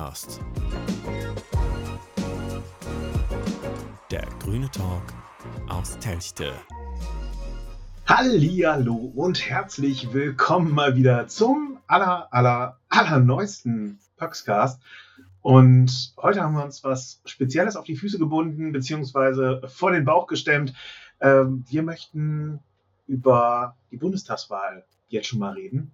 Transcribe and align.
Puckscast. 0.00 0.40
Der 4.10 4.26
grüne 4.42 4.70
Talk 4.70 5.02
aus 5.68 5.98
Telchte. 5.98 6.52
Hallihallo 8.06 8.94
und 9.14 9.46
herzlich 9.46 10.14
willkommen 10.14 10.72
mal 10.72 10.96
wieder 10.96 11.28
zum 11.28 11.80
aller, 11.86 12.32
aller, 12.32 12.78
allerneuesten 12.88 13.98
Puckscast. 14.16 14.80
Und 15.42 16.14
heute 16.16 16.42
haben 16.42 16.54
wir 16.54 16.64
uns 16.64 16.82
was 16.82 17.20
Spezielles 17.26 17.76
auf 17.76 17.84
die 17.84 17.96
Füße 17.96 18.18
gebunden, 18.18 18.72
beziehungsweise 18.72 19.60
vor 19.66 19.90
den 19.92 20.06
Bauch 20.06 20.26
gestemmt. 20.26 20.72
Ähm, 21.20 21.64
wir 21.68 21.82
möchten 21.82 22.60
über 23.06 23.76
die 23.90 23.98
Bundestagswahl 23.98 24.86
jetzt 25.08 25.26
schon 25.26 25.40
mal 25.40 25.52
reden. 25.52 25.92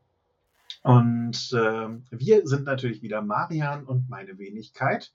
Und 0.82 1.52
äh, 1.52 1.88
wir 2.10 2.46
sind 2.46 2.64
natürlich 2.64 3.02
wieder 3.02 3.22
Marian 3.22 3.84
und 3.84 4.08
meine 4.08 4.38
Wenigkeit. 4.38 5.12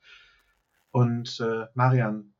Und 0.91 1.39
äh, 1.39 1.67
Marian, 1.73 2.33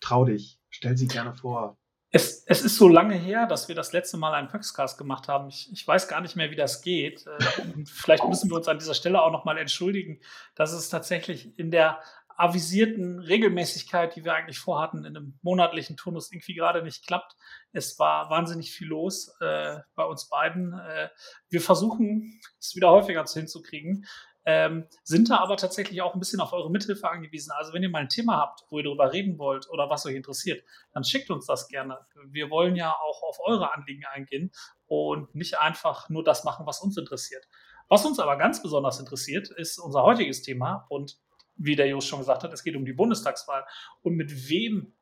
trau 0.00 0.24
dich, 0.24 0.60
stell 0.68 0.96
sie 0.96 1.08
gerne 1.08 1.34
vor. 1.34 1.78
Es, 2.10 2.44
es, 2.46 2.64
ist 2.64 2.76
so 2.76 2.86
lange 2.86 3.16
her, 3.16 3.46
dass 3.46 3.66
wir 3.66 3.74
das 3.74 3.92
letzte 3.92 4.16
Mal 4.16 4.34
einen 4.34 4.46
Pöxcast 4.46 4.98
gemacht 4.98 5.26
haben. 5.26 5.48
Ich, 5.48 5.72
ich, 5.72 5.84
weiß 5.84 6.06
gar 6.06 6.20
nicht 6.20 6.36
mehr, 6.36 6.52
wie 6.52 6.56
das 6.56 6.80
geht. 6.80 7.26
Äh, 7.26 7.84
vielleicht 7.86 8.24
müssen 8.28 8.50
wir 8.50 8.56
uns 8.56 8.68
an 8.68 8.78
dieser 8.78 8.94
Stelle 8.94 9.20
auch 9.20 9.32
nochmal 9.32 9.58
entschuldigen, 9.58 10.20
dass 10.54 10.72
es 10.72 10.90
tatsächlich 10.90 11.58
in 11.58 11.72
der 11.72 11.98
avisierten 12.36 13.20
Regelmäßigkeit, 13.20 14.16
die 14.16 14.24
wir 14.24 14.34
eigentlich 14.34 14.58
vorhatten, 14.58 15.04
in 15.04 15.16
einem 15.16 15.38
monatlichen 15.42 15.96
Turnus 15.96 16.32
irgendwie 16.32 16.54
gerade 16.54 16.82
nicht 16.82 17.06
klappt. 17.06 17.36
Es 17.72 17.98
war 17.98 18.30
wahnsinnig 18.30 18.72
viel 18.72 18.88
los 18.88 19.34
äh, 19.40 19.78
bei 19.94 20.04
uns 20.04 20.28
beiden. 20.28 20.72
Äh, 20.78 21.08
wir 21.48 21.60
versuchen 21.60 22.40
es 22.58 22.74
wieder 22.74 22.90
häufiger 22.90 23.24
hinzukriegen, 23.24 24.06
ähm, 24.46 24.86
sind 25.04 25.30
da 25.30 25.38
aber 25.38 25.56
tatsächlich 25.56 26.02
auch 26.02 26.14
ein 26.14 26.20
bisschen 26.20 26.40
auf 26.40 26.52
eure 26.52 26.70
Mithilfe 26.70 27.08
angewiesen. 27.08 27.50
Also 27.52 27.72
wenn 27.72 27.82
ihr 27.82 27.88
mal 27.88 28.00
ein 28.00 28.08
Thema 28.08 28.36
habt, 28.36 28.64
wo 28.68 28.78
ihr 28.78 28.84
darüber 28.84 29.12
reden 29.12 29.38
wollt 29.38 29.68
oder 29.70 29.88
was 29.88 30.04
euch 30.04 30.14
interessiert, 30.14 30.62
dann 30.92 31.04
schickt 31.04 31.30
uns 31.30 31.46
das 31.46 31.68
gerne. 31.68 31.98
Wir 32.26 32.50
wollen 32.50 32.76
ja 32.76 32.92
auch 32.92 33.22
auf 33.22 33.38
eure 33.44 33.72
Anliegen 33.72 34.04
eingehen 34.04 34.52
und 34.86 35.34
nicht 35.34 35.58
einfach 35.58 36.10
nur 36.10 36.24
das 36.24 36.44
machen, 36.44 36.66
was 36.66 36.80
uns 36.80 36.96
interessiert. 36.98 37.46
Was 37.88 38.04
uns 38.04 38.18
aber 38.18 38.36
ganz 38.36 38.62
besonders 38.62 38.98
interessiert, 38.98 39.48
ist 39.50 39.78
unser 39.78 40.02
heutiges 40.02 40.42
Thema 40.42 40.86
und 40.88 41.18
wie 41.56 41.76
der 41.76 41.86
Jos 41.86 42.06
schon 42.06 42.20
gesagt 42.20 42.42
hat, 42.42 42.52
es 42.52 42.64
geht 42.64 42.76
um 42.76 42.84
die 42.84 42.92
Bundestagswahl. 42.92 43.64
Und 44.02 44.14
mit 44.14 44.48
wem 44.48 44.92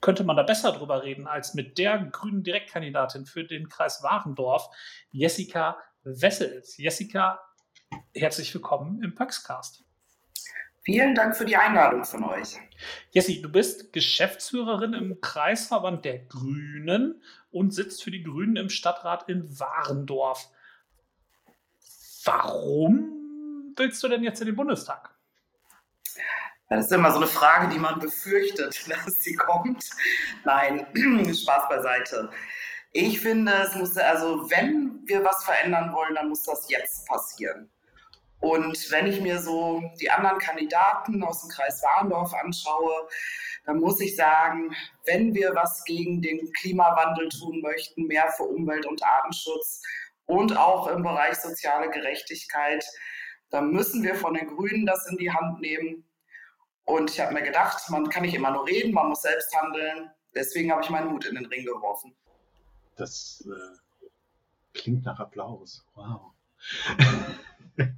könnte 0.00 0.24
man 0.24 0.36
da 0.36 0.42
besser 0.42 0.72
drüber 0.72 1.02
reden 1.02 1.26
als 1.26 1.54
mit 1.54 1.78
der 1.78 1.98
grünen 1.98 2.42
Direktkandidatin 2.42 3.26
für 3.26 3.44
den 3.44 3.68
Kreis 3.68 4.02
Warendorf, 4.02 4.68
Jessica 5.10 5.78
Wessels. 6.04 6.76
Jessica, 6.76 7.40
herzlich 8.14 8.54
willkommen 8.54 9.02
im 9.02 9.14
Paxcast. 9.14 9.84
Vielen 10.82 11.14
Dank 11.14 11.36
für 11.36 11.44
die 11.44 11.56
Einladung 11.56 12.04
von 12.04 12.24
euch. 12.24 12.56
Jessi, 13.10 13.42
du 13.42 13.50
bist 13.50 13.92
Geschäftsführerin 13.92 14.94
im 14.94 15.20
Kreisverband 15.20 16.04
der 16.06 16.20
Grünen 16.20 17.22
und 17.50 17.74
sitzt 17.74 18.02
für 18.02 18.10
die 18.10 18.22
Grünen 18.22 18.56
im 18.56 18.70
Stadtrat 18.70 19.28
in 19.28 19.58
Warendorf. 19.58 20.48
Warum 22.24 23.74
willst 23.76 24.02
du 24.02 24.08
denn 24.08 24.22
jetzt 24.22 24.40
in 24.40 24.46
den 24.46 24.56
Bundestag? 24.56 25.17
Das 26.68 26.84
ist 26.84 26.92
immer 26.92 27.10
so 27.10 27.16
eine 27.16 27.26
Frage, 27.26 27.68
die 27.68 27.78
man 27.78 27.98
befürchtet, 27.98 28.86
dass 28.88 29.20
sie 29.20 29.34
kommt. 29.34 29.88
Nein, 30.44 30.86
Spaß 31.34 31.68
beiseite. 31.68 32.30
Ich 32.92 33.20
finde, 33.20 33.52
es 33.52 33.74
muss, 33.74 33.96
also 33.96 34.50
wenn 34.50 35.00
wir 35.06 35.24
was 35.24 35.44
verändern 35.44 35.92
wollen, 35.92 36.14
dann 36.14 36.28
muss 36.28 36.44
das 36.44 36.68
jetzt 36.70 37.06
passieren. 37.06 37.70
Und 38.40 38.90
wenn 38.90 39.06
ich 39.06 39.20
mir 39.20 39.40
so 39.40 39.82
die 40.00 40.10
anderen 40.10 40.38
Kandidaten 40.38 41.22
aus 41.24 41.42
dem 41.42 41.50
Kreis 41.50 41.82
Warndorf 41.82 42.32
anschaue, 42.34 43.08
dann 43.66 43.80
muss 43.80 44.00
ich 44.00 44.14
sagen, 44.14 44.74
wenn 45.06 45.34
wir 45.34 45.54
was 45.54 45.84
gegen 45.84 46.22
den 46.22 46.52
Klimawandel 46.52 47.28
tun 47.30 47.60
möchten, 47.60 48.06
mehr 48.06 48.30
für 48.36 48.44
Umwelt- 48.44 48.86
und 48.86 49.02
Artenschutz 49.02 49.82
und 50.26 50.56
auch 50.56 50.86
im 50.86 51.02
Bereich 51.02 51.36
soziale 51.36 51.90
Gerechtigkeit, 51.90 52.84
dann 53.50 53.72
müssen 53.72 54.02
wir 54.02 54.14
von 54.14 54.34
den 54.34 54.46
Grünen 54.46 54.86
das 54.86 55.06
in 55.10 55.16
die 55.16 55.32
Hand 55.32 55.60
nehmen 55.60 56.07
und 56.88 57.10
ich 57.10 57.20
habe 57.20 57.34
mir 57.34 57.42
gedacht, 57.42 57.82
man 57.90 58.08
kann 58.08 58.22
nicht 58.22 58.34
immer 58.34 58.50
nur 58.50 58.66
reden, 58.66 58.94
man 58.94 59.10
muss 59.10 59.20
selbst 59.20 59.54
handeln. 59.54 60.10
Deswegen 60.34 60.72
habe 60.72 60.82
ich 60.82 60.88
meinen 60.88 61.10
Hut 61.10 61.26
in 61.26 61.34
den 61.34 61.44
Ring 61.44 61.66
geworfen. 61.66 62.14
Das 62.96 63.46
äh, 63.46 64.08
klingt 64.72 65.04
nach 65.04 65.20
Applaus. 65.20 65.84
Wow. 65.94 66.32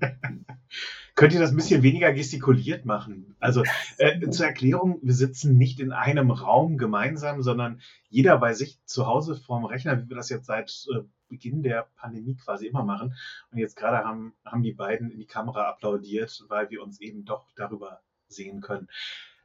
Könnt 1.15 1.33
ihr 1.33 1.39
das 1.39 1.51
ein 1.51 1.57
bisschen 1.57 1.85
weniger 1.85 2.13
gestikuliert 2.13 2.85
machen? 2.85 3.37
Also 3.39 3.63
äh, 3.99 4.29
zur 4.29 4.47
Erklärung, 4.47 4.99
wir 5.03 5.15
sitzen 5.15 5.57
nicht 5.57 5.79
in 5.79 5.93
einem 5.93 6.33
Raum 6.33 6.77
gemeinsam, 6.77 7.43
sondern 7.43 7.81
jeder 8.09 8.39
bei 8.39 8.55
sich 8.55 8.85
zu 8.87 9.07
Hause 9.07 9.37
vorm 9.37 9.67
Rechner, 9.67 10.03
wie 10.03 10.09
wir 10.09 10.17
das 10.17 10.31
jetzt 10.31 10.47
seit 10.47 10.87
äh, 10.93 11.03
Beginn 11.29 11.63
der 11.63 11.87
Pandemie 11.95 12.35
quasi 12.35 12.67
immer 12.67 12.83
machen. 12.83 13.15
Und 13.53 13.59
jetzt 13.59 13.77
gerade 13.77 14.05
haben, 14.05 14.35
haben 14.45 14.65
die 14.65 14.73
beiden 14.73 15.13
in 15.13 15.21
die 15.21 15.27
Kamera 15.27 15.69
applaudiert, 15.69 16.45
weil 16.49 16.71
wir 16.71 16.83
uns 16.83 17.01
eben 17.01 17.25
doch 17.25 17.47
darüber 17.55 18.01
sehen 18.31 18.61
können. 18.61 18.89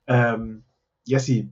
Ähm, 0.08 0.64
Jessi, 1.04 1.52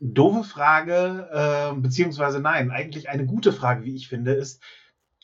doofe 0.00 0.44
Frage, 0.44 1.28
äh, 1.32 1.80
beziehungsweise 1.80 2.40
nein, 2.40 2.70
eigentlich 2.70 3.08
eine 3.08 3.26
gute 3.26 3.52
Frage, 3.52 3.84
wie 3.84 3.96
ich 3.96 4.08
finde, 4.08 4.32
ist, 4.32 4.62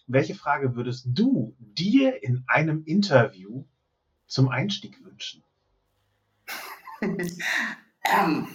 welche 0.06 0.34
Frage 0.34 0.76
würdest 0.76 1.06
du 1.08 1.56
dir 1.58 2.22
in 2.22 2.44
einem 2.46 2.84
Interview 2.84 3.64
zum 4.26 4.48
Einstieg 4.48 5.02
wünschen? 5.04 5.42
ähm, 7.00 8.48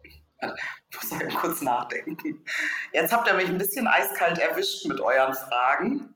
ich 0.00 0.22
muss 0.94 1.12
halt 1.12 1.34
kurz 1.34 1.62
nachdenken. 1.62 2.44
Jetzt 2.92 3.12
habt 3.12 3.28
ihr 3.28 3.34
mich 3.34 3.48
ein 3.48 3.58
bisschen 3.58 3.86
eiskalt 3.86 4.38
erwischt 4.38 4.86
mit 4.86 5.00
euren 5.00 5.34
Fragen. 5.34 6.14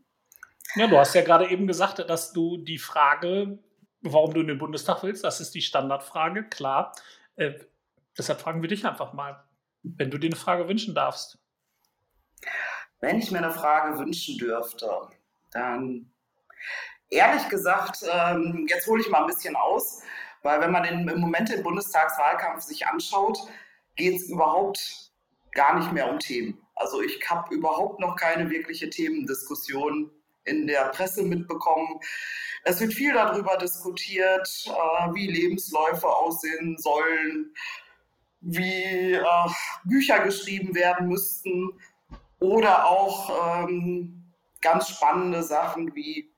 Ja, 0.75 0.87
du 0.87 0.97
hast 0.97 1.15
ja 1.15 1.23
gerade 1.23 1.51
eben 1.51 1.67
gesagt, 1.67 1.99
dass 1.99 2.33
du 2.33 2.57
die 2.57 2.79
Frage 2.79 3.59
warum 4.03 4.35
du 4.35 4.41
in 4.41 4.49
den 4.49 4.59
Bundestag 4.59 5.03
willst. 5.03 5.25
Das 5.25 5.41
ist 5.41 5.55
die 5.55 5.63
Standardfrage, 5.63 6.45
klar. 6.45 6.93
Äh, 7.37 7.55
deshalb 8.17 8.41
fragen 8.41 8.63
wir 8.63 8.69
dich 8.69 8.85
einfach 8.87 9.13
mal, 9.13 9.45
wenn 9.83 10.11
du 10.11 10.19
dir 10.19 10.29
eine 10.29 10.37
Frage 10.37 10.69
wünschen 10.69 10.95
darfst. 10.95 11.39
Wenn 13.01 13.19
ich 13.19 13.31
mir 13.31 13.39
eine 13.39 13.51
Frage 13.51 13.99
wünschen 13.99 14.39
dürfte, 14.39 14.89
dann 15.51 16.13
ehrlich 17.11 17.49
gesagt, 17.49 18.05
ähm, 18.11 18.67
jetzt 18.69 18.87
hole 18.87 19.01
ich 19.01 19.11
mal 19.11 19.23
ein 19.23 19.27
bisschen 19.27 19.57
aus, 19.57 20.03
weil 20.43 20.61
wenn 20.61 20.73
man 20.73 20.83
den, 20.83 21.09
im 21.09 21.21
Moment 21.21 21.49
den 21.49 21.63
Bundestagswahlkampf 21.63 22.63
sich 22.63 22.87
anschaut, 22.87 23.39
geht 23.97 24.17
es 24.17 24.29
überhaupt 24.29 25.13
gar 25.53 25.79
nicht 25.79 25.93
mehr 25.93 26.11
um 26.11 26.19
Themen. 26.19 26.59
Also 26.75 27.03
ich 27.03 27.21
habe 27.29 27.55
überhaupt 27.55 28.01
noch 28.01 28.17
keine 28.17 28.51
wirkliche 28.51 28.89
Themendiskussion 28.89 30.11
in 30.45 30.67
der 30.67 30.89
Presse 30.91 31.23
mitbekommen. 31.23 32.01
Es 32.65 32.81
wird 32.81 32.93
viel 32.93 33.13
darüber 33.13 33.57
diskutiert, 33.57 34.49
äh, 34.67 35.15
wie 35.15 35.27
Lebensläufe 35.27 36.09
aussehen 36.09 36.77
sollen, 36.79 37.53
wie 38.41 39.15
äh, 39.15 39.49
Bücher 39.85 40.21
geschrieben 40.21 40.75
werden 40.75 41.09
müssten 41.09 41.71
oder 42.39 42.87
auch 42.87 43.65
ähm, 43.65 44.25
ganz 44.61 44.89
spannende 44.89 45.43
Sachen 45.43 45.95
wie 45.95 46.29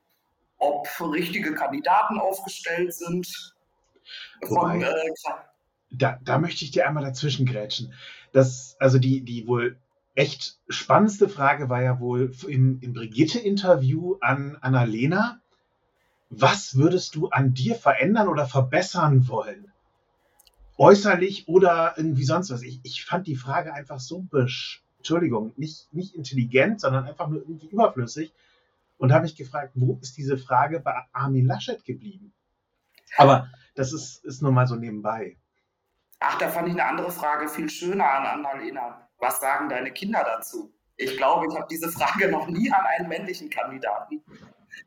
ob 0.57 0.87
richtige 0.99 1.53
Kandidaten 1.53 2.19
aufgestellt 2.19 2.93
sind. 2.93 3.53
Von, 4.47 4.55
Wobei, 4.55 4.81
äh, 4.81 5.13
da, 5.91 6.19
da 6.23 6.37
möchte 6.37 6.63
ich 6.63 6.71
dir 6.71 6.87
einmal 6.87 7.03
dazwischen 7.03 7.45
grätschen. 7.45 7.93
Das, 8.31 8.75
also 8.79 8.99
die, 8.99 9.21
die 9.21 9.47
wohl 9.47 9.77
echt 10.15 10.57
spannendste 10.69 11.29
Frage 11.29 11.69
war 11.69 11.83
ja 11.83 11.99
wohl 11.99 12.33
im, 12.47 12.79
im 12.81 12.93
Brigitte-Interview 12.93 14.15
an 14.21 14.57
Annalena. 14.61 15.41
Was 16.29 16.75
würdest 16.75 17.15
du 17.15 17.27
an 17.29 17.53
dir 17.53 17.75
verändern 17.75 18.29
oder 18.29 18.47
verbessern 18.47 19.27
wollen? 19.27 19.71
Äußerlich 20.77 21.47
oder 21.47 21.93
irgendwie 21.97 22.23
sonst 22.23 22.49
was? 22.49 22.63
Ich, 22.63 22.79
ich 22.83 23.05
fand 23.05 23.27
die 23.27 23.35
Frage 23.35 23.73
einfach 23.73 23.99
so, 23.99 24.25
Entschuldigung, 24.97 25.53
nicht, 25.55 25.93
nicht 25.93 26.15
intelligent, 26.15 26.81
sondern 26.81 27.05
einfach 27.05 27.27
nur 27.27 27.41
irgendwie 27.41 27.67
überflüssig 27.67 28.33
und 28.97 29.11
habe 29.13 29.23
mich 29.23 29.35
gefragt, 29.35 29.71
wo 29.75 29.99
ist 30.01 30.17
diese 30.17 30.37
Frage 30.37 30.79
bei 30.79 31.03
Armin 31.11 31.45
Laschet 31.45 31.83
geblieben? 31.85 32.33
Aber 33.17 33.49
das 33.75 33.93
ist, 33.93 34.23
ist 34.25 34.41
nur 34.41 34.51
mal 34.51 34.67
so 34.67 34.75
nebenbei. 34.75 35.37
Ach, 36.19 36.37
da 36.37 36.49
fand 36.49 36.69
ich 36.69 36.73
eine 36.73 36.85
andere 36.85 37.11
Frage 37.11 37.47
viel 37.47 37.69
schöner 37.69 38.09
an 38.09 38.25
Annalena. 38.25 39.04
Was 39.19 39.39
sagen 39.39 39.69
deine 39.69 39.91
Kinder 39.91 40.23
dazu? 40.23 40.73
Ich 40.97 41.17
glaube, 41.17 41.47
ich 41.49 41.55
habe 41.55 41.67
diese 41.69 41.89
Frage 41.89 42.29
noch 42.29 42.47
nie 42.47 42.71
an 42.71 42.85
einen 42.85 43.09
männlichen 43.09 43.49
Kandidaten 43.49 44.23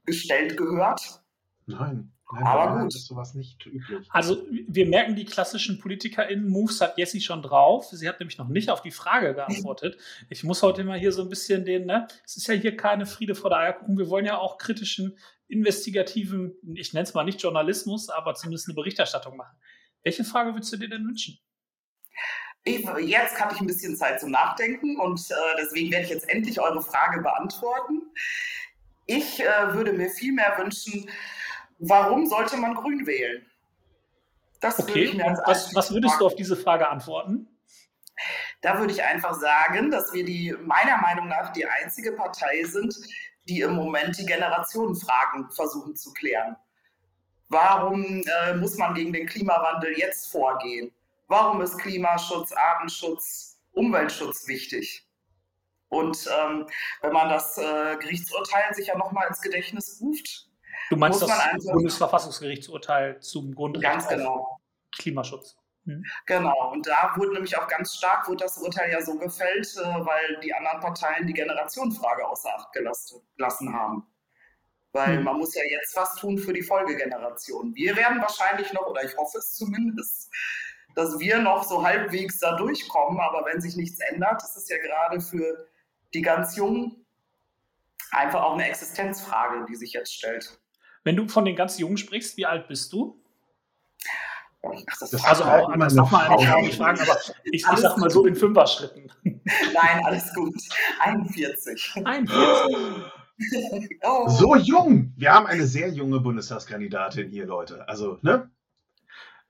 gestellt 0.04 0.56
gehört. 0.56 1.22
Nein. 1.66 2.12
Nein, 2.30 2.44
aber 2.44 2.82
gut. 2.82 2.94
ist 2.94 3.06
sowas 3.06 3.34
nicht 3.34 3.64
üblich. 3.64 4.06
Also 4.10 4.44
wir 4.50 4.86
merken 4.86 5.16
die 5.16 5.25
klassischen 5.25 5.78
PolitikerInnen-Moves 5.78 6.80
hat 6.82 6.98
Jessie 6.98 7.22
schon 7.22 7.40
drauf. 7.40 7.86
Sie 7.86 8.06
hat 8.06 8.20
nämlich 8.20 8.36
noch 8.36 8.48
nicht 8.48 8.69
auf 8.69 8.82
die 8.82 8.90
Frage 8.90 9.34
geantwortet. 9.34 9.98
Ich 10.28 10.44
muss 10.44 10.62
heute 10.62 10.84
mal 10.84 10.98
hier 10.98 11.12
so 11.12 11.22
ein 11.22 11.30
bisschen 11.30 11.64
den, 11.64 11.86
ne, 11.86 12.06
es 12.26 12.36
ist 12.36 12.46
ja 12.46 12.54
hier 12.54 12.76
keine 12.76 13.06
Friede 13.06 13.34
vor 13.34 13.48
der 13.48 13.60
Eierkuchen. 13.60 13.96
Wir 13.96 14.10
wollen 14.10 14.26
ja 14.26 14.36
auch 14.36 14.58
kritischen 14.58 15.16
investigativen, 15.46 16.54
ich 16.75 16.92
nenne 16.92 17.04
es 17.04 17.14
mal 17.14 17.25
nicht 17.25 17.42
Journalismus, 17.42 18.10
aber 18.10 18.34
zumindest 18.34 18.69
eine 18.69 18.75
Berichterstattung 18.75 19.34
machen. 19.34 19.56
Welche 20.02 20.25
Frage 20.25 20.52
würdest 20.52 20.70
du 20.75 20.76
dir 20.76 20.90
denn 20.90 21.06
wünschen? 21.06 21.38
Ich, 22.64 22.84
jetzt 22.84 23.40
hatte 23.40 23.55
ich 23.55 23.60
ein 23.60 23.66
bisschen 23.66 23.96
Zeit 23.96 24.20
zum 24.20 24.31
Nachdenken 24.31 24.99
und 25.00 25.20
äh, 25.31 25.34
deswegen 25.58 25.90
werde 25.90 26.05
ich 26.05 26.10
jetzt 26.10 26.28
endlich 26.28 26.60
eure 26.60 26.82
Frage 26.82 27.22
beantworten. 27.22 28.02
Ich 29.06 29.40
äh, 29.40 29.72
würde 29.72 29.93
mir 29.93 30.10
viel 30.10 30.32
mehr 30.32 30.55
wünschen, 30.58 31.08
warum 31.78 32.26
sollte 32.26 32.56
man 32.56 32.75
Grün 32.75 33.06
wählen? 33.06 33.46
Das 34.60 34.78
okay, 34.78 34.88
würde 34.88 35.02
ich 35.02 35.14
mir 35.14 35.25
als 35.26 35.40
was, 35.46 35.75
was 35.75 35.90
würdest 35.93 36.14
fragen. 36.14 36.20
du 36.20 36.26
auf 36.26 36.34
diese 36.34 36.56
Frage 36.56 36.88
antworten? 36.88 37.49
Da 38.61 38.78
würde 38.78 38.93
ich 38.93 39.02
einfach 39.02 39.34
sagen, 39.34 39.90
dass 39.90 40.12
wir 40.12 40.25
die 40.25 40.54
meiner 40.61 40.99
Meinung 40.99 41.28
nach 41.28 41.52
die 41.52 41.64
einzige 41.64 42.12
Partei 42.12 42.64
sind, 42.64 42.94
die 43.49 43.61
im 43.61 43.75
Moment 43.75 44.19
die 44.19 44.26
Generationenfragen 44.26 45.50
versuchen 45.50 45.96
zu 45.96 46.12
klären. 46.12 46.56
Warum 47.49 48.04
äh, 48.04 48.54
muss 48.54 48.76
man 48.76 48.94
gegen 48.94 49.12
den 49.12 49.26
Klimawandel 49.26 49.96
jetzt 49.96 50.31
vorgehen? 50.31 50.93
Warum 51.28 51.60
ist 51.60 51.78
Klimaschutz, 51.78 52.52
Artenschutz, 52.52 53.60
Umweltschutz 53.72 54.48
wichtig? 54.48 55.06
Und 55.88 56.28
ähm, 56.38 56.66
wenn 57.00 57.12
man 57.12 57.28
das 57.28 57.56
äh, 57.58 57.96
Gerichtsurteil 57.98 58.75
sich 58.75 58.88
ja 58.88 58.98
nochmal 58.98 59.28
ins 59.28 59.40
Gedächtnis 59.40 60.00
ruft, 60.00 60.48
du 60.90 60.96
meinst 60.96 61.22
das 61.22 61.30
Bundesverfassungsgerichtsurteil 61.64 63.20
zum 63.20 63.54
Grundrecht 63.54 63.84
ganz 63.84 64.08
genau. 64.08 64.58
Klimaschutz. 64.98 65.56
Hm. 65.84 66.04
Genau, 66.26 66.72
und 66.72 66.86
da 66.86 67.12
wurde 67.16 67.32
nämlich 67.32 67.56
auch 67.56 67.66
ganz 67.69 67.94
stark, 67.94 68.28
wurde 68.28 68.44
das 68.44 68.58
Urteil 68.58 68.90
ja 68.90 69.00
so 69.00 69.16
gefällt, 69.19 69.66
äh, 69.76 69.82
weil 69.82 70.38
die 70.42 70.52
anderen 70.52 70.80
Parteien 70.80 71.26
die 71.26 71.32
Generationenfrage 71.32 72.26
außer 72.26 72.50
Acht 72.54 72.72
gelassen 72.72 73.72
haben. 73.72 74.06
Weil 74.92 75.19
hm. 75.19 75.25
man 75.25 75.38
muss 75.38 75.54
ja 75.54 75.62
jetzt 75.70 75.96
was 75.96 76.16
tun 76.16 76.38
für 76.38 76.52
die 76.52 76.62
Folgegeneration. 76.62 77.75
Wir 77.75 77.96
werden 77.96 78.20
wahrscheinlich 78.20 78.72
noch, 78.72 78.86
oder 78.86 79.04
ich 79.04 79.16
hoffe 79.16 79.38
es 79.38 79.54
zumindest, 79.54 80.30
dass 80.99 81.21
wir 81.21 81.39
noch 81.39 81.62
so 81.62 81.85
halbwegs 81.85 82.41
da 82.41 82.56
durchkommen, 82.56 83.21
aber 83.21 83.45
wenn 83.47 83.61
sich 83.61 83.77
nichts 83.77 84.00
ändert, 84.00 84.43
ist 84.43 84.56
es 84.56 84.69
ja 84.69 84.79
gerade 84.79 85.21
für 85.21 85.69
die 86.12 86.23
ganz 86.23 86.56
Jungen 86.56 87.06
einfach 88.11 88.43
auch 88.43 88.55
eine 88.55 88.69
Existenzfrage, 88.69 89.65
die 89.69 89.77
sich 89.77 89.93
jetzt 89.93 90.12
stellt. 90.12 90.59
Wenn 91.05 91.15
du 91.15 91.29
von 91.29 91.45
den 91.45 91.55
ganz 91.55 91.79
Jungen 91.79 91.99
sprichst, 91.99 92.37
wie 92.37 92.47
alt 92.47 92.67
bist 92.67 92.93
du? 92.93 93.23
Ach, 94.65 94.73
das 94.99 95.11
das 95.11 95.25
also 95.25 95.45
auch, 95.45 95.69
eigentlich 95.69 96.00
auch 96.00 96.62
nicht 96.62 96.77
fragen, 96.77 97.00
aber 97.00 97.17
ich, 97.45 97.53
ich 97.53 97.65
sag 97.65 97.97
mal 97.97 98.11
so 98.11 98.27
in 98.27 98.35
Fünfer-Schritten. 98.35 99.12
Nein, 99.23 100.05
alles 100.05 100.35
gut. 100.35 100.56
41. 100.99 101.93
41. 102.05 102.77
oh. 104.03 104.29
So 104.29 104.56
jung! 104.56 105.12
Wir 105.17 105.33
haben 105.33 105.47
eine 105.47 105.65
sehr 105.65 105.91
junge 105.91 106.19
Bundestagskandidatin 106.19 107.31
hier, 107.31 107.47
Leute. 107.47 107.89
Also, 107.89 108.19
ne? 108.23 108.50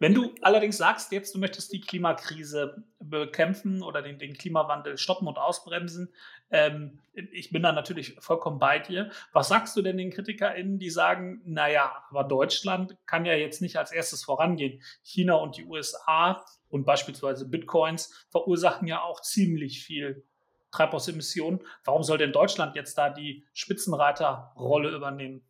Wenn 0.00 0.14
du 0.14 0.32
allerdings 0.42 0.76
sagst, 0.76 1.10
jetzt 1.10 1.34
du 1.34 1.38
möchtest 1.40 1.72
die 1.72 1.80
Klimakrise 1.80 2.84
bekämpfen 3.00 3.82
oder 3.82 4.00
den, 4.00 4.18
den 4.18 4.34
Klimawandel 4.34 4.96
stoppen 4.96 5.26
und 5.26 5.38
ausbremsen, 5.38 6.12
ähm, 6.50 7.00
ich 7.12 7.50
bin 7.50 7.62
da 7.62 7.72
natürlich 7.72 8.14
vollkommen 8.20 8.60
bei 8.60 8.78
dir. 8.78 9.10
Was 9.32 9.48
sagst 9.48 9.76
du 9.76 9.82
denn 9.82 9.98
den 9.98 10.10
KritikerInnen, 10.10 10.78
die 10.78 10.90
sagen, 10.90 11.42
naja, 11.44 12.04
aber 12.10 12.22
Deutschland 12.24 12.96
kann 13.06 13.24
ja 13.24 13.34
jetzt 13.34 13.60
nicht 13.60 13.76
als 13.76 13.90
erstes 13.90 14.22
vorangehen. 14.22 14.80
China 15.02 15.34
und 15.34 15.56
die 15.56 15.64
USA 15.64 16.44
und 16.68 16.84
beispielsweise 16.84 17.48
Bitcoins 17.48 18.26
verursachen 18.30 18.86
ja 18.86 19.02
auch 19.02 19.20
ziemlich 19.20 19.82
viel 19.82 20.24
Treibhausemissionen. 20.70 21.60
Warum 21.84 22.04
soll 22.04 22.18
denn 22.18 22.32
Deutschland 22.32 22.76
jetzt 22.76 22.96
da 22.98 23.10
die 23.10 23.44
Spitzenreiterrolle 23.52 24.90
übernehmen? 24.90 25.42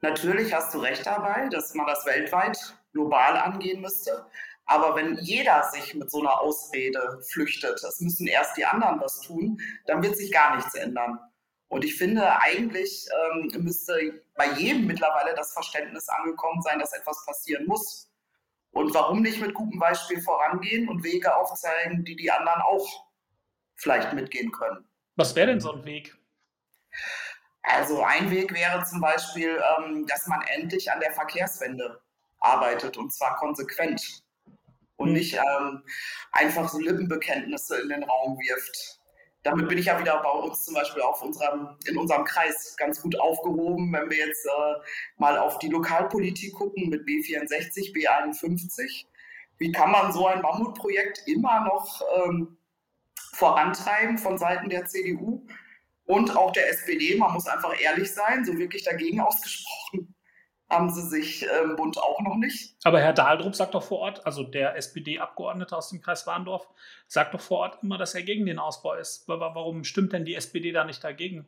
Natürlich 0.00 0.52
hast 0.52 0.74
du 0.74 0.78
recht 0.78 1.06
dabei, 1.06 1.48
dass 1.50 1.74
man 1.74 1.86
das 1.86 2.04
weltweit 2.06 2.74
global 2.92 3.36
angehen 3.36 3.80
müsste. 3.80 4.26
Aber 4.66 4.94
wenn 4.94 5.18
jeder 5.18 5.64
sich 5.64 5.94
mit 5.94 6.10
so 6.10 6.20
einer 6.20 6.40
Ausrede 6.40 7.20
flüchtet, 7.28 7.82
es 7.82 8.00
müssen 8.00 8.26
erst 8.26 8.56
die 8.56 8.64
anderen 8.64 9.00
was 9.00 9.20
tun, 9.20 9.60
dann 9.86 10.02
wird 10.02 10.16
sich 10.16 10.32
gar 10.32 10.56
nichts 10.56 10.74
ändern. 10.74 11.18
Und 11.68 11.84
ich 11.84 11.96
finde, 11.96 12.38
eigentlich 12.40 13.08
ähm, 13.32 13.62
müsste 13.62 14.22
bei 14.34 14.46
jedem 14.52 14.86
mittlerweile 14.86 15.34
das 15.34 15.52
Verständnis 15.54 16.06
angekommen 16.08 16.60
sein, 16.60 16.78
dass 16.78 16.92
etwas 16.92 17.24
passieren 17.24 17.66
muss. 17.66 18.10
Und 18.72 18.92
warum 18.94 19.22
nicht 19.22 19.40
mit 19.40 19.54
gutem 19.54 19.78
Beispiel 19.78 20.20
vorangehen 20.20 20.88
und 20.88 21.02
Wege 21.02 21.34
aufzeigen, 21.34 22.04
die 22.04 22.14
die 22.14 22.30
anderen 22.30 22.60
auch 22.60 23.06
vielleicht 23.74 24.12
mitgehen 24.12 24.52
können? 24.52 24.86
Was 25.16 25.34
wäre 25.34 25.46
denn 25.46 25.60
so 25.60 25.72
ein 25.72 25.84
Weg? 25.86 26.14
Also 27.62 28.02
ein 28.02 28.30
Weg 28.30 28.52
wäre 28.52 28.84
zum 28.84 29.00
Beispiel, 29.00 29.58
ähm, 29.78 30.06
dass 30.06 30.26
man 30.26 30.42
endlich 30.42 30.92
an 30.92 31.00
der 31.00 31.12
Verkehrswende 31.12 32.01
arbeitet 32.42 32.96
und 32.96 33.12
zwar 33.12 33.36
konsequent 33.36 34.22
und 34.96 35.08
hm. 35.08 35.14
nicht 35.14 35.34
ähm, 35.34 35.82
einfach 36.32 36.68
so 36.68 36.78
Lippenbekenntnisse 36.78 37.80
in 37.80 37.88
den 37.88 38.04
Raum 38.04 38.38
wirft. 38.38 38.98
Damit 39.44 39.68
bin 39.68 39.78
ich 39.78 39.86
ja 39.86 39.98
wieder 39.98 40.22
bei 40.22 40.30
uns 40.30 40.64
zum 40.64 40.74
Beispiel 40.74 41.02
auf 41.02 41.20
unserem, 41.20 41.76
in 41.86 41.98
unserem 41.98 42.24
Kreis 42.24 42.76
ganz 42.76 43.02
gut 43.02 43.18
aufgehoben, 43.18 43.92
wenn 43.92 44.08
wir 44.08 44.18
jetzt 44.18 44.46
äh, 44.46 44.74
mal 45.16 45.36
auf 45.36 45.58
die 45.58 45.68
Lokalpolitik 45.68 46.54
gucken 46.54 46.88
mit 46.90 47.02
B64, 47.02 47.92
B51. 47.92 49.06
Wie 49.58 49.72
kann 49.72 49.90
man 49.90 50.12
so 50.12 50.26
ein 50.28 50.42
Mammutprojekt 50.42 51.26
immer 51.26 51.64
noch 51.64 52.02
ähm, 52.24 52.56
vorantreiben 53.32 54.16
von 54.16 54.38
Seiten 54.38 54.68
der 54.68 54.86
CDU 54.86 55.44
und 56.04 56.36
auch 56.36 56.52
der 56.52 56.70
SPD? 56.70 57.16
Man 57.16 57.32
muss 57.32 57.48
einfach 57.48 57.80
ehrlich 57.80 58.12
sein, 58.12 58.44
so 58.44 58.56
wirklich 58.56 58.84
dagegen 58.84 59.20
ausgesprochen 59.20 60.14
haben 60.72 60.90
sie 60.90 61.02
sich 61.02 61.46
im 61.62 61.76
Bund 61.76 61.98
auch 61.98 62.20
noch 62.22 62.36
nicht. 62.36 62.74
Aber 62.82 63.00
Herr 63.00 63.12
Dahldrup 63.12 63.54
sagt 63.54 63.74
doch 63.74 63.82
vor 63.82 63.98
Ort, 63.98 64.26
also 64.26 64.42
der 64.42 64.76
SPD-Abgeordnete 64.76 65.76
aus 65.76 65.90
dem 65.90 66.00
Kreis 66.00 66.26
Warndorf, 66.26 66.66
sagt 67.06 67.34
doch 67.34 67.40
vor 67.40 67.58
Ort 67.58 67.82
immer, 67.82 67.98
dass 67.98 68.14
er 68.14 68.22
gegen 68.22 68.46
den 68.46 68.58
Ausbau 68.58 68.94
ist. 68.94 69.28
Warum 69.28 69.84
stimmt 69.84 70.12
denn 70.12 70.24
die 70.24 70.34
SPD 70.34 70.72
da 70.72 70.84
nicht 70.84 71.04
dagegen? 71.04 71.46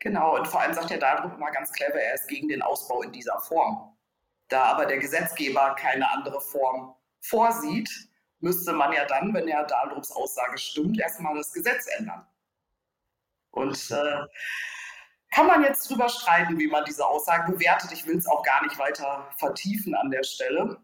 Genau, 0.00 0.36
und 0.36 0.48
vor 0.48 0.60
allem 0.60 0.74
sagt 0.74 0.90
Herr 0.90 0.98
Dahldrup 0.98 1.36
immer 1.36 1.52
ganz 1.52 1.72
clever, 1.72 1.94
er 1.94 2.14
ist 2.14 2.28
gegen 2.28 2.48
den 2.48 2.60
Ausbau 2.60 3.02
in 3.02 3.12
dieser 3.12 3.38
Form. 3.38 3.96
Da 4.48 4.64
aber 4.64 4.86
der 4.86 4.98
Gesetzgeber 4.98 5.76
keine 5.78 6.10
andere 6.10 6.40
Form 6.40 6.94
vorsieht, 7.20 7.88
müsste 8.40 8.72
man 8.72 8.92
ja 8.92 9.04
dann, 9.04 9.32
wenn 9.32 9.46
Herr 9.46 9.64
Dahldrups 9.64 10.10
Aussage 10.10 10.58
stimmt, 10.58 11.00
erstmal 11.00 11.36
das 11.36 11.52
Gesetz 11.52 11.86
ändern. 11.96 12.26
Und 13.52 13.90
äh, 13.92 14.26
kann 15.32 15.46
man 15.46 15.62
jetzt 15.62 15.90
drüber 15.90 16.08
streiten, 16.08 16.58
wie 16.58 16.68
man 16.68 16.84
diese 16.84 17.06
Aussage 17.06 17.52
bewertet. 17.52 17.90
Ich 17.92 18.06
will 18.06 18.16
es 18.16 18.26
auch 18.26 18.42
gar 18.42 18.62
nicht 18.62 18.78
weiter 18.78 19.28
vertiefen 19.38 19.94
an 19.94 20.10
der 20.10 20.22
Stelle. 20.22 20.78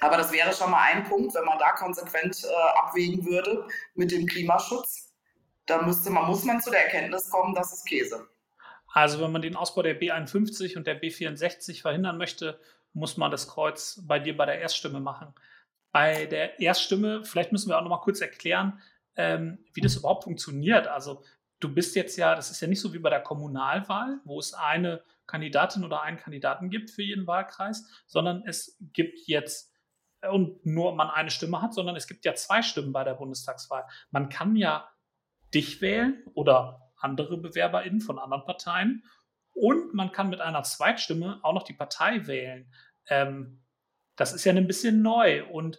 Aber 0.00 0.16
das 0.16 0.32
wäre 0.32 0.52
schon 0.52 0.70
mal 0.70 0.82
ein 0.82 1.04
Punkt, 1.04 1.34
wenn 1.34 1.44
man 1.44 1.58
da 1.58 1.72
konsequent 1.72 2.44
äh, 2.44 2.78
abwägen 2.78 3.24
würde 3.24 3.66
mit 3.94 4.10
dem 4.10 4.26
Klimaschutz. 4.26 5.12
Da 5.66 5.82
müsste 5.82 6.10
man, 6.10 6.26
muss 6.26 6.44
man 6.44 6.60
zu 6.60 6.70
der 6.70 6.84
Erkenntnis 6.84 7.30
kommen, 7.30 7.54
das 7.54 7.72
ist 7.72 7.86
Käse. 7.86 8.26
Also 8.92 9.20
wenn 9.20 9.32
man 9.32 9.42
den 9.42 9.56
Ausbau 9.56 9.82
der 9.82 10.00
B51 10.00 10.76
und 10.76 10.86
der 10.86 11.00
B64 11.00 11.82
verhindern 11.82 12.16
möchte, 12.16 12.58
muss 12.94 13.16
man 13.16 13.30
das 13.30 13.48
Kreuz 13.48 14.00
bei 14.06 14.18
dir 14.18 14.36
bei 14.36 14.46
der 14.46 14.60
Erststimme 14.60 15.00
machen. 15.00 15.34
Bei 15.92 16.26
der 16.26 16.58
Erststimme, 16.60 17.24
vielleicht 17.24 17.52
müssen 17.52 17.68
wir 17.68 17.78
auch 17.78 17.82
noch 17.82 17.90
mal 17.90 18.00
kurz 18.00 18.20
erklären, 18.20 18.80
ähm, 19.16 19.58
wie 19.74 19.80
das 19.80 19.96
überhaupt 19.96 20.24
funktioniert. 20.24 20.86
Also 20.86 21.22
du 21.60 21.72
bist 21.72 21.96
jetzt 21.96 22.16
ja, 22.16 22.34
das 22.34 22.50
ist 22.50 22.60
ja 22.60 22.68
nicht 22.68 22.80
so 22.80 22.92
wie 22.92 22.98
bei 22.98 23.10
der 23.10 23.22
Kommunalwahl, 23.22 24.20
wo 24.24 24.38
es 24.38 24.54
eine 24.54 25.02
Kandidatin 25.26 25.84
oder 25.84 26.02
einen 26.02 26.18
Kandidaten 26.18 26.70
gibt 26.70 26.90
für 26.90 27.02
jeden 27.02 27.26
Wahlkreis, 27.26 27.86
sondern 28.06 28.42
es 28.46 28.76
gibt 28.92 29.18
jetzt 29.26 29.74
äh, 30.20 30.28
und 30.28 30.64
nur 30.64 30.94
man 30.94 31.10
eine 31.10 31.30
Stimme 31.30 31.60
hat, 31.60 31.74
sondern 31.74 31.96
es 31.96 32.06
gibt 32.06 32.24
ja 32.24 32.34
zwei 32.34 32.62
Stimmen 32.62 32.92
bei 32.92 33.04
der 33.04 33.14
Bundestagswahl. 33.14 33.84
Man 34.10 34.28
kann 34.28 34.56
ja 34.56 34.88
dich 35.54 35.80
wählen 35.80 36.22
oder 36.34 36.92
andere 36.96 37.38
BewerberInnen 37.38 38.00
von 38.00 38.18
anderen 38.18 38.44
Parteien 38.44 39.04
und 39.52 39.94
man 39.94 40.12
kann 40.12 40.30
mit 40.30 40.40
einer 40.40 40.62
Zweitstimme 40.62 41.40
auch 41.42 41.52
noch 41.52 41.62
die 41.62 41.72
Partei 41.72 42.26
wählen. 42.26 42.72
Ähm, 43.08 43.64
das 44.16 44.32
ist 44.32 44.44
ja 44.44 44.52
ein 44.52 44.66
bisschen 44.66 45.02
neu 45.02 45.44
und 45.46 45.78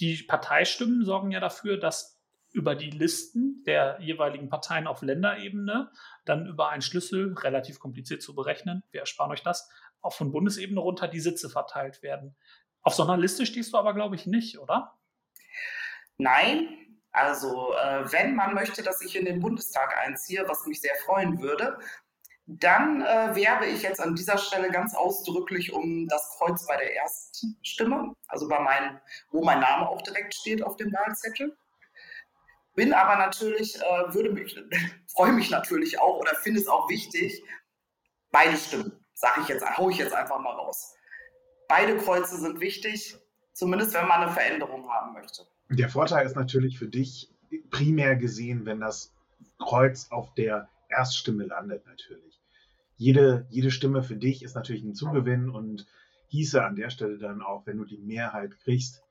die 0.00 0.22
Parteistimmen 0.22 1.04
sorgen 1.04 1.32
ja 1.32 1.40
dafür, 1.40 1.76
dass 1.76 2.21
über 2.52 2.74
die 2.74 2.90
Listen 2.90 3.62
der 3.66 3.98
jeweiligen 4.00 4.48
Parteien 4.48 4.86
auf 4.86 5.02
Länderebene, 5.02 5.90
dann 6.24 6.46
über 6.46 6.68
einen 6.68 6.82
Schlüssel, 6.82 7.34
relativ 7.34 7.80
kompliziert 7.80 8.22
zu 8.22 8.34
berechnen, 8.34 8.82
wir 8.90 9.00
ersparen 9.00 9.32
euch 9.32 9.42
das, 9.42 9.70
auch 10.00 10.12
von 10.12 10.32
Bundesebene 10.32 10.80
runter 10.80 11.08
die 11.08 11.20
Sitze 11.20 11.48
verteilt 11.48 12.02
werden. 12.02 12.36
Auf 12.82 12.94
so 12.94 13.04
einer 13.04 13.16
Liste 13.16 13.46
stehst 13.46 13.72
du 13.72 13.78
aber, 13.78 13.94
glaube 13.94 14.16
ich, 14.16 14.26
nicht, 14.26 14.58
oder? 14.58 14.98
Nein, 16.18 16.68
also 17.12 17.74
äh, 17.74 18.10
wenn 18.12 18.34
man 18.34 18.54
möchte, 18.54 18.82
dass 18.82 19.02
ich 19.02 19.16
in 19.16 19.24
den 19.24 19.40
Bundestag 19.40 19.96
einziehe, 19.98 20.44
was 20.48 20.66
mich 20.66 20.80
sehr 20.80 20.94
freuen 21.04 21.40
würde, 21.40 21.78
dann 22.46 23.02
äh, 23.02 23.34
werbe 23.34 23.66
ich 23.66 23.82
jetzt 23.82 24.00
an 24.00 24.14
dieser 24.14 24.36
Stelle 24.36 24.70
ganz 24.70 24.94
ausdrücklich 24.94 25.72
um 25.72 26.08
das 26.08 26.36
Kreuz 26.36 26.66
bei 26.66 26.76
der 26.76 26.92
Erststimme, 26.94 28.14
also 28.26 28.48
bei 28.48 28.58
meinem, 28.58 28.98
wo 29.30 29.44
mein 29.44 29.60
Name 29.60 29.88
auch 29.88 30.02
direkt 30.02 30.34
steht 30.34 30.62
auf 30.62 30.76
dem 30.76 30.92
Wahlzettel. 30.92 31.56
Bin 32.74 32.92
aber 32.92 33.16
natürlich, 33.16 33.76
äh, 33.76 34.14
würde 34.14 34.30
mich, 34.30 34.56
freue 35.14 35.32
mich 35.32 35.50
natürlich 35.50 36.00
auch 36.00 36.18
oder 36.18 36.34
finde 36.36 36.60
es 36.60 36.68
auch 36.68 36.88
wichtig, 36.88 37.42
beide 38.30 38.56
Stimmen, 38.56 38.92
sage 39.14 39.42
ich 39.42 39.48
jetzt, 39.48 39.64
hau 39.76 39.90
ich 39.90 39.98
jetzt 39.98 40.14
einfach 40.14 40.40
mal 40.40 40.54
raus. 40.54 40.94
Beide 41.68 41.96
Kreuze 41.98 42.38
sind 42.38 42.60
wichtig, 42.60 43.16
zumindest 43.52 43.94
wenn 43.94 44.08
man 44.08 44.22
eine 44.22 44.32
Veränderung 44.32 44.88
haben 44.88 45.12
möchte. 45.12 45.46
Der 45.70 45.88
Vorteil 45.88 46.26
ist 46.26 46.36
natürlich 46.36 46.78
für 46.78 46.88
dich 46.88 47.30
primär 47.70 48.16
gesehen, 48.16 48.66
wenn 48.66 48.80
das 48.80 49.12
Kreuz 49.58 50.10
auf 50.10 50.34
der 50.34 50.68
Erststimme 50.88 51.44
landet, 51.44 51.86
natürlich. 51.86 52.40
Jede, 52.96 53.46
jede 53.50 53.70
Stimme 53.70 54.02
für 54.02 54.16
dich 54.16 54.42
ist 54.42 54.54
natürlich 54.54 54.84
ein 54.84 54.94
Zugewinn 54.94 55.50
und 55.50 55.86
hieße 56.28 56.62
an 56.64 56.76
der 56.76 56.90
Stelle 56.90 57.18
dann 57.18 57.42
auch, 57.42 57.66
wenn 57.66 57.78
du 57.78 57.84
die 57.84 57.98
Mehrheit 57.98 58.58
kriegst, 58.60 59.02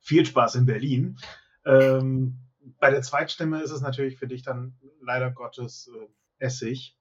viel 0.00 0.24
Spaß 0.24 0.56
in 0.56 0.66
Berlin. 0.66 1.18
Ähm, 1.64 2.38
bei 2.78 2.90
der 2.90 3.02
Zweitstimme 3.02 3.62
ist 3.62 3.70
es 3.70 3.80
natürlich 3.80 4.18
für 4.18 4.26
dich 4.26 4.42
dann 4.42 4.76
leider 5.00 5.30
Gottes 5.30 5.90
äh, 5.94 6.44
Essig. 6.44 6.96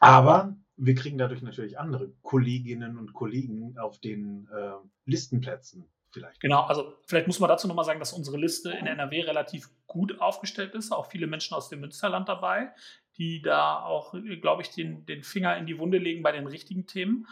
Aber 0.00 0.56
wir 0.76 0.94
kriegen 0.94 1.18
dadurch 1.18 1.42
natürlich 1.42 1.78
andere 1.78 2.12
Kolleginnen 2.22 2.98
und 2.98 3.12
Kollegen 3.12 3.78
auf 3.78 3.98
den 4.00 4.48
äh, 4.52 4.72
Listenplätzen 5.04 5.88
vielleicht. 6.10 6.40
Genau, 6.40 6.62
also 6.62 6.94
vielleicht 7.06 7.26
muss 7.26 7.40
man 7.40 7.48
dazu 7.48 7.68
nochmal 7.68 7.84
sagen, 7.84 8.00
dass 8.00 8.12
unsere 8.12 8.38
Liste 8.38 8.70
in 8.70 8.86
NRW 8.86 9.22
relativ 9.22 9.68
gut 9.86 10.20
aufgestellt 10.20 10.74
ist. 10.74 10.92
Auch 10.92 11.10
viele 11.10 11.26
Menschen 11.26 11.54
aus 11.54 11.68
dem 11.68 11.80
Münsterland 11.80 12.28
dabei, 12.28 12.72
die 13.18 13.42
da 13.42 13.82
auch, 13.82 14.14
glaube 14.40 14.62
ich, 14.62 14.70
den, 14.70 15.04
den 15.06 15.22
Finger 15.22 15.56
in 15.56 15.66
die 15.66 15.78
Wunde 15.78 15.98
legen 15.98 16.22
bei 16.22 16.32
den 16.32 16.46
richtigen 16.46 16.86
Themen. 16.86 17.26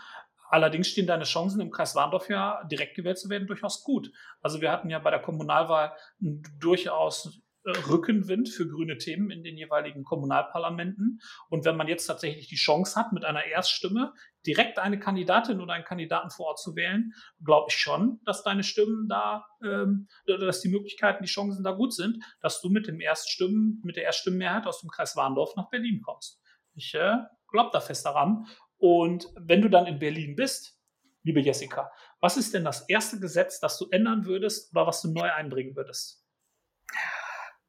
Allerdings 0.53 0.89
stehen 0.89 1.07
deine 1.07 1.25
Chancen 1.25 1.63
im 1.63 1.71
Kreis 1.71 1.95
Warndorf 1.95 2.29
ja 2.29 2.63
direkt 2.65 2.95
gewählt 2.95 3.19
zu 3.19 3.31
werden 3.31 3.47
durchaus 3.47 3.83
gut. 3.83 4.13
Also 4.43 4.61
wir 4.61 4.71
hatten 4.71 4.91
ja 4.91 4.99
bei 4.99 5.11
der 5.11 5.23
Kommunalwahl 5.23 5.97
durchaus 6.21 7.41
Rückenwind 7.65 8.51
für 8.51 8.69
grüne 8.69 8.99
Themen 8.99 9.31
in 9.31 9.43
den 9.43 9.57
jeweiligen 9.57 10.05
Kommunalparlamenten. 10.05 11.23
Und 11.49 11.65
wenn 11.65 11.77
man 11.77 11.89
jetzt 11.89 12.05
tatsächlich 12.05 12.49
die 12.49 12.57
Chance 12.57 13.01
hat, 13.01 13.13
mit 13.15 13.25
einer 13.25 13.47
Erststimme 13.47 14.13
direkt 14.45 14.79
eine 14.79 14.99
Kandidatin 14.99 15.59
oder 15.59 15.73
einen 15.73 15.87
Kandidaten 15.87 16.29
vor 16.29 16.49
Ort 16.49 16.59
zu 16.59 16.77
wählen, 16.77 17.15
glaube 17.43 17.69
ich 17.71 17.77
schon, 17.77 18.21
dass 18.27 18.43
deine 18.43 18.63
Stimmen 18.63 19.09
da, 19.09 19.47
ähm, 19.65 20.07
dass 20.27 20.61
die 20.61 20.69
Möglichkeiten, 20.69 21.23
die 21.23 21.31
Chancen 21.31 21.65
da 21.65 21.71
gut 21.71 21.95
sind, 21.95 22.23
dass 22.43 22.61
du 22.61 22.69
mit 22.69 22.89
dem 22.89 23.01
Erststimmen, 23.01 23.81
mit 23.85 23.97
der 23.97 24.05
Erststimmenmehrheit 24.05 24.67
aus 24.67 24.83
dem 24.83 24.91
Kreis 24.91 25.17
Warndorf 25.17 25.57
nach 25.57 25.71
Berlin 25.71 26.03
kommst. 26.05 26.43
Ich 26.75 26.93
äh, 26.93 27.17
glaube 27.49 27.71
da 27.73 27.81
fest 27.81 28.05
daran. 28.05 28.47
Und 28.83 29.29
wenn 29.37 29.63
du 29.63 29.69
dann 29.69 29.87
in 29.87 30.01
Berlin 30.01 30.35
bist, 30.35 30.77
liebe 31.23 31.39
Jessica, 31.39 31.93
was 32.19 32.37
ist 32.37 32.53
denn 32.53 32.65
das 32.65 32.89
erste 32.89 33.21
Gesetz, 33.21 33.61
das 33.61 33.79
du 33.79 33.87
ändern 33.93 34.25
würdest 34.25 34.73
oder 34.73 34.89
was 34.89 35.01
du 35.03 35.13
neu 35.13 35.31
einbringen 35.31 35.77
würdest? 35.77 36.27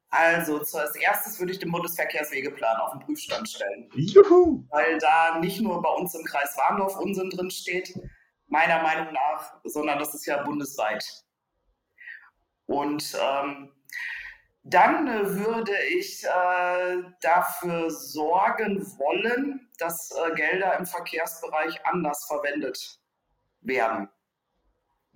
Also 0.08 0.58
zuerst 0.64 0.96
erstes 0.96 1.38
würde 1.38 1.52
ich 1.52 1.60
den 1.60 1.70
Bundesverkehrswegeplan 1.70 2.80
auf 2.80 2.90
den 2.90 3.00
Prüfstand 3.00 3.48
stellen. 3.48 3.88
Juhu! 3.94 4.66
Weil 4.70 4.98
da 4.98 5.38
nicht 5.38 5.60
nur 5.60 5.80
bei 5.80 5.90
uns 5.90 6.16
im 6.16 6.24
Kreis 6.24 6.56
Warndorf 6.56 6.96
Unsinn 6.96 7.30
drin 7.30 7.50
steht, 7.52 7.94
meiner 8.48 8.82
Meinung 8.82 9.12
nach, 9.12 9.54
sondern 9.62 10.00
das 10.00 10.14
ist 10.14 10.26
ja 10.26 10.42
bundesweit. 10.42 11.04
Und 12.66 13.16
ähm, 13.22 13.70
dann 14.64 15.06
äh, 15.06 15.36
würde 15.36 15.72
ich 15.96 16.24
äh, 16.24 17.02
dafür 17.20 17.90
sorgen 17.90 18.80
wollen, 18.98 19.68
dass 19.78 20.10
äh, 20.10 20.34
Gelder 20.34 20.78
im 20.78 20.86
Verkehrsbereich 20.86 21.84
anders 21.84 22.24
verwendet 22.26 22.98
werden. 23.60 24.08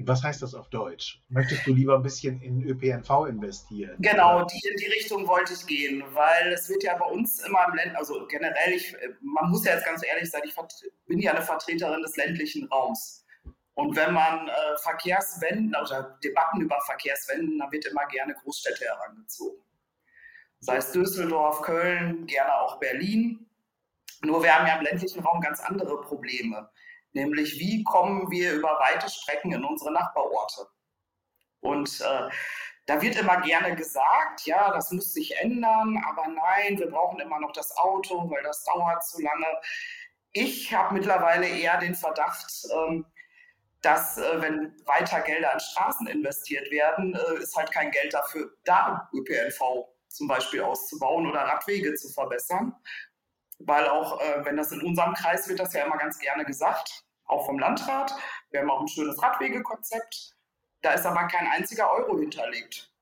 Was 0.01 0.23
heißt 0.23 0.43
das 0.43 0.55
auf 0.55 0.69
Deutsch? 0.69 1.21
Möchtest 1.29 1.67
du 1.67 1.75
lieber 1.75 1.97
ein 1.97 2.03
bisschen 2.03 2.41
in 2.41 2.63
ÖPNV 2.63 3.27
investieren? 3.27 3.97
Genau, 3.99 4.45
die, 4.45 4.69
in 4.69 4.77
die 4.77 4.87
Richtung 4.87 5.27
wollte 5.27 5.55
ich 5.55 5.67
gehen, 5.67 6.05
weil 6.13 6.53
es 6.53 6.69
wird 6.69 6.85
ja 6.85 6.97
bei 6.97 7.07
uns 7.07 7.41
immer 7.41 7.67
im 7.67 7.75
Ländlichen, 7.75 7.97
also 7.97 8.25
generell, 8.29 8.75
ich, 8.75 8.95
man 9.21 9.51
muss 9.51 9.65
ja 9.65 9.75
jetzt 9.75 9.85
ganz 9.85 10.05
ehrlich 10.07 10.31
sein, 10.31 10.43
ich 10.45 10.55
bin 11.07 11.19
ja 11.19 11.33
eine 11.33 11.43
Vertreterin 11.43 12.01
des 12.03 12.17
ländlichen 12.17 12.69
Raums. 12.69 13.25
Und 13.79 13.95
wenn 13.97 14.13
man 14.13 14.49
äh, 14.49 14.77
Verkehrswenden 14.79 15.75
oder 15.77 16.19
Debatten 16.25 16.61
über 16.61 16.81
Verkehrswenden, 16.81 17.59
dann 17.59 17.71
wird 17.71 17.87
immer 17.87 18.07
gerne 18.07 18.35
Großstädte 18.35 18.85
herangezogen. 18.85 19.63
Sei 20.61 20.77
es 20.77 20.91
Düsseldorf, 20.91 21.63
Köln, 21.63 22.27
gerne 22.27 22.55
auch 22.57 22.81
Berlin. 22.81 23.47
Nur 24.23 24.43
wir 24.43 24.53
haben 24.53 24.67
ja 24.67 24.77
im 24.77 24.85
ländlichen 24.85 25.21
Raum 25.21 25.41
ganz 25.41 25.61
andere 25.61 26.01
Probleme 26.01 26.69
nämlich 27.13 27.59
wie 27.59 27.85
kommen 27.85 28.31
wir 28.31 28.55
über 28.55 28.79
weite 28.81 29.09
Strecken 29.09 29.53
in 29.53 29.65
unsere 29.65 29.93
Nachbarorte. 29.93 30.69
Und 31.61 32.01
äh, 32.01 32.29
da 32.87 33.03
wird 33.03 33.17
immer 33.17 33.41
gerne 33.41 33.75
gesagt, 33.75 34.47
ja, 34.47 34.71
das 34.73 34.91
muss 34.93 35.13
sich 35.13 35.37
ändern, 35.39 36.03
aber 36.07 36.27
nein, 36.29 36.79
wir 36.79 36.91
brauchen 36.91 37.21
immer 37.21 37.41
noch 37.41 37.53
das 37.53 37.77
Auto, 37.77 38.31
weil 38.31 38.43
das 38.43 38.65
dauert 38.65 39.05
zu 39.05 39.21
lange. 39.21 39.47
Ich 40.33 40.73
habe 40.73 40.95
mittlerweile 40.95 41.49
eher 41.49 41.79
den 41.79 41.95
Verdacht, 41.95 42.51
ähm, 42.73 43.05
dass 43.83 44.19
äh, 44.19 44.41
wenn 44.41 44.75
weiter 44.87 45.21
Gelder 45.21 45.53
in 45.53 45.61
Straßen 45.61 46.07
investiert 46.07 46.71
werden, 46.71 47.15
äh, 47.15 47.43
ist 47.43 47.55
halt 47.57 47.71
kein 47.71 47.91
Geld 47.91 48.13
dafür 48.13 48.51
da, 48.65 49.09
ÖPNV 49.15 49.89
zum 50.09 50.27
Beispiel 50.27 50.63
auszubauen 50.63 51.27
oder 51.27 51.41
Radwege 51.41 51.95
zu 51.95 52.09
verbessern. 52.09 52.75
Weil 53.61 53.89
auch, 53.89 54.21
äh, 54.21 54.45
wenn 54.45 54.57
das 54.57 54.73
in 54.73 54.83
unserem 54.83 55.15
Kreis 55.15 55.49
wird 55.49 55.61
das 55.61 55.73
ja 55.73 55.85
immer 55.85 55.99
ganz 55.99 56.19
gerne 56.19 56.45
gesagt, 56.45 57.05
auch 57.25 57.47
vom 57.47 57.59
Landrat. 57.59 58.13
Wir 58.51 58.61
haben 58.61 58.71
auch 58.71 58.81
ein 58.81 58.89
schönes 58.89 59.23
Radwegekonzept. 59.23 60.35
Da 60.81 60.93
ist 60.93 61.07
aber 61.07 61.27
kein 61.29 61.47
einziger 61.49 61.91
Euro 61.93 62.19
hinterlegt 62.19 62.93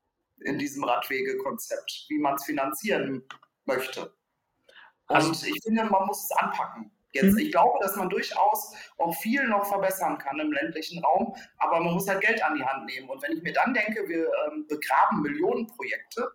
in 0.40 0.58
diesem 0.58 0.84
Radwegekonzept, 0.84 2.06
wie 2.08 2.18
man 2.18 2.34
es 2.34 2.44
finanzieren 2.44 3.26
möchte. 3.64 4.12
Und 5.08 5.16
also, 5.16 5.46
ich 5.46 5.62
finde, 5.62 5.84
man 5.84 6.06
muss 6.06 6.24
es 6.24 6.32
anpacken. 6.32 6.90
Jetzt, 7.12 7.32
mhm. 7.32 7.38
ich 7.38 7.50
glaube, 7.50 7.78
dass 7.80 7.96
man 7.96 8.10
durchaus 8.10 8.74
auch 8.98 9.14
viel 9.16 9.46
noch 9.48 9.64
verbessern 9.66 10.18
kann 10.18 10.38
im 10.38 10.52
ländlichen 10.52 11.02
Raum, 11.02 11.34
aber 11.58 11.80
man 11.80 11.94
muss 11.94 12.08
halt 12.08 12.20
Geld 12.20 12.42
an 12.44 12.56
die 12.56 12.64
Hand 12.64 12.86
nehmen. 12.86 13.08
Und 13.08 13.22
wenn 13.22 13.36
ich 13.36 13.42
mir 13.42 13.52
dann 13.52 13.72
denke, 13.72 14.06
wir 14.08 14.28
ähm, 14.48 14.66
begraben 14.68 15.22
Millionenprojekte, 15.22 16.32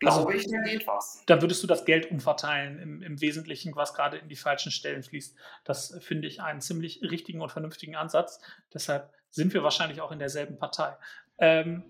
Glaube 0.00 0.28
also, 0.28 0.30
ich, 0.30 0.46
da 0.48 0.60
geht 0.60 0.86
was. 0.86 1.24
Da 1.26 1.42
würdest 1.42 1.60
du 1.62 1.66
das 1.66 1.84
Geld 1.84 2.10
umverteilen 2.10 2.78
im, 2.78 3.02
im 3.02 3.20
Wesentlichen, 3.20 3.74
was 3.74 3.94
gerade 3.94 4.16
in 4.18 4.28
die 4.28 4.36
falschen 4.36 4.70
Stellen 4.70 5.02
fließt. 5.02 5.36
Das 5.64 5.98
finde 6.00 6.28
ich 6.28 6.40
einen 6.40 6.60
ziemlich 6.60 7.02
richtigen 7.02 7.40
und 7.40 7.50
vernünftigen 7.50 7.96
Ansatz. 7.96 8.40
Deshalb 8.72 9.12
sind 9.30 9.52
wir 9.54 9.64
wahrscheinlich 9.64 10.00
auch 10.00 10.12
in 10.12 10.20
derselben 10.20 10.56
Partei. 10.56 10.96
Ähm, 11.38 11.84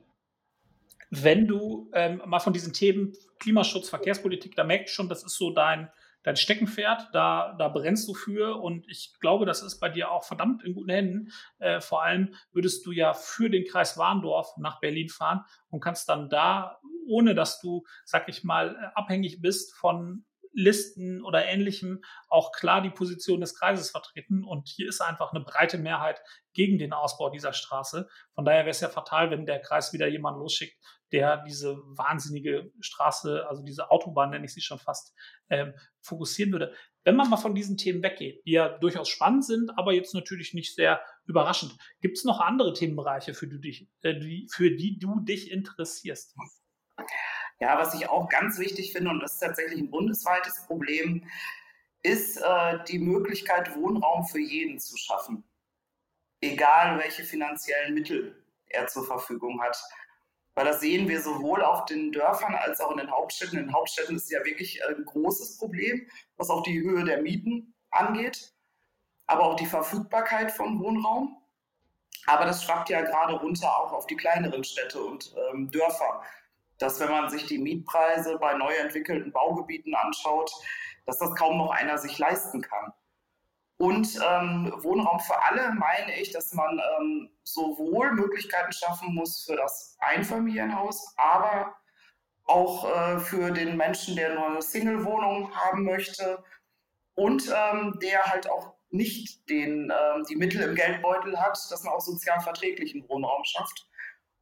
wenn 1.10 1.46
du 1.46 1.90
ähm, 1.92 2.22
mal 2.24 2.40
von 2.40 2.54
diesen 2.54 2.72
Themen 2.72 3.14
Klimaschutz, 3.38 3.90
Verkehrspolitik, 3.90 4.56
da 4.56 4.64
merkst 4.64 4.90
du 4.90 4.94
schon, 4.94 5.08
das 5.10 5.22
ist 5.22 5.36
so 5.36 5.50
dein, 5.50 5.90
dein 6.22 6.36
Steckenpferd, 6.36 7.08
da, 7.12 7.54
da 7.58 7.68
brennst 7.68 8.08
du 8.08 8.14
für 8.14 8.56
und 8.56 8.88
ich 8.88 9.14
glaube, 9.20 9.46
das 9.46 9.62
ist 9.62 9.78
bei 9.80 9.88
dir 9.88 10.10
auch 10.10 10.24
verdammt 10.24 10.64
in 10.64 10.74
guten 10.74 10.90
Händen. 10.90 11.32
Äh, 11.58 11.80
vor 11.80 12.02
allem 12.02 12.34
würdest 12.52 12.84
du 12.86 12.92
ja 12.92 13.14
für 13.14 13.50
den 13.50 13.66
Kreis 13.66 13.96
Warndorf 13.96 14.56
nach 14.56 14.80
Berlin 14.80 15.08
fahren 15.08 15.44
und 15.70 15.80
kannst 15.80 16.08
dann 16.08 16.28
da, 16.28 16.80
ohne 17.06 17.34
dass 17.34 17.60
du, 17.60 17.84
sag 18.04 18.28
ich 18.28 18.44
mal, 18.44 18.74
äh, 18.74 18.88
abhängig 18.94 19.40
bist 19.40 19.74
von 19.74 20.24
Listen 20.52 21.22
oder 21.22 21.46
ähnlichem 21.46 22.02
auch 22.28 22.52
klar 22.52 22.82
die 22.82 22.90
Position 22.90 23.40
des 23.40 23.56
Kreises 23.56 23.90
vertreten. 23.90 24.44
Und 24.44 24.68
hier 24.68 24.88
ist 24.88 25.00
einfach 25.00 25.32
eine 25.32 25.44
breite 25.44 25.78
Mehrheit 25.78 26.20
gegen 26.52 26.78
den 26.78 26.92
Ausbau 26.92 27.30
dieser 27.30 27.52
Straße. 27.52 28.08
Von 28.34 28.44
daher 28.44 28.60
wäre 28.60 28.70
es 28.70 28.80
ja 28.80 28.88
fatal, 28.88 29.30
wenn 29.30 29.46
der 29.46 29.60
Kreis 29.60 29.92
wieder 29.92 30.08
jemanden 30.08 30.40
losschickt, 30.40 30.76
der 31.12 31.38
diese 31.44 31.78
wahnsinnige 31.84 32.70
Straße, 32.80 33.46
also 33.48 33.62
diese 33.62 33.90
Autobahn, 33.90 34.30
nenne 34.30 34.44
ich 34.44 34.54
sie 34.54 34.60
schon 34.60 34.78
fast, 34.78 35.14
ähm, 35.48 35.74
fokussieren 36.00 36.52
würde. 36.52 36.74
Wenn 37.04 37.16
man 37.16 37.30
mal 37.30 37.36
von 37.36 37.54
diesen 37.54 37.76
Themen 37.76 38.02
weggeht, 38.02 38.44
die 38.44 38.52
ja 38.52 38.68
durchaus 38.78 39.08
spannend 39.08 39.44
sind, 39.44 39.70
aber 39.78 39.92
jetzt 39.92 40.14
natürlich 40.14 40.54
nicht 40.54 40.74
sehr 40.74 41.00
überraschend, 41.26 41.76
gibt 42.00 42.18
es 42.18 42.24
noch 42.24 42.40
andere 42.40 42.72
Themenbereiche, 42.72 43.34
für 43.34 43.46
die, 43.46 43.60
dich, 43.60 43.88
äh, 44.02 44.18
die, 44.18 44.48
für 44.52 44.70
die 44.70 44.98
du 44.98 45.20
dich 45.20 45.50
interessierst? 45.50 46.36
Ja, 47.60 47.78
was 47.78 47.94
ich 47.94 48.08
auch 48.08 48.28
ganz 48.28 48.58
wichtig 48.58 48.92
finde, 48.92 49.10
und 49.10 49.20
das 49.20 49.34
ist 49.34 49.40
tatsächlich 49.40 49.80
ein 49.80 49.90
bundesweites 49.90 50.66
Problem, 50.66 51.28
ist 52.02 52.36
äh, 52.36 52.78
die 52.86 52.98
Möglichkeit, 52.98 53.74
Wohnraum 53.74 54.24
für 54.24 54.40
jeden 54.40 54.78
zu 54.78 54.96
schaffen. 54.96 55.44
Egal, 56.40 56.98
welche 56.98 57.24
finanziellen 57.24 57.94
Mittel 57.94 58.44
er 58.66 58.86
zur 58.86 59.04
Verfügung 59.04 59.60
hat. 59.60 59.76
Weil 60.58 60.64
das 60.64 60.80
sehen 60.80 61.06
wir 61.06 61.20
sowohl 61.20 61.62
auf 61.62 61.84
den 61.84 62.10
Dörfern 62.10 62.52
als 62.56 62.80
auch 62.80 62.90
in 62.90 62.96
den 62.96 63.12
Hauptstädten. 63.12 63.60
In 63.60 63.66
den 63.66 63.72
Hauptstädten 63.72 64.16
ist 64.16 64.28
ja 64.28 64.44
wirklich 64.44 64.84
ein 64.84 65.04
großes 65.04 65.56
Problem, 65.56 66.04
was 66.36 66.50
auch 66.50 66.64
die 66.64 66.80
Höhe 66.80 67.04
der 67.04 67.22
Mieten 67.22 67.76
angeht, 67.92 68.52
aber 69.28 69.44
auch 69.44 69.54
die 69.54 69.66
Verfügbarkeit 69.66 70.50
von 70.50 70.80
Wohnraum. 70.80 71.40
Aber 72.26 72.44
das 72.44 72.64
schwappt 72.64 72.90
ja 72.90 73.02
gerade 73.02 73.34
runter 73.34 73.68
auch 73.68 73.92
auf 73.92 74.08
die 74.08 74.16
kleineren 74.16 74.64
Städte 74.64 75.00
und 75.00 75.32
ähm, 75.52 75.70
Dörfer 75.70 76.24
dass 76.78 76.98
wenn 76.98 77.10
man 77.10 77.28
sich 77.28 77.46
die 77.46 77.58
Mietpreise 77.58 78.38
bei 78.38 78.54
neu 78.54 78.72
entwickelten 78.72 79.32
Baugebieten 79.32 79.94
anschaut, 79.94 80.50
dass 81.06 81.18
das 81.18 81.34
kaum 81.34 81.58
noch 81.58 81.70
einer 81.70 81.98
sich 81.98 82.18
leisten 82.18 82.62
kann. 82.62 82.92
Und 83.78 84.18
ähm, 84.28 84.72
Wohnraum 84.78 85.20
für 85.20 85.40
alle 85.42 85.72
meine 85.74 86.20
ich, 86.20 86.32
dass 86.32 86.52
man 86.52 86.80
ähm, 86.98 87.30
sowohl 87.52 88.12
Möglichkeiten 88.12 88.72
schaffen 88.72 89.14
muss 89.14 89.44
für 89.44 89.56
das 89.56 89.96
Einfamilienhaus, 90.00 91.14
aber 91.16 91.74
auch 92.44 92.88
äh, 92.88 93.18
für 93.18 93.50
den 93.50 93.76
Menschen, 93.76 94.16
der 94.16 94.34
nur 94.34 94.46
eine 94.46 94.62
Single-Wohnung 94.62 95.54
haben 95.54 95.84
möchte 95.84 96.42
und 97.14 97.52
ähm, 97.54 97.98
der 98.00 98.24
halt 98.24 98.48
auch 98.48 98.74
nicht 98.90 99.48
den, 99.50 99.92
ähm, 99.92 100.24
die 100.28 100.36
Mittel 100.36 100.62
im 100.62 100.74
Geldbeutel 100.74 101.38
hat, 101.38 101.58
dass 101.70 101.82
man 101.82 101.92
auch 101.92 102.00
sozial 102.00 102.40
verträglichen 102.40 103.06
Wohnraum 103.08 103.44
schafft 103.44 103.86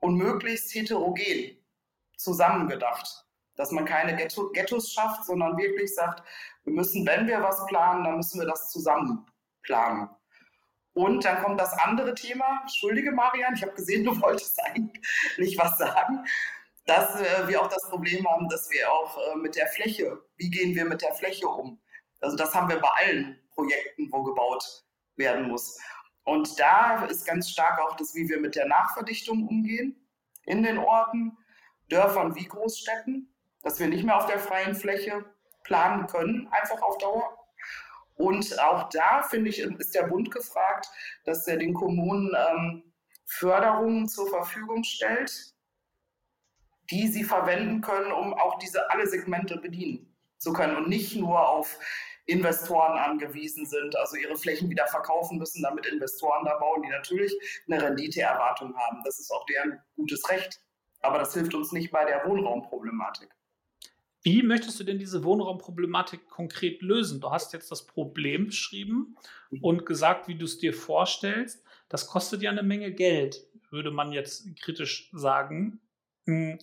und 0.01 0.17
möglichst 0.17 0.75
heterogen 0.75 1.59
zusammengedacht. 2.17 3.25
Dass 3.57 3.73
man 3.73 3.87
keine 3.87 4.15
Ghetto 4.15 4.51
Ghettos 4.53 4.93
schafft, 4.93 5.25
sondern 5.25 5.57
wirklich 5.57 5.95
sagt, 5.95 6.23
wir 6.65 6.75
müssen, 6.75 7.07
wenn 7.07 7.27
wir 7.27 7.43
was 7.43 7.65
planen, 7.67 8.05
dann 8.05 8.17
müssen 8.19 8.39
wir 8.39 8.47
das 8.47 8.71
zusammen 8.71 9.27
planen. 9.63 10.11
Und 10.97 11.27
dann 11.27 11.43
kommt 11.43 11.61
das 11.61 11.75
andere 11.75 12.15
Thema. 12.15 12.61
Entschuldige, 12.63 13.13
Marian, 13.13 13.53
ich 13.55 13.61
habe 13.61 13.75
gesehen, 13.75 14.03
du 14.03 14.19
wolltest 14.19 14.59
eigentlich 14.65 15.59
was 15.59 15.77
sagen. 15.77 16.25
Dass 16.87 17.21
äh, 17.21 17.49
wir 17.49 17.61
auch 17.61 17.69
das 17.69 17.87
Problem 17.91 18.27
haben, 18.27 18.49
dass 18.49 18.71
wir 18.71 18.91
auch 18.91 19.19
äh, 19.19 19.37
mit 19.37 19.57
der 19.57 19.67
Fläche, 19.67 20.19
wie 20.39 20.49
gehen 20.49 20.75
wir 20.75 20.87
mit 20.87 21.03
der 21.03 21.13
Fläche 21.13 21.47
um? 21.49 21.79
Also 22.23 22.35
das 22.35 22.55
haben 22.55 22.71
wir 22.71 22.81
bei 22.81 22.89
allen 22.97 23.39
Projekten, 23.51 24.11
wo 24.11 24.23
gebaut 24.23 24.65
werden 25.17 25.49
muss. 25.49 25.79
Und 26.25 26.59
da 26.59 27.05
ist 27.05 27.27
ganz 27.27 27.51
stark 27.51 27.79
auch 27.79 27.97
das, 27.97 28.15
wie 28.15 28.31
wir 28.31 28.41
mit 28.41 28.57
der 28.57 28.67
Nachverdichtung 28.67 29.47
umgehen 29.47 30.09
in 30.47 30.63
den 30.63 30.79
Orten, 30.79 31.37
Dörfern 31.91 32.35
wie 32.37 32.47
Großstädten, 32.47 33.31
dass 33.63 33.79
wir 33.79 33.89
nicht 33.89 34.05
mehr 34.05 34.17
auf 34.17 34.27
der 34.27 34.39
freien 34.39 34.75
Fläche 34.75 35.27
planen 35.63 36.07
können, 36.07 36.49
einfach 36.53 36.81
auf 36.81 36.97
Dauer. 36.97 37.36
Und 38.17 38.59
auch 38.61 38.89
da, 38.89 39.23
finde 39.23 39.51
ich, 39.51 39.61
ist 39.61 39.95
der 39.95 40.05
Bund 40.05 40.31
gefragt, 40.31 40.89
dass 41.25 41.47
er 41.47 41.59
den 41.59 41.75
Kommunen 41.75 42.33
ähm, 42.35 42.83
Förderungen 43.27 44.09
zur 44.09 44.29
Verfügung 44.29 44.85
stellt, 44.85 45.55
die 46.91 47.09
sie 47.09 47.25
verwenden 47.25 47.81
können, 47.81 48.13
um 48.13 48.33
auch 48.35 48.59
diese 48.59 48.91
alle 48.91 49.07
Segmente 49.07 49.59
bedienen 49.59 50.17
zu 50.39 50.53
können 50.53 50.77
und 50.77 50.89
nicht 50.89 51.17
nur 51.17 51.49
auf 51.49 51.79
Investoren 52.27 52.99
angewiesen 52.99 53.67
sind, 53.67 53.97
also 53.97 54.17
ihre 54.17 54.37
Flächen 54.37 54.69
wieder 54.69 54.87
verkaufen 54.87 55.39
müssen, 55.39 55.63
damit 55.63 55.87
Investoren 55.87 56.45
da 56.45 56.57
bauen, 56.59 56.83
die 56.83 56.89
natürlich 56.89 57.35
eine 57.67 57.81
Renditeerwartung 57.81 58.77
haben. 58.77 59.01
Das 59.05 59.19
ist 59.19 59.31
auch 59.31 59.47
deren 59.47 59.81
gutes 59.95 60.29
Recht. 60.29 60.61
Aber 61.01 61.19
das 61.19 61.35
hilft 61.35 61.55
uns 61.55 61.73
nicht 61.73 61.93
bei 61.93 62.05
der 62.05 62.25
Wohnraumproblematik. 62.27 63.31
Wie 64.27 64.43
möchtest 64.43 64.81
du 64.81 64.83
denn 64.83 64.99
diese 64.99 65.23
Wohnraumproblematik 65.23 66.29
konkret 66.29 66.83
lösen? 66.83 67.21
Du 67.21 67.31
hast 67.31 67.53
jetzt 67.53 67.71
das 67.71 67.87
Problem 67.87 68.47
beschrieben 68.47 69.17
mhm. 69.51 69.63
und 69.63 69.87
gesagt, 69.87 70.27
wie 70.27 70.35
du 70.35 70.47
es 70.47 70.59
dir 70.59 70.75
vorstellst. 70.75 71.65
Das 71.89 72.09
kostet 72.09 72.43
ja 72.43 72.51
eine 72.51 72.65
Menge 72.65 72.91
Geld, 72.91 73.47
würde 73.71 73.93
man 73.93 74.11
jetzt 74.11 74.49
kritisch 74.61 75.11
sagen. 75.13 75.81
Hm, 76.25 76.59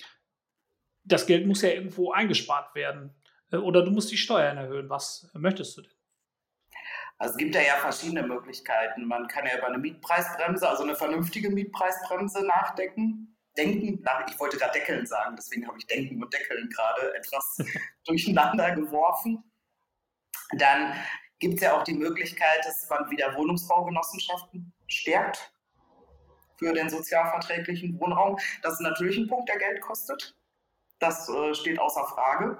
das 1.05 1.25
Geld 1.25 1.47
muss 1.47 1.61
ja 1.61 1.69
irgendwo 1.69 2.11
eingespart 2.11 2.75
werden. 2.75 3.15
Äh, 3.49 3.55
oder 3.55 3.85
du 3.85 3.91
musst 3.91 4.11
die 4.11 4.17
Steuern 4.17 4.57
erhöhen. 4.57 4.89
Was 4.89 5.31
möchtest 5.33 5.77
du 5.77 5.83
denn? 5.83 5.91
Also 7.17 7.31
es 7.31 7.37
gibt 7.37 7.55
ja, 7.55 7.61
ja 7.61 7.77
verschiedene 7.77 8.23
Möglichkeiten. 8.23 9.05
Man 9.05 9.29
kann 9.29 9.45
ja 9.45 9.57
über 9.57 9.67
eine 9.67 9.77
Mietpreisbremse, 9.77 10.67
also 10.67 10.83
eine 10.83 10.95
vernünftige 10.95 11.49
Mietpreisbremse 11.49 12.45
nachdenken. 12.45 13.22
Denken, 13.57 14.03
ich 14.27 14.39
wollte 14.39 14.57
gerade 14.57 14.79
Deckeln 14.79 15.05
sagen, 15.05 15.35
deswegen 15.35 15.67
habe 15.67 15.77
ich 15.77 15.85
Denken 15.87 16.21
und 16.23 16.33
Deckeln 16.33 16.69
gerade 16.69 17.13
etwas 17.15 17.57
durcheinander 18.05 18.75
geworfen. 18.75 19.43
Dann 20.53 20.95
gibt 21.39 21.55
es 21.55 21.61
ja 21.61 21.77
auch 21.77 21.83
die 21.83 21.93
Möglichkeit, 21.93 22.65
dass 22.65 22.89
man 22.89 23.09
wieder 23.11 23.35
Wohnungsbaugenossenschaften 23.35 24.73
stärkt 24.87 25.53
für 26.57 26.73
den 26.73 26.89
sozialverträglichen 26.89 27.99
Wohnraum. 27.99 28.37
Das 28.61 28.73
ist 28.73 28.81
natürlich 28.81 29.17
ein 29.17 29.27
Punkt, 29.27 29.49
der 29.49 29.57
Geld 29.57 29.81
kostet. 29.81 30.35
Das 30.99 31.27
äh, 31.29 31.53
steht 31.53 31.79
außer 31.79 32.05
Frage. 32.05 32.57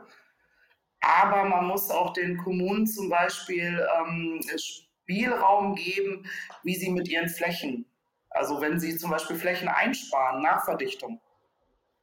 Aber 1.00 1.44
man 1.46 1.68
muss 1.68 1.90
auch 1.90 2.14
den 2.14 2.38
Kommunen 2.38 2.88
zum 2.88 3.10
Beispiel 3.10 3.86
ähm, 4.00 4.42
Spielraum 4.58 5.76
geben, 5.76 6.26
wie 6.64 6.76
sie 6.76 6.90
mit 6.90 7.08
ihren 7.08 7.30
Flächen, 7.30 7.86
also 8.34 8.60
wenn 8.62 8.80
sie 8.80 8.98
zum 8.98 9.12
Beispiel 9.12 9.36
Flächen 9.36 9.68
einsparen, 9.68 10.42
Nachverdichtung 10.42 11.22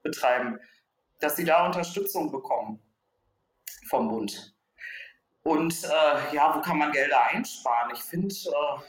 betreiben, 0.03 0.59
dass 1.19 1.37
sie 1.37 1.45
da 1.45 1.67
Unterstützung 1.67 2.31
bekommen 2.31 2.81
vom 3.89 4.09
Bund. 4.09 4.55
Und 5.43 5.85
äh, 5.85 6.35
ja, 6.35 6.55
wo 6.55 6.61
kann 6.61 6.79
man 6.79 6.93
Gelder 6.93 7.23
einsparen? 7.27 7.93
Ich 7.95 8.03
finde, 8.03 8.35
äh, 8.35 8.81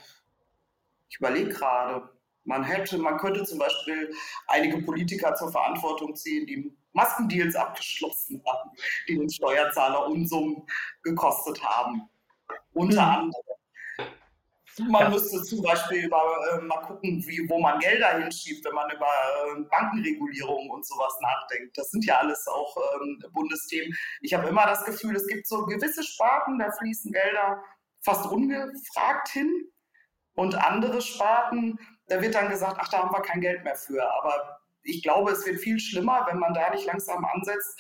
ich 1.10 1.18
überlege 1.18 1.50
gerade, 1.50 2.10
man 2.44 2.64
hätte, 2.64 2.98
man 2.98 3.18
könnte 3.18 3.44
zum 3.44 3.60
Beispiel 3.60 4.14
einige 4.48 4.82
Politiker 4.82 5.36
zur 5.36 5.52
Verantwortung 5.52 6.16
ziehen, 6.16 6.46
die 6.48 6.76
Maskendeals 6.94 7.56
abgeschlossen 7.56 8.44
haben, 8.46 8.72
die 9.08 9.18
den 9.18 9.30
Steuerzahler 9.30 10.08
Unsummen 10.08 10.64
gekostet 11.04 11.64
haben. 11.64 12.10
Unter 12.74 13.06
mhm. 13.06 13.12
anderem. 13.16 13.51
Man 14.80 15.02
ja. 15.02 15.10
müsste 15.10 15.42
zum 15.44 15.62
Beispiel 15.62 16.06
über, 16.06 16.22
äh, 16.54 16.62
mal 16.62 16.82
gucken, 16.82 17.24
wie, 17.28 17.48
wo 17.50 17.60
man 17.60 17.80
Gelder 17.80 18.20
hinschiebt, 18.20 18.64
wenn 18.66 18.74
man 18.74 18.90
über 18.90 19.06
äh, 19.06 19.62
Bankenregulierung 19.70 20.70
und 20.70 20.86
sowas 20.86 21.14
nachdenkt. 21.22 21.78
Das 21.78 21.90
sind 21.92 22.06
ja 22.06 22.18
alles 22.18 22.48
auch 22.48 22.78
ähm, 22.96 23.24
Bundesthemen. 23.34 23.96
Ich 24.22 24.34
habe 24.34 24.48
immer 24.48 24.66
das 24.66 24.86
Gefühl, 24.86 25.16
es 25.16 25.28
gibt 25.28 25.48
so 25.48 25.66
gewisse 25.66 26.04
Sparten, 26.04 26.60
da 26.60 26.72
fließen 26.72 27.12
Gelder 27.12 27.62
fast 28.02 28.26
ungefragt 28.26 29.30
hin. 29.30 29.68
Und 30.36 30.56
andere 30.56 31.02
Sparten, 31.02 31.78
da 32.08 32.22
wird 32.22 32.36
dann 32.36 32.50
gesagt, 32.50 32.78
ach, 32.80 32.88
da 32.88 33.00
haben 33.00 33.12
wir 33.12 33.22
kein 33.22 33.42
Geld 33.42 33.64
mehr 33.64 33.76
für. 33.76 34.02
Aber 34.14 34.62
ich 34.84 35.04
glaube, 35.04 35.32
es 35.32 35.46
wird 35.46 35.60
viel 35.60 35.80
schlimmer, 35.80 36.26
wenn 36.30 36.40
man 36.40 36.54
da 36.54 36.70
nicht 36.70 36.86
langsam 36.86 37.26
ansetzt. 37.26 37.80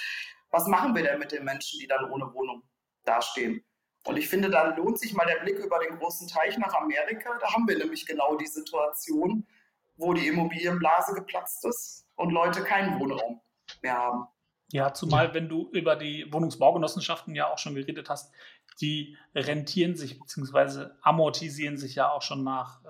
Was 0.49 0.67
machen 0.67 0.93
wir 0.93 1.03
denn 1.03 1.19
mit 1.19 1.31
den 1.31 1.45
Menschen, 1.45 1.79
die 1.79 1.87
dann 1.87 2.11
ohne 2.11 2.33
Wohnung 2.33 2.63
dastehen? 3.05 3.63
Und 4.05 4.17
ich 4.17 4.27
finde, 4.27 4.49
da 4.49 4.75
lohnt 4.75 4.99
sich 4.99 5.13
mal 5.13 5.25
der 5.25 5.43
Blick 5.43 5.59
über 5.59 5.79
den 5.79 5.97
großen 5.97 6.27
Teich 6.27 6.57
nach 6.57 6.73
Amerika. 6.73 7.37
Da 7.39 7.53
haben 7.53 7.67
wir 7.67 7.77
nämlich 7.77 8.05
genau 8.05 8.35
die 8.35 8.47
Situation, 8.47 9.45
wo 9.95 10.13
die 10.13 10.27
Immobilienblase 10.27 11.13
geplatzt 11.13 11.63
ist 11.65 12.07
und 12.15 12.31
Leute 12.31 12.63
keinen 12.63 12.99
Wohnraum 12.99 13.41
mehr 13.81 13.97
haben. 13.97 14.27
Ja, 14.71 14.93
zumal 14.93 15.33
wenn 15.33 15.49
du 15.49 15.69
über 15.71 15.95
die 15.95 16.31
Wohnungsbaugenossenschaften 16.31 17.35
ja 17.35 17.51
auch 17.51 17.57
schon 17.57 17.75
geredet 17.75 18.09
hast, 18.09 18.33
die 18.79 19.17
rentieren 19.35 19.95
sich 19.95 20.19
bzw. 20.19 20.91
amortisieren 21.01 21.77
sich 21.77 21.95
ja 21.95 22.09
auch 22.09 22.21
schon 22.21 22.43
nach 22.43 22.81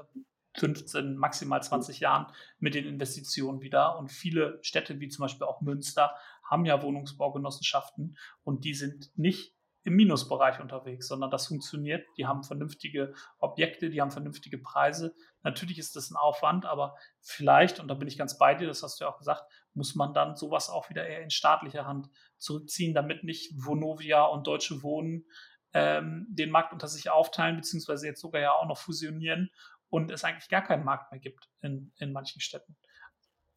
15, 0.57 1.15
maximal 1.15 1.63
20 1.63 1.99
Jahren 1.99 2.27
mit 2.59 2.75
den 2.75 2.85
Investitionen 2.85 3.61
wieder. 3.61 3.97
Und 3.97 4.09
viele 4.09 4.59
Städte, 4.61 4.99
wie 4.99 5.09
zum 5.09 5.23
Beispiel 5.23 5.47
auch 5.47 5.61
Münster, 5.61 6.15
haben 6.43 6.65
ja 6.65 6.81
Wohnungsbaugenossenschaften 6.81 8.17
und 8.43 8.63
die 8.63 8.73
sind 8.73 9.17
nicht 9.17 9.55
im 9.83 9.95
Minusbereich 9.95 10.59
unterwegs, 10.59 11.07
sondern 11.07 11.31
das 11.31 11.47
funktioniert. 11.47 12.05
Die 12.17 12.27
haben 12.27 12.43
vernünftige 12.43 13.13
Objekte, 13.39 13.89
die 13.89 14.01
haben 14.01 14.11
vernünftige 14.11 14.57
Preise. 14.57 15.15
Natürlich 15.43 15.79
ist 15.79 15.95
das 15.95 16.11
ein 16.11 16.17
Aufwand, 16.17 16.65
aber 16.65 16.95
vielleicht, 17.19 17.79
und 17.79 17.87
da 17.87 17.95
bin 17.95 18.07
ich 18.07 18.17
ganz 18.17 18.37
bei 18.37 18.53
dir, 18.53 18.67
das 18.67 18.83
hast 18.83 18.99
du 18.99 19.05
ja 19.05 19.11
auch 19.11 19.17
gesagt, 19.17 19.43
muss 19.73 19.95
man 19.95 20.13
dann 20.13 20.35
sowas 20.35 20.69
auch 20.69 20.89
wieder 20.89 21.07
eher 21.07 21.23
in 21.23 21.31
staatlicher 21.31 21.85
Hand 21.85 22.09
zurückziehen, 22.37 22.93
damit 22.93 23.23
nicht 23.23 23.53
Vonovia 23.55 24.23
und 24.25 24.45
Deutsche 24.45 24.83
Wohnen 24.83 25.25
ähm, 25.73 26.27
den 26.29 26.51
Markt 26.51 26.73
unter 26.73 26.87
sich 26.87 27.09
aufteilen, 27.09 27.55
beziehungsweise 27.55 28.07
jetzt 28.07 28.21
sogar 28.21 28.41
ja 28.41 28.51
auch 28.51 28.67
noch 28.67 28.77
fusionieren 28.77 29.49
und 29.89 30.11
es 30.11 30.23
eigentlich 30.23 30.49
gar 30.49 30.63
keinen 30.63 30.85
Markt 30.85 31.11
mehr 31.11 31.19
gibt 31.19 31.49
in, 31.61 31.91
in 31.97 32.11
manchen 32.11 32.41
Städten. 32.41 32.75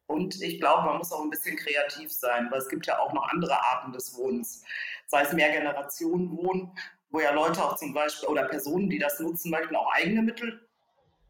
Und 0.07 0.41
ich 0.41 0.59
glaube, 0.59 0.83
man 0.83 0.97
muss 0.97 1.11
auch 1.11 1.21
ein 1.21 1.29
bisschen 1.29 1.57
kreativ 1.57 2.11
sein, 2.11 2.47
weil 2.51 2.59
es 2.59 2.69
gibt 2.69 2.85
ja 2.85 2.99
auch 2.99 3.13
noch 3.13 3.27
andere 3.29 3.59
Arten 3.59 3.91
des 3.91 4.15
Wohnens. 4.15 4.63
Sei 5.07 5.21
es 5.21 5.33
Mehrgenerationenwohnen, 5.33 6.71
wo 7.09 7.19
ja 7.19 7.31
Leute 7.31 7.63
auch 7.63 7.75
zum 7.75 7.93
Beispiel 7.93 8.29
oder 8.29 8.45
Personen, 8.45 8.89
die 8.89 8.99
das 8.99 9.19
nutzen 9.19 9.49
möchten, 9.49 9.75
auch 9.75 9.91
eigene 9.93 10.21
Mittel 10.21 10.67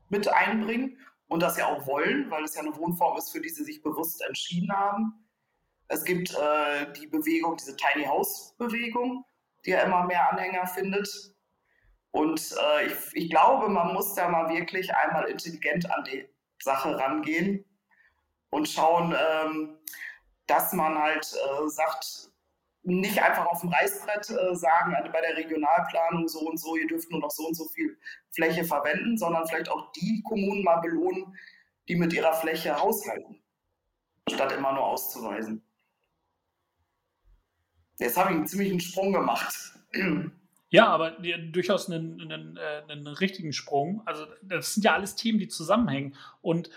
mit 0.09 0.27
einbringen 0.27 0.97
und 1.27 1.41
das 1.41 1.57
ja 1.57 1.67
auch 1.67 1.87
wollen, 1.87 2.29
weil 2.29 2.43
es 2.43 2.55
ja 2.55 2.61
eine 2.61 2.75
Wohnform 2.75 3.17
ist, 3.17 3.31
für 3.31 3.41
die 3.41 3.49
sie 3.49 3.63
sich 3.63 3.81
bewusst 3.81 4.21
entschieden 4.27 4.71
haben. 4.71 5.25
Es 5.87 6.03
gibt 6.03 6.33
äh, 6.33 6.91
die 6.93 7.07
Bewegung, 7.07 7.57
diese 7.57 7.75
Tiny 7.75 8.05
House 8.05 8.55
Bewegung, 8.57 9.23
die 9.65 9.71
ja 9.71 9.81
immer 9.81 10.05
mehr 10.05 10.31
Anhänger 10.31 10.67
findet, 10.67 11.35
und 12.15 12.55
äh, 12.57 12.85
ich, 12.85 12.93
ich 13.11 13.29
glaube, 13.29 13.67
man 13.67 13.93
muss 13.93 14.13
da 14.13 14.29
mal 14.29 14.47
wirklich 14.47 14.95
einmal 14.95 15.25
intelligent 15.25 15.91
an 15.91 16.05
die 16.05 16.25
Sache 16.59 16.97
rangehen 16.97 17.65
und 18.49 18.67
schauen, 18.67 19.13
ähm, 19.13 19.77
dass 20.47 20.73
man 20.73 20.97
halt 20.97 21.25
äh, 21.33 21.67
sagt, 21.67 22.29
nicht 22.83 23.21
einfach 23.21 23.47
auf 23.47 23.61
dem 23.61 23.69
Reißbrett 23.69 24.29
äh, 24.29 24.55
sagen, 24.55 24.93
also 24.95 25.11
bei 25.11 25.21
der 25.21 25.35
Regionalplanung 25.35 26.27
so 26.27 26.41
und 26.41 26.59
so, 26.59 26.75
ihr 26.75 26.87
dürft 26.87 27.09
nur 27.09 27.19
noch 27.19 27.31
so 27.31 27.47
und 27.47 27.55
so 27.55 27.65
viel 27.65 27.97
Fläche 28.31 28.63
verwenden, 28.63 29.17
sondern 29.17 29.47
vielleicht 29.47 29.69
auch 29.69 29.91
die 29.93 30.21
Kommunen 30.23 30.63
mal 30.63 30.77
belohnen, 30.77 31.35
die 31.87 31.95
mit 31.95 32.13
ihrer 32.13 32.33
Fläche 32.33 32.79
haushalten, 32.79 33.41
statt 34.29 34.51
immer 34.51 34.73
nur 34.73 34.85
auszuweisen. 34.85 35.63
Jetzt 37.97 38.17
habe 38.17 38.31
ich 38.31 38.37
einen 38.37 38.47
ziemlichen 38.47 38.79
Sprung 38.79 39.13
gemacht. 39.13 39.73
Ja, 40.69 40.87
aber 40.87 41.23
ja, 41.23 41.37
durchaus 41.37 41.89
einen, 41.89 42.19
einen, 42.21 42.57
äh, 42.57 42.91
einen 42.91 43.07
richtigen 43.07 43.53
Sprung. 43.53 44.01
Also 44.05 44.25
das 44.41 44.73
sind 44.73 44.83
ja 44.83 44.93
alles 44.93 45.15
Themen, 45.15 45.39
die 45.39 45.47
zusammenhängen. 45.47 46.15
Und 46.41 46.69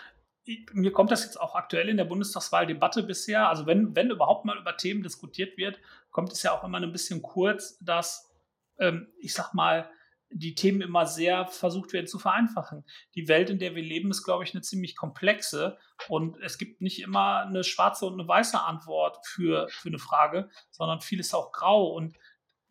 mir 0.73 0.93
kommt 0.93 1.11
das 1.11 1.25
jetzt 1.25 1.41
auch 1.41 1.55
aktuell 1.55 1.89
in 1.89 1.97
der 1.97 2.05
Bundestagswahldebatte 2.05 3.03
bisher, 3.03 3.49
also 3.49 3.67
wenn, 3.67 3.95
wenn 3.95 4.11
überhaupt 4.11 4.45
mal 4.45 4.59
über 4.59 4.77
Themen 4.77 5.03
diskutiert 5.03 5.57
wird, 5.59 5.79
kommt 6.11 6.33
es 6.33 6.43
ja 6.43 6.53
auch 6.53 6.65
immer 6.65 6.81
ein 6.81 6.93
bisschen 6.93 7.23
kurz, 7.23 7.79
dass, 7.81 8.31
ähm, 8.79 9.09
ich 9.19 9.35
sag 9.35 9.53
mal, 9.53 9.91
die 10.31 10.55
Themen 10.55 10.83
immer 10.83 11.07
sehr 11.07 11.47
versucht 11.47 11.93
werden 11.93 12.07
zu 12.07 12.19
vereinfachen. 12.19 12.85
Die 13.15 13.29
Welt, 13.29 13.49
in 13.49 13.59
der 13.59 13.75
wir 13.75 13.83
leben, 13.83 14.11
ist, 14.11 14.25
glaube 14.25 14.45
ich, 14.45 14.53
eine 14.53 14.61
ziemlich 14.61 14.95
komplexe 14.95 15.79
und 16.09 16.39
es 16.43 16.59
gibt 16.59 16.81
nicht 16.83 17.01
immer 17.01 17.41
eine 17.47 17.65
schwarze 17.65 18.07
und 18.07 18.15
eine 18.15 18.29
weiße 18.29 18.61
Antwort 18.61 19.19
für, 19.27 19.69
für 19.71 19.89
eine 19.89 19.99
Frage, 19.99 20.51
sondern 20.71 21.01
vieles 21.01 21.33
auch 21.33 21.53
grau 21.53 21.89
und 21.89 22.17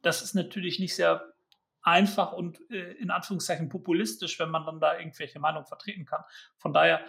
das 0.01 0.21
ist 0.21 0.35
natürlich 0.35 0.79
nicht 0.79 0.95
sehr 0.95 1.33
einfach 1.81 2.33
und 2.33 2.59
äh, 2.69 2.93
in 2.93 3.11
Anführungszeichen 3.11 3.69
populistisch, 3.69 4.39
wenn 4.39 4.49
man 4.49 4.65
dann 4.65 4.79
da 4.79 4.97
irgendwelche 4.97 5.39
Meinungen 5.39 5.65
vertreten 5.65 6.05
kann. 6.05 6.23
Von 6.57 6.73
daher 6.73 7.01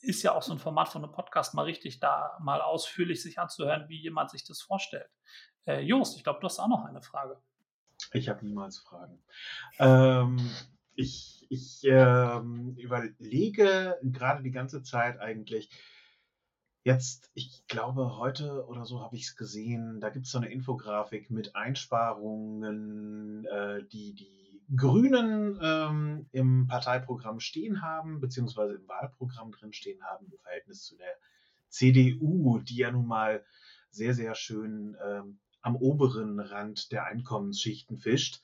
ist 0.00 0.22
ja 0.22 0.34
auch 0.34 0.42
so 0.42 0.52
ein 0.52 0.58
Format 0.58 0.88
von 0.88 1.04
einem 1.04 1.12
Podcast 1.12 1.54
mal 1.54 1.64
richtig, 1.64 2.00
da 2.00 2.38
mal 2.40 2.60
ausführlich 2.60 3.22
sich 3.22 3.38
anzuhören, 3.38 3.88
wie 3.88 4.00
jemand 4.00 4.30
sich 4.30 4.44
das 4.44 4.60
vorstellt. 4.60 5.10
Äh, 5.66 5.80
Jost, 5.80 6.16
ich 6.16 6.24
glaube, 6.24 6.40
du 6.40 6.46
hast 6.46 6.58
auch 6.58 6.68
noch 6.68 6.84
eine 6.84 7.02
Frage. 7.02 7.40
Ich 8.12 8.28
habe 8.28 8.44
niemals 8.44 8.78
Fragen. 8.78 9.22
Ähm, 9.78 10.38
ich 10.94 11.40
ich 11.50 11.80
ähm, 11.82 12.76
überlege 12.76 13.98
gerade 14.02 14.42
die 14.44 14.52
ganze 14.52 14.84
Zeit 14.84 15.18
eigentlich, 15.18 15.68
jetzt, 16.84 17.28
ich 17.34 17.66
glaube, 17.66 18.18
heute 18.18 18.66
oder 18.68 18.86
so 18.86 19.02
habe 19.02 19.16
ich 19.16 19.22
es 19.22 19.36
gesehen, 19.36 20.00
da 20.00 20.10
gibt 20.10 20.26
es 20.26 20.32
so 20.32 20.38
eine 20.38 20.48
Infografik 20.50 21.28
mit 21.28 21.56
Einsparungen, 21.56 23.44
äh, 23.46 23.82
die 23.88 24.14
die 24.14 24.49
Grünen 24.76 25.58
ähm, 25.62 26.26
im 26.32 26.66
Parteiprogramm 26.66 27.40
stehen 27.40 27.82
haben, 27.82 28.20
beziehungsweise 28.20 28.74
im 28.74 28.88
Wahlprogramm 28.88 29.52
drin 29.52 29.72
stehen 29.72 30.02
haben, 30.04 30.26
im 30.30 30.38
Verhältnis 30.38 30.82
zu 30.84 30.96
der 30.96 31.12
CDU, 31.68 32.58
die 32.58 32.76
ja 32.76 32.90
nun 32.90 33.06
mal 33.06 33.44
sehr, 33.90 34.14
sehr 34.14 34.34
schön 34.34 34.96
ähm, 35.04 35.38
am 35.62 35.76
oberen 35.76 36.38
Rand 36.40 36.92
der 36.92 37.04
Einkommensschichten 37.04 37.98
fischt. 37.98 38.42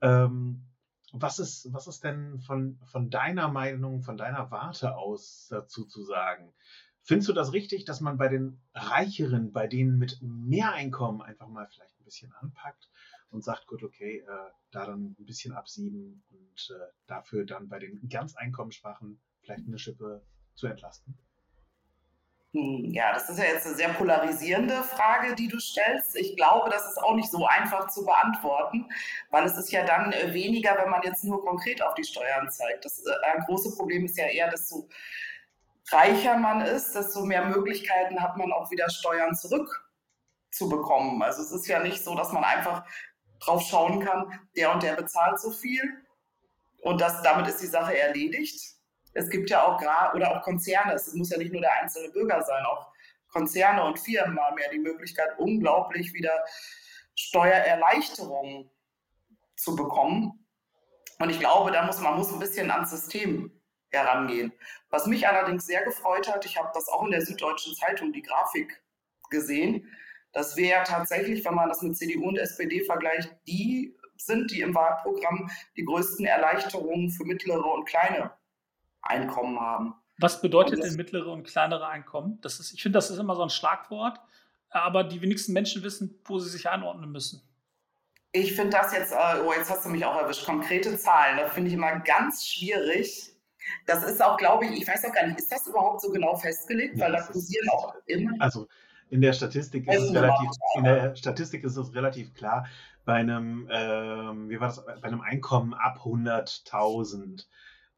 Ähm, 0.00 0.64
was, 1.12 1.38
ist, 1.38 1.72
was 1.72 1.86
ist 1.86 2.04
denn 2.04 2.40
von, 2.40 2.78
von 2.84 3.10
deiner 3.10 3.48
Meinung, 3.48 4.02
von 4.02 4.16
deiner 4.16 4.50
Warte 4.50 4.96
aus 4.96 5.48
dazu 5.50 5.84
zu 5.84 6.04
sagen? 6.04 6.52
Findest 7.02 7.28
du 7.28 7.32
das 7.32 7.52
richtig, 7.52 7.84
dass 7.84 8.00
man 8.00 8.16
bei 8.16 8.28
den 8.28 8.60
Reicheren, 8.74 9.52
bei 9.52 9.66
denen 9.66 9.98
mit 9.98 10.18
mehr 10.22 10.72
Einkommen 10.72 11.20
einfach 11.20 11.48
mal 11.48 11.66
vielleicht 11.66 11.98
ein 11.98 12.04
bisschen 12.04 12.32
anpackt? 12.34 12.88
Und 13.32 13.42
sagt, 13.42 13.66
gut, 13.66 13.82
okay, 13.82 14.18
äh, 14.18 14.50
da 14.70 14.86
dann 14.86 15.16
ein 15.18 15.26
bisschen 15.26 15.52
absieben 15.52 16.22
und 16.30 16.76
äh, 16.76 16.92
dafür 17.06 17.44
dann 17.44 17.68
bei 17.68 17.78
den 17.78 18.08
ganz 18.08 18.36
Einkommensschwachen 18.36 19.20
vielleicht 19.40 19.66
eine 19.66 19.78
Schippe 19.78 20.22
zu 20.54 20.66
entlasten? 20.66 21.18
Hm, 22.54 22.92
ja, 22.92 23.14
das 23.14 23.30
ist 23.30 23.38
ja 23.38 23.44
jetzt 23.44 23.66
eine 23.66 23.74
sehr 23.74 23.88
polarisierende 23.94 24.82
Frage, 24.82 25.34
die 25.34 25.48
du 25.48 25.58
stellst. 25.58 26.16
Ich 26.16 26.36
glaube, 26.36 26.68
das 26.68 26.86
ist 26.86 26.98
auch 26.98 27.14
nicht 27.14 27.30
so 27.30 27.46
einfach 27.46 27.88
zu 27.88 28.04
beantworten, 28.04 28.86
weil 29.30 29.46
es 29.46 29.56
ist 29.56 29.72
ja 29.72 29.84
dann 29.84 30.12
äh, 30.12 30.34
weniger, 30.34 30.76
wenn 30.76 30.90
man 30.90 31.02
jetzt 31.02 31.24
nur 31.24 31.42
konkret 31.42 31.82
auf 31.82 31.94
die 31.94 32.04
Steuern 32.04 32.50
zeigt. 32.50 32.84
Das 32.84 33.02
äh, 33.06 33.10
ein 33.32 33.44
großes 33.44 33.76
Problem 33.78 34.04
ist 34.04 34.18
ja 34.18 34.26
eher, 34.26 34.50
desto 34.50 34.86
reicher 35.90 36.36
man 36.36 36.60
ist, 36.60 36.94
desto 36.94 37.24
mehr 37.24 37.46
Möglichkeiten 37.46 38.20
hat 38.20 38.36
man 38.36 38.52
auch 38.52 38.70
wieder 38.70 38.90
Steuern 38.90 39.34
zurückzubekommen. 39.34 41.22
Also 41.22 41.42
es 41.42 41.52
ist 41.52 41.66
ja 41.66 41.82
nicht 41.82 42.04
so, 42.04 42.14
dass 42.14 42.32
man 42.32 42.44
einfach 42.44 42.84
drauf 43.44 43.62
schauen 43.62 44.00
kann, 44.04 44.40
der 44.56 44.72
und 44.72 44.82
der 44.82 44.94
bezahlt 44.94 45.40
so 45.40 45.50
viel 45.50 45.82
und 46.82 47.00
das, 47.00 47.22
damit 47.22 47.46
ist 47.48 47.62
die 47.62 47.66
Sache 47.66 47.96
erledigt. 47.98 48.60
Es 49.14 49.30
gibt 49.30 49.50
ja 49.50 49.64
auch 49.64 49.78
gerade 49.78 50.16
oder 50.16 50.36
auch 50.36 50.42
Konzerne, 50.42 50.94
es 50.94 51.12
muss 51.14 51.30
ja 51.30 51.38
nicht 51.38 51.52
nur 51.52 51.60
der 51.60 51.80
einzelne 51.80 52.10
Bürger 52.10 52.42
sein, 52.42 52.64
auch 52.64 52.92
Konzerne 53.28 53.84
und 53.84 53.98
Firmen 53.98 54.38
haben 54.38 54.58
ja 54.58 54.68
die 54.70 54.78
Möglichkeit, 54.78 55.38
unglaublich 55.38 56.12
wieder 56.12 56.44
Steuererleichterungen 57.14 58.70
zu 59.56 59.74
bekommen. 59.76 60.46
Und 61.18 61.30
ich 61.30 61.38
glaube, 61.38 61.70
da 61.72 61.84
muss 61.84 62.00
man 62.00 62.16
muss 62.16 62.32
ein 62.32 62.38
bisschen 62.38 62.70
ans 62.70 62.90
System 62.90 63.62
herangehen. 63.90 64.52
Was 64.90 65.06
mich 65.06 65.28
allerdings 65.28 65.66
sehr 65.66 65.84
gefreut 65.84 66.32
hat, 66.32 66.44
ich 66.44 66.58
habe 66.58 66.70
das 66.74 66.88
auch 66.88 67.04
in 67.04 67.10
der 67.10 67.24
Süddeutschen 67.24 67.74
Zeitung 67.74 68.12
die 68.12 68.22
Grafik 68.22 68.82
gesehen, 69.30 69.88
das 70.32 70.56
wäre 70.56 70.82
tatsächlich, 70.84 71.44
wenn 71.44 71.54
man 71.54 71.68
das 71.68 71.82
mit 71.82 71.96
CDU 71.96 72.28
und 72.28 72.38
SPD 72.38 72.84
vergleicht, 72.84 73.30
die 73.46 73.94
sind, 74.16 74.50
die 74.50 74.60
im 74.60 74.74
Wahlprogramm 74.74 75.50
die 75.76 75.84
größten 75.84 76.24
Erleichterungen 76.24 77.10
für 77.10 77.24
mittlere 77.24 77.64
und 77.64 77.84
kleine 77.84 78.32
Einkommen 79.02 79.58
haben. 79.60 79.94
Was 80.18 80.40
bedeutet 80.40 80.82
denn 80.82 80.94
mittlere 80.94 81.32
und 81.32 81.44
kleinere 81.44 81.88
Einkommen? 81.88 82.38
Das 82.42 82.60
ist, 82.60 82.72
ich 82.72 82.82
finde, 82.82 82.98
das 82.98 83.10
ist 83.10 83.18
immer 83.18 83.34
so 83.34 83.42
ein 83.42 83.50
Schlagwort, 83.50 84.20
aber 84.70 85.04
die 85.04 85.20
wenigsten 85.20 85.52
Menschen 85.52 85.82
wissen, 85.82 86.20
wo 86.24 86.38
sie 86.38 86.48
sich 86.48 86.68
einordnen 86.68 87.10
müssen. 87.10 87.42
Ich 88.32 88.54
finde 88.54 88.70
das 88.70 88.92
jetzt, 88.92 89.12
äh, 89.12 89.40
oh, 89.44 89.52
jetzt 89.52 89.70
hast 89.70 89.84
du 89.84 89.90
mich 89.90 90.04
auch 90.04 90.16
erwischt, 90.16 90.46
konkrete 90.46 90.96
Zahlen, 90.96 91.36
das 91.36 91.52
finde 91.52 91.68
ich 91.68 91.74
immer 91.74 91.98
ganz 92.00 92.46
schwierig. 92.46 93.34
Das 93.86 94.02
ist 94.04 94.22
auch, 94.22 94.36
glaube 94.36 94.66
ich, 94.66 94.82
ich 94.82 94.88
weiß 94.88 95.04
auch 95.04 95.12
gar 95.12 95.26
nicht, 95.26 95.38
ist 95.38 95.52
das 95.52 95.66
überhaupt 95.66 96.00
so 96.00 96.10
genau 96.10 96.36
festgelegt? 96.36 96.96
Ja, 96.96 97.04
Weil 97.04 97.12
da 97.12 97.22
kursieren 97.22 97.68
auch 97.70 97.94
immer. 98.06 98.32
Also 98.38 98.68
in 99.12 99.20
der 99.20 99.34
Statistik 99.34 99.86
ist 99.88 100.04
es 100.04 100.14
relativ, 100.14 100.50
in 100.78 100.84
der 100.84 101.14
Statistik 101.16 101.64
ist 101.64 101.76
es 101.76 101.94
relativ 101.94 102.32
klar, 102.32 102.66
bei 103.04 103.12
einem, 103.12 103.68
ähm, 103.70 104.48
wie 104.48 104.58
war 104.58 104.68
das, 104.68 104.82
bei 104.86 105.02
einem 105.02 105.20
Einkommen 105.20 105.74
ab 105.74 105.98
100.000, 105.98 107.46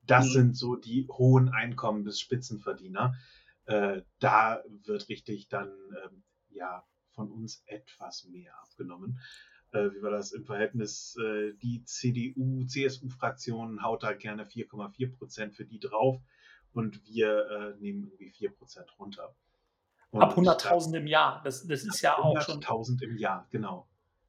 das 0.02 0.26
mhm. 0.26 0.30
sind 0.30 0.56
so 0.56 0.74
die 0.74 1.06
hohen 1.06 1.50
Einkommen 1.50 2.02
bis 2.02 2.18
Spitzenverdiener. 2.18 3.14
Äh, 3.66 4.02
da 4.18 4.64
wird 4.86 5.08
richtig 5.08 5.48
dann, 5.48 5.68
ähm, 6.04 6.24
ja, 6.50 6.84
von 7.12 7.30
uns 7.30 7.62
etwas 7.66 8.24
mehr 8.24 8.52
abgenommen. 8.64 9.20
Äh, 9.70 9.92
wie 9.92 10.02
war 10.02 10.10
das 10.10 10.32
im 10.32 10.44
Verhältnis? 10.44 11.16
Äh, 11.16 11.52
die 11.62 11.84
CDU, 11.84 12.64
CSU-Fraktion 12.64 13.84
haut 13.84 14.02
da 14.02 14.14
gerne 14.14 14.46
4,4 14.46 15.12
Prozent 15.12 15.54
für 15.54 15.64
die 15.64 15.78
drauf 15.78 16.20
und 16.72 17.06
wir 17.06 17.46
äh, 17.46 17.80
nehmen 17.80 18.02
irgendwie 18.02 18.30
4 18.30 18.50
Prozent 18.50 18.98
runter. 18.98 19.36
Ab 20.20 20.36
100.000 20.36 20.96
im 20.96 21.06
Jahr. 21.06 21.40
Das, 21.44 21.66
das 21.66 21.82
ist 21.84 22.00
ja 22.00 22.16
auch 22.16 22.40
schon. 22.42 22.60
100.000 22.60 23.02
im 23.02 23.16
Jahr, 23.16 23.46
genau. 23.50 23.86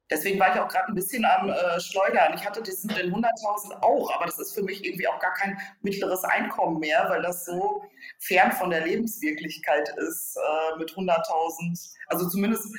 Deswegen 0.08 0.38
war 0.38 0.54
ich 0.54 0.60
auch 0.60 0.68
gerade 0.68 0.86
ein 0.88 0.94
bisschen 0.94 1.24
am 1.24 1.48
äh, 1.48 1.80
Schleudern. 1.80 2.32
Ich 2.34 2.46
hatte 2.46 2.62
diesen 2.62 2.88
den 2.90 3.12
100.000 3.12 3.82
auch, 3.82 4.14
aber 4.14 4.26
das 4.26 4.38
ist 4.38 4.54
für 4.54 4.62
mich 4.62 4.84
irgendwie 4.84 5.08
auch 5.08 5.18
gar 5.18 5.34
kein 5.34 5.58
mittleres 5.82 6.22
Einkommen 6.22 6.78
mehr, 6.78 7.06
weil 7.08 7.22
das 7.22 7.44
so 7.44 7.82
fern 8.18 8.52
von 8.52 8.70
der 8.70 8.86
Lebenswirklichkeit 8.86 9.88
ist 9.98 10.36
äh, 10.36 10.78
mit 10.78 10.92
100.000. 10.92 11.94
Also 12.06 12.28
zumindest 12.28 12.72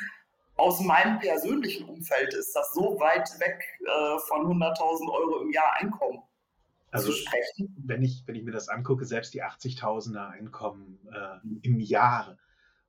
aus 0.56 0.80
meinem 0.80 1.20
persönlichen 1.20 1.88
Umfeld 1.90 2.34
ist 2.34 2.54
das 2.56 2.74
so 2.74 2.98
weit 3.00 3.30
weg 3.40 3.62
äh, 3.82 4.20
von 4.28 4.48
100.000 4.48 5.12
Euro 5.12 5.42
im 5.42 5.52
Jahr 5.52 5.74
Einkommen. 5.80 6.24
Also, 6.92 7.12
wenn 7.84 8.02
ich, 8.02 8.24
wenn 8.26 8.36
ich 8.36 8.44
mir 8.44 8.54
das 8.54 8.70
angucke, 8.70 9.06
selbst 9.06 9.34
die 9.34 9.44
80.000er 9.44 10.30
Einkommen 10.30 10.98
äh, 11.12 11.68
im 11.68 11.82
Jahr 11.82 12.38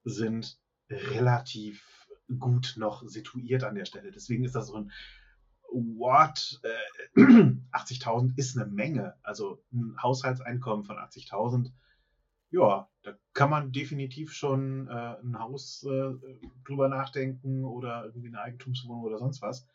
sind 0.09 0.59
relativ 0.91 2.07
gut 2.39 2.75
noch 2.77 3.03
situiert 3.07 3.65
an 3.65 3.75
der 3.75 3.85
Stelle. 3.85 4.11
Deswegen 4.11 4.45
ist 4.45 4.55
das 4.55 4.69
so 4.69 4.77
ein 4.77 4.93
What? 5.71 6.61
Äh, 6.63 7.21
80.000 7.73 8.33
ist 8.37 8.57
eine 8.57 8.71
Menge. 8.71 9.15
Also 9.23 9.63
ein 9.73 9.97
Haushaltseinkommen 10.03 10.85
von 10.85 10.97
80.000, 10.97 11.71
ja, 12.51 12.89
da 13.03 13.15
kann 13.35 13.51
man 13.51 13.73
definitiv 13.73 14.33
schon 14.33 14.89
äh, 14.89 15.17
ein 15.23 15.39
Haus 15.39 15.85
äh, 15.85 16.15
drüber 16.65 16.89
nachdenken 16.89 17.65
oder 17.65 18.07
irgendwie 18.07 18.29
eine 18.29 18.41
Eigentumswohnung 18.41 19.03
oder 19.03 19.19
sonst 19.19 19.43
was. 19.43 19.67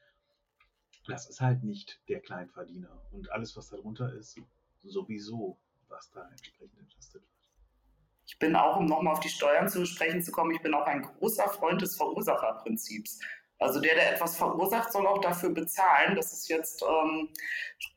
Das 1.05 1.29
ist 1.29 1.41
halt 1.41 1.63
nicht 1.63 2.01
der 2.07 2.21
Kleinverdiener. 2.21 2.89
Und 3.11 3.31
alles, 3.31 3.55
was 3.55 3.69
darunter 3.69 4.11
ist, 4.13 4.39
sowieso, 4.81 5.59
was 5.89 6.09
da 6.11 6.27
entsprechend 6.29 6.79
entlastet 6.79 7.21
wird. 7.21 7.32
Ich 8.25 8.39
bin 8.39 8.55
auch, 8.55 8.77
um 8.77 8.85
nochmal 8.85 9.13
auf 9.13 9.19
die 9.19 9.29
Steuern 9.29 9.67
zu 9.67 9.85
sprechen 9.85 10.21
zu 10.21 10.31
kommen, 10.31 10.51
ich 10.51 10.61
bin 10.61 10.73
auch 10.73 10.85
ein 10.85 11.01
großer 11.01 11.49
Freund 11.49 11.81
des 11.81 11.95
Verursacherprinzips. 11.97 13.19
Also 13.59 13.79
der, 13.79 13.95
der 13.95 14.13
etwas 14.13 14.35
verursacht, 14.35 14.91
soll 14.91 15.07
auch 15.07 15.21
dafür 15.21 15.49
bezahlen. 15.49 16.15
Das 16.15 16.33
ist 16.33 16.49
jetzt, 16.49 16.83
ähm, 16.83 17.29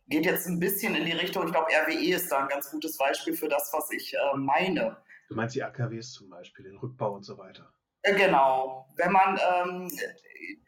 geht 0.08 0.24
jetzt 0.24 0.46
ein 0.46 0.60
bisschen 0.60 0.94
in 0.94 1.04
die 1.04 1.12
Richtung, 1.12 1.46
ich 1.46 1.52
glaube, 1.52 1.68
RWE 1.72 2.14
ist 2.14 2.30
da 2.30 2.38
ein 2.38 2.48
ganz 2.48 2.70
gutes 2.70 2.96
Beispiel 2.96 3.34
für 3.34 3.48
das, 3.48 3.70
was 3.72 3.90
ich 3.90 4.14
äh, 4.14 4.36
meine. 4.36 4.96
Du 5.28 5.34
meinst 5.34 5.56
die 5.56 5.62
AKWs 5.62 6.12
zum 6.12 6.30
Beispiel, 6.30 6.66
den 6.66 6.76
Rückbau 6.76 7.12
und 7.12 7.24
so 7.24 7.36
weiter. 7.36 7.72
Äh, 8.02 8.14
genau. 8.14 8.86
Wenn 8.96 9.10
man 9.10 9.40
ähm, 9.54 9.90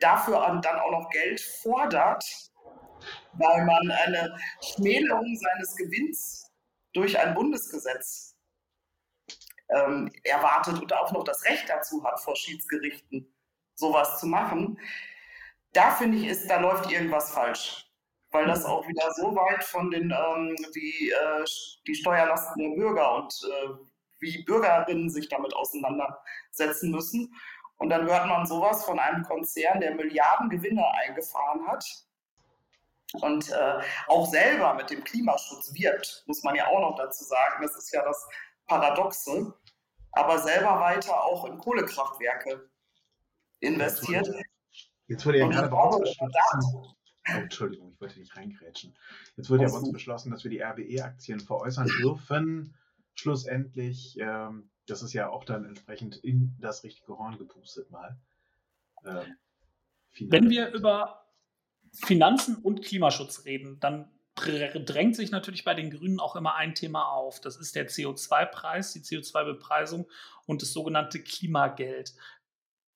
dafür 0.01 0.61
dann 0.63 0.81
auch 0.81 0.91
noch 0.91 1.11
Geld 1.11 1.41
fordert, 1.41 2.25
weil 3.35 3.65
man 3.65 3.91
eine 3.91 4.37
Schmälerung 4.61 5.37
seines 5.37 5.77
Gewinns 5.77 6.51
durch 6.93 7.19
ein 7.19 7.35
Bundesgesetz 7.35 8.28
ähm, 9.71 10.11
erwartet 10.25 10.81
und 10.81 10.93
auch 10.93 11.13
noch 11.13 11.25
das 11.25 11.45
Recht 11.45 11.69
dazu 11.69 12.03
hat, 12.05 12.21
vor 12.21 12.37
Schiedsgerichten 12.37 13.33
sowas 13.75 14.19
zu 14.19 14.27
machen, 14.27 14.79
da 15.73 15.91
finde 15.93 16.19
ich, 16.19 16.27
ist, 16.27 16.51
da 16.51 16.59
läuft 16.61 16.91
irgendwas 16.91 17.31
falsch. 17.33 17.85
Weil 18.31 18.47
das 18.47 18.65
auch 18.65 18.87
wieder 18.87 19.11
so 19.13 19.35
weit 19.35 19.65
von 19.65 19.91
den, 19.91 20.11
ähm, 20.11 20.55
wie 20.75 21.11
äh, 21.11 21.45
die 21.87 21.95
Steuerlasten 21.95 22.63
der 22.63 22.77
Bürger 22.77 23.15
und 23.15 23.33
äh, 23.45 23.69
wie 24.21 24.43
Bürgerinnen 24.45 25.09
sich 25.09 25.29
damit 25.29 25.55
auseinandersetzen 25.55 26.91
müssen. 26.91 27.35
Und 27.79 27.91
dann 27.91 28.07
hört 28.07 28.27
man 28.27 28.45
sowas 28.45 28.85
von 28.85 28.99
einem 28.99 29.23
Konzern, 29.23 29.81
der 29.81 29.95
Milliarden 29.95 30.51
Gewinne 30.51 30.85
eingefahren 31.07 31.67
hat 31.69 31.85
und 33.15 33.51
äh, 33.51 33.81
auch 34.09 34.27
selber 34.27 34.75
mit 34.75 34.91
dem 34.91 35.03
Klimaschutz 35.03 35.73
wirbt, 35.73 36.25
muss 36.27 36.43
man 36.43 36.55
ja 36.55 36.67
auch 36.67 36.81
noch 36.81 36.97
dazu 36.97 37.25
sagen. 37.25 37.63
Das 37.63 37.77
ist 37.77 37.93
ja 37.93 38.05
das 38.05 38.29
Paradoxe. 38.69 39.55
Aber 40.13 40.39
selber 40.39 40.81
weiter 40.81 41.23
auch 41.23 41.45
in 41.45 41.59
Kohlekraftwerke 41.59 42.71
investiert. 43.61 44.29
Jetzt 45.07 45.27
wurde 45.27 45.39
ja 45.39 45.49
gerade 45.49 45.69
bei 45.69 45.83
uns 45.83 45.99
beschlossen. 46.01 46.97
Oh, 47.31 47.33
Entschuldigung, 47.37 47.93
ich 47.93 48.01
wollte 48.01 48.19
nicht 48.19 48.37
reingrätschen. 48.37 48.97
Jetzt 49.37 49.51
wurde 49.51 49.65
ja 49.65 49.71
bei 49.71 49.79
uns 49.79 49.93
beschlossen, 49.93 50.31
dass 50.31 50.45
wir 50.45 50.51
die 50.51 50.63
RWE-Aktien 50.63 51.41
veräußern 51.41 51.89
dürfen. 52.01 52.75
Schlussendlich, 53.15 54.17
ähm, 54.19 54.71
das 54.87 55.03
ist 55.03 55.13
ja 55.13 55.29
auch 55.29 55.45
dann 55.45 55.65
entsprechend 55.65 56.17
in 56.17 56.57
das 56.59 56.85
richtige 56.85 57.19
Horn 57.19 57.37
gepustet 57.37 57.91
mal. 57.91 58.19
Ähm, 59.05 59.37
Wenn 60.21 60.49
wir 60.49 60.73
über 60.73 61.27
Finanzen 61.93 62.57
und 62.57 62.85
Klimaschutz 62.85 63.45
reden, 63.45 63.79
dann 63.81 64.11
drängt 64.41 65.17
sich 65.17 65.31
natürlich 65.31 65.65
bei 65.65 65.75
den 65.75 65.91
Grünen 65.91 66.21
auch 66.21 66.37
immer 66.37 66.55
ein 66.55 66.75
Thema 66.75 67.11
auf. 67.11 67.41
Das 67.41 67.57
ist 67.57 67.75
der 67.75 67.89
CO2-Preis, 67.89 68.93
die 68.93 69.01
CO2-Bepreisung 69.01 70.07
und 70.47 70.63
das 70.63 70.73
sogenannte 70.73 71.23
Klimageld. 71.23 72.15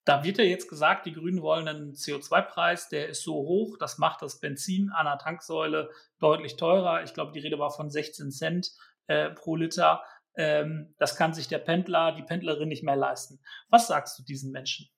Da 0.04 0.24
wird 0.24 0.38
ja 0.38 0.44
jetzt 0.44 0.68
gesagt, 0.68 1.06
die 1.06 1.12
Grünen 1.12 1.42
wollen 1.42 1.68
einen 1.68 1.92
CO2-Preis, 1.92 2.88
der 2.88 3.08
ist 3.08 3.22
so 3.22 3.34
hoch, 3.34 3.76
das 3.78 3.98
macht 3.98 4.22
das 4.22 4.40
Benzin 4.40 4.90
an 4.90 5.06
der 5.06 5.18
Tanksäule 5.18 5.90
deutlich 6.18 6.56
teurer. 6.56 7.04
Ich 7.04 7.14
glaube, 7.14 7.32
die 7.32 7.38
Rede 7.38 7.58
war 7.58 7.70
von 7.70 7.88
16 7.88 8.32
Cent 8.32 8.72
äh, 9.06 9.30
pro 9.30 9.54
Liter. 9.54 10.02
Ähm, 10.34 10.94
das 10.98 11.16
kann 11.16 11.34
sich 11.34 11.46
der 11.46 11.58
Pendler, 11.58 12.12
die 12.12 12.22
Pendlerin 12.22 12.68
nicht 12.68 12.82
mehr 12.82 12.96
leisten. 12.96 13.40
Was 13.68 13.86
sagst 13.86 14.18
du 14.18 14.24
diesen 14.24 14.50
Menschen? 14.50 14.88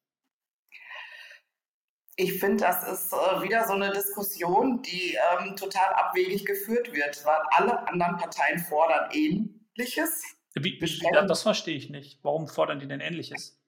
Ich 2.17 2.39
finde, 2.39 2.65
das 2.65 2.85
ist 2.85 3.13
äh, 3.13 3.43
wieder 3.43 3.67
so 3.67 3.73
eine 3.73 3.91
Diskussion, 3.91 4.83
die 4.83 5.19
ähm, 5.41 5.57
total 5.57 5.95
abwegig 5.95 6.45
geführt 6.45 6.93
wird, 6.93 7.25
weil 7.25 7.41
alle 7.51 7.89
anderen 7.89 8.17
Parteien 8.17 8.59
fordern 8.59 9.11
Ähnliches. 9.13 10.23
Wie, 10.55 10.79
wie, 10.81 11.27
das 11.27 11.43
verstehe 11.43 11.77
ich 11.77 11.91
nicht. 11.91 12.21
Warum 12.23 12.47
fordern 12.47 12.79
die 12.79 12.87
denn 12.87 13.01
Ähnliches? 13.01 13.59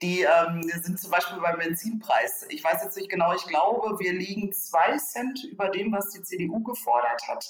Die 0.00 0.22
ähm, 0.22 0.62
sind 0.62 0.98
zum 0.98 1.10
Beispiel 1.10 1.38
beim 1.40 1.58
Benzinpreis. 1.58 2.46
Ich 2.48 2.64
weiß 2.64 2.82
jetzt 2.82 2.96
nicht 2.96 3.10
genau, 3.10 3.34
ich 3.34 3.44
glaube, 3.44 3.98
wir 3.98 4.12
liegen 4.12 4.52
zwei 4.52 4.96
Cent 4.98 5.44
über 5.44 5.68
dem, 5.68 5.92
was 5.92 6.10
die 6.10 6.22
CDU 6.22 6.62
gefordert 6.62 7.22
hat. 7.28 7.44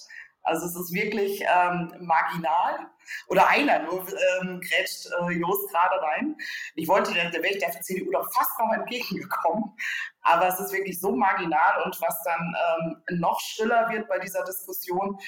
Also 0.45 0.67
es 0.67 0.77
ist 0.77 0.93
wirklich 0.93 1.43
ähm, 1.43 1.93
marginal. 2.01 2.91
Oder 3.27 3.49
einer 3.49 3.81
nur 3.81 4.07
ähm, 4.41 4.61
grätscht 4.61 5.07
äh, 5.07 5.33
Jost 5.33 5.71
gerade 5.71 6.01
rein. 6.01 6.37
Ich 6.75 6.89
wollte, 6.89 7.13
der, 7.13 7.31
der 7.31 7.43
wäre 7.43 7.55
ich 7.55 7.59
der 7.59 7.79
CDU 7.83 8.11
doch 8.11 8.33
fast 8.33 8.59
noch 8.59 8.73
entgegengekommen. 8.73 9.77
Aber 10.23 10.49
es 10.49 10.59
ist 10.61 10.73
wirklich 10.73 11.01
so 11.01 11.15
marginal. 11.15 11.83
Und 11.83 12.01
was 12.01 12.23
dann 12.25 12.57
ähm, 12.81 13.19
noch 13.19 13.41
schriller 13.41 13.91
wird 13.91 14.09
bei 14.09 14.19
dieser 14.19 14.45
Diskussion, 14.45 15.19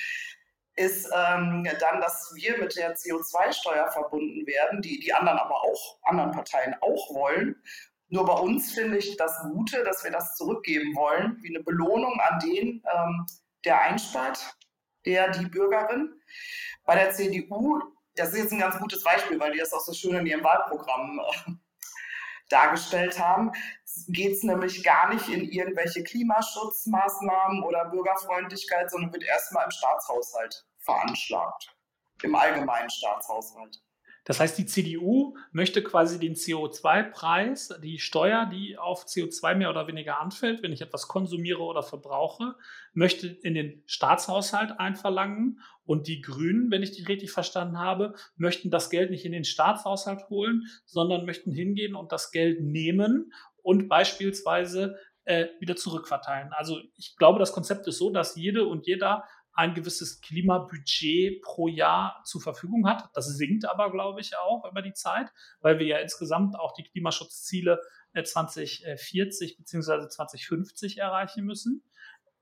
ist 0.77 1.07
ähm, 1.15 1.67
dann, 1.81 2.01
dass 2.01 2.33
wir 2.35 2.59
mit 2.59 2.77
der 2.77 2.95
CO2-Steuer 2.95 3.91
verbunden 3.93 4.47
werden, 4.47 4.83
die 4.83 5.01
die 5.01 5.13
anderen 5.13 5.39
aber 5.39 5.63
auch, 5.63 5.99
anderen 6.03 6.33
Parteien 6.33 6.77
auch 6.81 7.15
wollen. 7.15 7.57
Nur 8.09 8.25
bei 8.25 8.35
uns 8.35 8.73
finde 8.73 8.99
ich 8.99 9.17
das 9.17 9.41
Gute, 9.43 9.83
dass 9.85 10.05
wir 10.05 10.11
das 10.11 10.37
zurückgeben 10.37 10.95
wollen, 10.95 11.39
wie 11.43 11.55
eine 11.55 11.65
Belohnung 11.65 12.21
an 12.21 12.39
den, 12.41 12.83
ähm, 12.95 13.27
der 13.65 13.81
einspart 13.81 14.56
der, 15.07 15.31
die 15.31 15.47
Bürgerin. 15.47 16.21
Bei 16.85 16.95
der 16.97 17.13
CDU, 17.13 17.81
das 18.15 18.33
ist 18.33 18.39
jetzt 18.39 18.53
ein 18.53 18.59
ganz 18.59 18.79
gutes 18.79 19.03
Beispiel, 19.03 19.39
weil 19.41 19.53
die 19.53 19.59
das 19.59 19.73
auch 19.73 19.81
so 19.81 19.93
schön 19.93 20.17
in 20.17 20.27
ihrem 20.27 20.45
Wahlprogramm 20.45 21.21
äh, 21.21 21.53
dargestellt 22.49 23.19
haben, 23.19 23.53
geht 24.09 24.33
es 24.33 24.43
nämlich 24.43 24.85
gar 24.85 25.13
nicht 25.13 25.29
in 25.29 25.49
irgendwelche 25.51 26.03
Klimaschutzmaßnahmen 26.03 27.63
oder 27.63 27.87
Bürgerfreundlichkeit, 27.87 28.91
sondern 28.91 29.13
wird 29.13 29.25
erstmal 29.25 29.65
im 29.65 29.71
Staatshaushalt 29.71 30.67
veranschlagt, 30.79 31.75
im 32.23 32.35
allgemeinen 32.35 32.91
Staatshaushalt. 32.91 33.83
Das 34.27 34.41
heißt, 34.41 34.59
die 34.59 34.67
CDU 34.67 35.37
möchte 35.53 35.85
quasi 35.85 36.19
den 36.19 36.35
CO2-Preis, 36.35 37.79
die 37.81 38.01
Steuer, 38.01 38.51
die 38.53 38.77
auf 38.77 39.05
CO2 39.07 39.55
mehr 39.55 39.71
oder 39.71 39.87
weniger 39.87 40.21
anfällt, 40.21 40.65
wenn 40.65 40.73
ich 40.73 40.83
etwas 40.83 41.07
konsumiere 41.07 41.63
oder 41.63 41.85
verbrauche, 41.85 42.57
möchte 42.93 43.29
in 43.29 43.55
den 43.55 43.85
Staatshaushalt 43.87 44.81
einverlangen. 44.81 45.61
Und 45.85 46.09
die 46.09 46.23
Grünen, 46.23 46.73
wenn 46.73 46.83
ich 46.83 46.91
die 46.91 47.05
richtig 47.05 47.31
verstanden 47.31 47.79
habe, 47.79 48.15
möchten 48.37 48.69
das 48.69 48.91
Geld 48.91 49.13
nicht 49.13 49.25
in 49.25 49.31
den 49.31 49.45
Staatshaushalt 49.45 50.29
holen, 50.29 50.67
sondern 50.85 51.25
möchten 51.25 51.53
hingehen 51.53 51.95
und 51.95 52.11
das 52.11 52.33
Geld 52.33 52.61
nehmen 52.61 53.33
und 53.63 53.89
beispielsweise 53.89 54.99
äh, 55.27 55.47
wieder 55.61 55.77
zurückverteilen. 55.77 56.53
Also 56.53 56.81
ich 56.97 57.17
glaube, 57.17 57.39
das 57.39 57.53
Konzept 57.53 57.87
ist 57.87 57.99
so, 57.99 58.11
dass 58.11 58.35
jede 58.35 58.67
und 58.67 58.89
jeder 58.89 59.25
ein 59.57 59.75
gewisses 59.75 60.21
Klimabudget 60.21 61.41
pro 61.43 61.67
Jahr 61.67 62.23
zur 62.25 62.43
Verfügung 62.43 62.87
hat. 62.87 63.09
Das 63.15 63.27
sinkt 63.27 63.65
aber, 63.65 63.91
glaube 63.91 64.21
ich, 64.21 64.37
auch 64.37 64.71
über 64.71 64.83
die 64.83 64.93
Zeit, 64.93 65.33
weil 65.61 65.79
wir 65.79 65.87
ja 65.87 65.99
insgesamt 65.99 66.59
auch 66.59 66.75
die 66.75 66.85
Klimaschutzziele 66.85 67.81
2040 68.15 69.57
bzw. 69.57 70.09
2050 70.09 70.99
erreichen 70.99 71.45
müssen. 71.45 71.83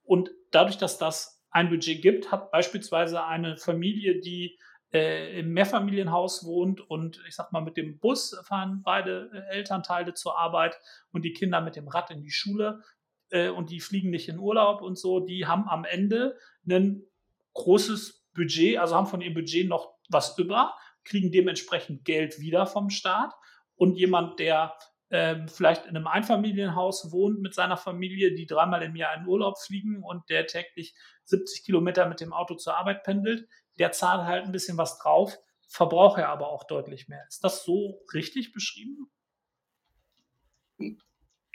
Und 0.02 0.30
dadurch, 0.50 0.76
dass 0.76 0.98
das 0.98 1.42
ein 1.50 1.70
Budget 1.70 2.02
gibt, 2.02 2.32
hat 2.32 2.50
beispielsweise 2.50 3.24
eine 3.24 3.56
Familie, 3.56 4.20
die 4.20 4.58
äh, 4.92 5.38
im 5.38 5.52
Mehrfamilienhaus 5.52 6.44
wohnt 6.44 6.80
und 6.80 7.22
ich 7.28 7.34
sag 7.34 7.52
mal 7.52 7.62
mit 7.62 7.76
dem 7.76 7.98
Bus 7.98 8.36
fahren 8.44 8.82
beide 8.84 9.30
äh, 9.32 9.56
Elternteile 9.56 10.14
zur 10.14 10.38
Arbeit 10.38 10.78
und 11.12 11.22
die 11.22 11.32
Kinder 11.32 11.60
mit 11.60 11.76
dem 11.76 11.88
Rad 11.88 12.10
in 12.10 12.22
die 12.22 12.30
Schule, 12.30 12.82
äh, 13.34 13.48
und 13.48 13.70
die 13.70 13.80
fliegen 13.80 14.10
nicht 14.10 14.28
in 14.28 14.38
Urlaub 14.38 14.80
und 14.80 14.96
so, 14.96 15.20
die 15.20 15.46
haben 15.46 15.68
am 15.68 15.84
Ende 15.84 16.38
ein 16.66 17.02
großes 17.54 18.28
Budget, 18.32 18.78
also 18.78 18.94
haben 18.94 19.06
von 19.06 19.20
ihrem 19.20 19.34
Budget 19.34 19.68
noch 19.68 19.92
was 20.08 20.38
über, 20.38 20.74
kriegen 21.04 21.32
dementsprechend 21.32 22.04
Geld 22.04 22.38
wieder 22.38 22.66
vom 22.66 22.90
Staat. 22.90 23.34
Und 23.74 23.96
jemand, 23.96 24.38
der 24.38 24.76
ähm, 25.10 25.48
vielleicht 25.48 25.84
in 25.84 25.96
einem 25.96 26.06
Einfamilienhaus 26.06 27.10
wohnt 27.10 27.40
mit 27.40 27.54
seiner 27.54 27.76
Familie, 27.76 28.34
die 28.34 28.46
dreimal 28.46 28.82
im 28.82 28.94
Jahr 28.94 29.16
in 29.16 29.26
Urlaub 29.26 29.58
fliegen 29.58 30.02
und 30.02 30.28
der 30.30 30.46
täglich 30.46 30.94
70 31.24 31.64
Kilometer 31.64 32.08
mit 32.08 32.20
dem 32.20 32.32
Auto 32.32 32.54
zur 32.54 32.76
Arbeit 32.76 33.02
pendelt, 33.02 33.48
der 33.78 33.90
zahlt 33.90 34.22
halt 34.22 34.44
ein 34.44 34.52
bisschen 34.52 34.78
was 34.78 34.98
drauf, 34.98 35.36
verbraucht 35.66 36.18
er 36.18 36.28
aber 36.28 36.48
auch 36.48 36.64
deutlich 36.64 37.08
mehr. 37.08 37.24
Ist 37.28 37.42
das 37.42 37.64
so 37.64 38.00
richtig 38.12 38.52
beschrieben? 38.52 39.10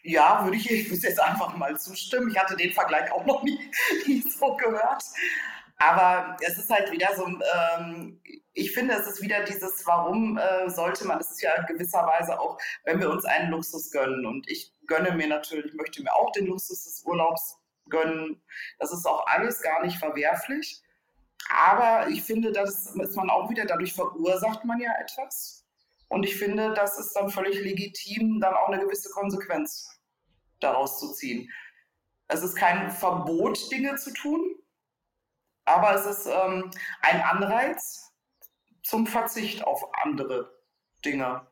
Ja, 0.03 0.43
würde 0.43 0.57
ich, 0.57 0.69
ich 0.69 0.89
würde 0.89 1.07
jetzt 1.07 1.19
einfach 1.19 1.55
mal 1.57 1.77
zustimmen. 1.79 2.29
Ich 2.29 2.37
hatte 2.37 2.55
den 2.55 2.71
Vergleich 2.71 3.11
auch 3.11 3.25
noch 3.25 3.43
nie, 3.43 3.59
nie 4.07 4.21
so 4.21 4.55
gehört. 4.55 5.03
Aber 5.77 6.35
es 6.41 6.57
ist 6.57 6.69
halt 6.69 6.91
wieder 6.91 7.15
so, 7.15 7.25
ähm, 7.25 8.21
ich 8.53 8.73
finde, 8.73 8.95
es 8.95 9.07
ist 9.07 9.21
wieder 9.21 9.43
dieses, 9.43 9.85
warum 9.85 10.37
äh, 10.37 10.69
sollte 10.69 11.07
man, 11.07 11.19
es 11.19 11.31
ist 11.31 11.41
ja 11.41 11.61
gewisserweise 11.63 12.39
auch, 12.39 12.57
wenn 12.83 12.99
wir 12.99 13.09
uns 13.09 13.23
einen 13.23 13.51
Luxus 13.51 13.89
gönnen. 13.91 14.25
Und 14.25 14.49
ich 14.49 14.73
gönne 14.87 15.11
mir 15.13 15.27
natürlich, 15.27 15.73
möchte 15.73 16.03
mir 16.03 16.13
auch 16.13 16.31
den 16.33 16.47
Luxus 16.47 16.83
des 16.83 17.03
Urlaubs 17.05 17.57
gönnen. 17.87 18.41
Das 18.77 18.91
ist 18.91 19.05
auch 19.05 19.25
alles 19.27 19.61
gar 19.61 19.83
nicht 19.85 19.97
verwerflich. 19.97 20.83
Aber 21.49 22.09
ich 22.09 22.23
finde, 22.23 22.51
das 22.51 22.93
ist 22.95 23.15
man 23.15 23.29
auch 23.29 23.49
wieder, 23.49 23.65
dadurch 23.65 23.93
verursacht 23.93 24.65
man 24.65 24.79
ja 24.79 24.91
etwas. 24.99 25.58
Und 26.09 26.23
ich 26.23 26.35
finde, 26.35 26.73
das 26.73 26.99
ist 26.99 27.13
dann 27.13 27.29
völlig 27.29 27.59
legitim, 27.61 28.39
dann 28.41 28.53
auch 28.55 28.67
eine 28.67 28.83
gewisse 28.83 29.09
Konsequenz 29.11 29.87
daraus 30.59 30.99
zu 30.99 31.13
ziehen. 31.13 31.49
Es 32.27 32.43
ist 32.43 32.55
kein 32.55 32.91
Verbot, 32.91 33.71
Dinge 33.71 33.95
zu 33.95 34.13
tun, 34.13 34.55
aber 35.65 35.93
es 35.95 36.05
ist 36.05 36.25
ähm, 36.25 36.69
ein 37.01 37.21
Anreiz 37.21 38.11
zum 38.83 39.07
Verzicht 39.07 39.63
auf 39.63 39.85
andere 40.03 40.51
Dinge. 41.05 41.47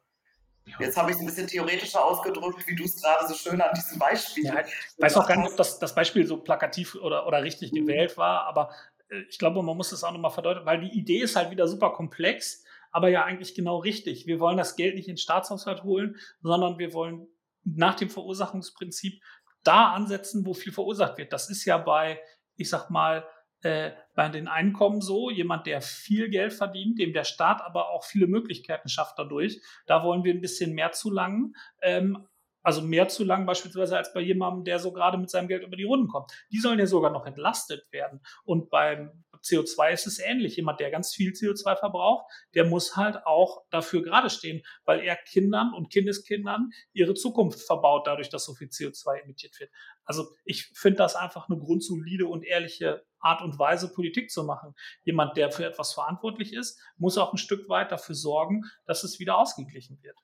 Jetzt 0.79 0.97
habe 0.97 1.11
ich 1.11 1.15
es 1.15 1.21
ein 1.21 1.27
bisschen 1.27 1.47
theoretischer 1.47 2.03
ausgedrückt, 2.03 2.67
wie 2.67 2.75
du 2.75 2.83
es 2.83 3.01
gerade 3.01 3.27
so 3.27 3.33
schön 3.33 3.61
an 3.61 3.73
diesem 3.73 3.99
Beispiel. 3.99 4.45
Ja, 4.45 4.59
ich 4.61 4.73
weiß 4.97 5.15
auch 5.17 5.27
gar 5.27 5.37
nicht, 5.37 5.51
ob 5.51 5.57
das, 5.57 5.79
das 5.79 5.95
Beispiel 5.95 6.27
so 6.27 6.37
plakativ 6.37 6.95
oder, 6.95 7.25
oder 7.25 7.41
richtig 7.41 7.71
mhm. 7.71 7.85
gewählt 7.85 8.17
war, 8.17 8.45
aber 8.45 8.71
äh, 9.09 9.21
ich 9.29 9.39
glaube, 9.39 9.61
man 9.63 9.77
muss 9.77 9.91
es 9.91 10.03
auch 10.03 10.11
nochmal 10.11 10.31
verdeutlichen, 10.31 10.65
weil 10.65 10.81
die 10.81 10.97
Idee 10.97 11.19
ist 11.19 11.35
halt 11.35 11.51
wieder 11.51 11.67
super 11.67 11.91
komplex 11.91 12.63
aber 12.91 13.09
ja 13.09 13.23
eigentlich 13.23 13.55
genau 13.55 13.77
richtig. 13.77 14.27
Wir 14.27 14.39
wollen 14.39 14.57
das 14.57 14.75
Geld 14.75 14.95
nicht 14.95 15.07
in 15.07 15.13
den 15.13 15.19
Staatshaushalt 15.19 15.83
holen, 15.83 16.15
sondern 16.41 16.77
wir 16.79 16.93
wollen 16.93 17.27
nach 17.63 17.95
dem 17.95 18.09
Verursachungsprinzip 18.09 19.21
da 19.63 19.91
ansetzen, 19.91 20.45
wo 20.45 20.53
viel 20.53 20.71
verursacht 20.71 21.17
wird. 21.17 21.33
Das 21.33 21.49
ist 21.49 21.65
ja 21.65 21.77
bei, 21.77 22.19
ich 22.55 22.69
sag 22.69 22.89
mal, 22.89 23.27
äh, 23.61 23.91
bei 24.15 24.29
den 24.29 24.47
Einkommen 24.47 25.01
so, 25.01 25.29
jemand, 25.29 25.65
der 25.65 25.81
viel 25.81 26.29
Geld 26.29 26.53
verdient, 26.53 26.99
dem 26.99 27.13
der 27.13 27.23
Staat 27.23 27.61
aber 27.61 27.89
auch 27.89 28.05
viele 28.05 28.27
Möglichkeiten 28.27 28.87
schafft 28.87 29.17
dadurch. 29.17 29.61
Da 29.87 30.03
wollen 30.03 30.23
wir 30.23 30.33
ein 30.33 30.41
bisschen 30.41 30.73
mehr 30.73 30.91
zu 30.91 31.11
langen. 31.11 31.55
Ähm, 31.81 32.27
also 32.67 32.81
mehr 32.81 33.07
zu 33.07 33.23
lang 33.23 33.45
beispielsweise 33.45 33.95
als 33.95 34.11
bei 34.11 34.19
jemandem, 34.19 34.65
der 34.65 34.79
so 34.79 34.91
gerade 34.91 35.17
mit 35.17 35.29
seinem 35.29 35.47
Geld 35.47 35.63
über 35.63 35.77
die 35.77 35.85
Runden 35.85 36.09
kommt. 36.09 36.33
Die 36.51 36.59
sollen 36.59 36.79
ja 36.79 36.85
sogar 36.85 37.11
noch 37.11 37.25
entlastet 37.25 37.89
werden. 37.93 38.19
Und 38.43 38.69
beim, 38.69 39.23
CO2 39.41 39.93
ist 39.93 40.05
es 40.05 40.19
ähnlich. 40.19 40.57
Jemand, 40.57 40.81
der 40.81 40.91
ganz 40.91 41.13
viel 41.13 41.31
CO2 41.31 41.77
verbraucht, 41.77 42.29
der 42.55 42.65
muss 42.65 42.97
halt 42.97 43.25
auch 43.25 43.63
dafür 43.69 44.01
gerade 44.01 44.29
stehen, 44.29 44.63
weil 44.83 44.99
er 44.99 45.15
Kindern 45.15 45.73
und 45.73 45.93
Kindeskindern 45.93 46.71
ihre 46.91 47.13
Zukunft 47.13 47.61
verbaut, 47.61 48.05
dadurch, 48.05 48.27
dass 48.27 48.43
so 48.43 48.53
viel 48.53 48.67
CO2 48.67 49.21
emittiert 49.23 49.57
wird. 49.61 49.71
Also 50.03 50.27
ich 50.43 50.65
finde 50.75 50.97
das 50.97 51.15
einfach 51.15 51.47
eine 51.47 51.59
grundsolide 51.59 52.27
und 52.27 52.43
ehrliche 52.43 53.05
Art 53.19 53.41
und 53.41 53.57
Weise, 53.57 53.93
Politik 53.93 54.29
zu 54.29 54.43
machen. 54.43 54.73
Jemand, 55.05 55.37
der 55.37 55.51
für 55.51 55.63
etwas 55.63 55.93
verantwortlich 55.93 56.51
ist, 56.51 56.81
muss 56.97 57.17
auch 57.17 57.31
ein 57.31 57.37
Stück 57.37 57.69
weit 57.69 57.93
dafür 57.93 58.15
sorgen, 58.15 58.63
dass 58.85 59.05
es 59.05 59.19
wieder 59.19 59.37
ausgeglichen 59.37 60.03
wird. 60.03 60.17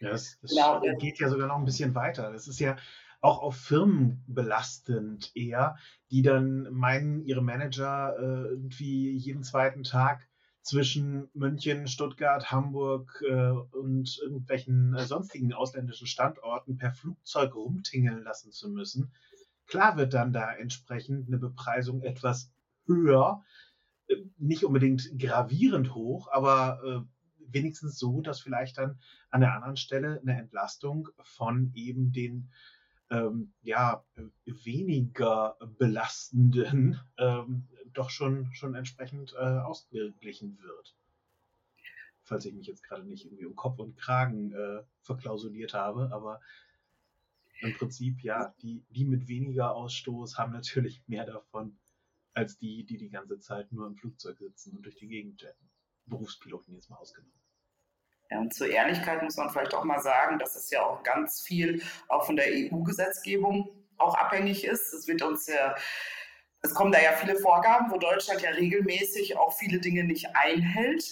Ja, 0.00 0.10
das, 0.10 0.38
das 0.40 0.50
genau. 0.50 0.80
geht 0.98 1.18
ja 1.18 1.28
sogar 1.28 1.48
noch 1.48 1.56
ein 1.56 1.64
bisschen 1.64 1.94
weiter. 1.94 2.32
Das 2.32 2.48
ist 2.48 2.60
ja 2.60 2.76
auch 3.20 3.42
auf 3.42 3.56
Firmen 3.56 4.22
belastend 4.26 5.32
eher, 5.34 5.76
die 6.10 6.22
dann 6.22 6.72
meinen, 6.72 7.24
ihre 7.24 7.42
Manager 7.42 8.14
äh, 8.18 8.48
irgendwie 8.50 9.16
jeden 9.16 9.42
zweiten 9.42 9.82
Tag 9.82 10.28
zwischen 10.62 11.28
München, 11.32 11.86
Stuttgart, 11.86 12.50
Hamburg 12.50 13.22
äh, 13.26 13.50
und 13.50 14.18
irgendwelchen 14.20 14.94
äh, 14.94 15.06
sonstigen 15.06 15.52
ausländischen 15.52 16.06
Standorten 16.08 16.76
per 16.76 16.92
Flugzeug 16.92 17.54
rumtingeln 17.54 18.22
lassen 18.22 18.50
zu 18.50 18.68
müssen. 18.68 19.12
Klar 19.66 19.96
wird 19.96 20.12
dann 20.12 20.32
da 20.32 20.52
entsprechend 20.52 21.28
eine 21.28 21.38
Bepreisung 21.38 22.02
etwas 22.02 22.52
höher, 22.86 23.44
äh, 24.08 24.16
nicht 24.38 24.64
unbedingt 24.64 25.08
gravierend 25.18 25.94
hoch, 25.94 26.28
aber 26.32 26.80
äh, 26.84 27.15
wenigstens 27.56 27.98
so, 27.98 28.20
dass 28.20 28.40
vielleicht 28.40 28.78
dann 28.78 28.98
an 29.30 29.40
der 29.40 29.54
anderen 29.54 29.76
Stelle 29.76 30.20
eine 30.20 30.38
Entlastung 30.38 31.08
von 31.22 31.72
eben 31.74 32.12
den 32.12 32.50
ähm, 33.10 33.52
ja, 33.62 34.04
weniger 34.44 35.56
belastenden 35.78 37.00
ähm, 37.18 37.68
doch 37.92 38.10
schon, 38.10 38.52
schon 38.52 38.74
entsprechend 38.74 39.32
äh, 39.34 39.58
ausgeglichen 39.58 40.58
wird. 40.60 40.96
Falls 42.22 42.44
ich 42.44 42.54
mich 42.54 42.66
jetzt 42.66 42.82
gerade 42.82 43.04
nicht 43.04 43.24
irgendwie 43.24 43.46
um 43.46 43.54
Kopf 43.54 43.78
und 43.78 43.96
Kragen 43.96 44.52
äh, 44.52 44.82
verklausuliert 45.00 45.74
habe, 45.74 46.10
aber 46.12 46.40
im 47.60 47.72
Prinzip, 47.74 48.22
ja, 48.22 48.54
die, 48.60 48.84
die 48.90 49.04
mit 49.04 49.28
weniger 49.28 49.74
Ausstoß 49.74 50.36
haben 50.36 50.52
natürlich 50.52 51.02
mehr 51.06 51.24
davon, 51.24 51.78
als 52.34 52.58
die, 52.58 52.84
die 52.84 52.98
die 52.98 53.08
ganze 53.08 53.38
Zeit 53.38 53.72
nur 53.72 53.86
im 53.86 53.96
Flugzeug 53.96 54.36
sitzen 54.38 54.76
und 54.76 54.84
durch 54.84 54.96
die 54.96 55.08
Gegend 55.08 55.40
jetten. 55.40 55.70
Berufspiloten 56.06 56.74
jetzt 56.74 56.90
mal 56.90 56.96
ausgenommen. 56.96 57.45
Und 58.30 58.54
zur 58.54 58.68
Ehrlichkeit 58.68 59.22
muss 59.22 59.36
man 59.36 59.50
vielleicht 59.50 59.74
auch 59.74 59.84
mal 59.84 60.00
sagen, 60.00 60.38
dass 60.38 60.56
es 60.56 60.70
ja 60.70 60.82
auch 60.82 61.02
ganz 61.02 61.42
viel 61.42 61.82
auch 62.08 62.26
von 62.26 62.36
der 62.36 62.46
EU-Gesetzgebung 62.48 63.68
auch 63.98 64.14
abhängig 64.14 64.64
ist. 64.64 64.92
Es 64.92 65.06
wird 65.06 65.22
uns 65.22 65.46
ja, 65.46 65.74
es 66.62 66.74
kommen 66.74 66.92
da 66.92 67.00
ja 67.00 67.12
viele 67.12 67.36
Vorgaben, 67.36 67.90
wo 67.90 67.98
Deutschland 67.98 68.42
ja 68.42 68.50
regelmäßig 68.50 69.36
auch 69.36 69.56
viele 69.56 69.78
Dinge 69.78 70.04
nicht 70.04 70.26
einhält, 70.34 71.04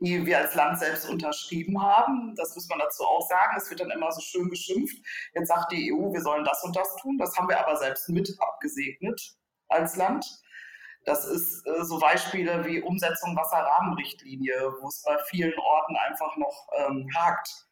die 0.00 0.24
wir 0.26 0.38
als 0.38 0.54
Land 0.54 0.78
selbst 0.78 1.08
unterschrieben 1.08 1.82
haben. 1.82 2.34
Das 2.36 2.54
muss 2.54 2.68
man 2.68 2.78
dazu 2.78 3.04
auch 3.04 3.26
sagen. 3.28 3.56
Es 3.56 3.70
wird 3.70 3.80
dann 3.80 3.90
immer 3.90 4.10
so 4.12 4.20
schön 4.20 4.48
geschimpft. 4.48 4.96
Jetzt 5.34 5.48
sagt 5.48 5.72
die 5.72 5.92
EU, 5.92 6.12
wir 6.12 6.20
sollen 6.20 6.44
das 6.44 6.62
und 6.64 6.74
das 6.74 6.96
tun. 6.96 7.18
Das 7.18 7.36
haben 7.36 7.48
wir 7.48 7.58
aber 7.58 7.76
selbst 7.76 8.08
mit 8.08 8.34
abgesegnet 8.38 9.36
als 9.68 9.96
Land. 9.96 10.26
Das 11.04 11.26
ist 11.26 11.66
äh, 11.66 11.84
so 11.84 11.98
Beispiele 11.98 12.64
wie 12.64 12.80
Umsetzung 12.80 13.36
Wasserrahmenrichtlinie, 13.36 14.74
wo 14.80 14.88
es 14.88 15.02
bei 15.02 15.18
vielen 15.28 15.58
Orten 15.58 15.96
einfach 15.96 16.36
noch 16.36 16.68
ähm, 16.78 17.08
hakt. 17.14 17.66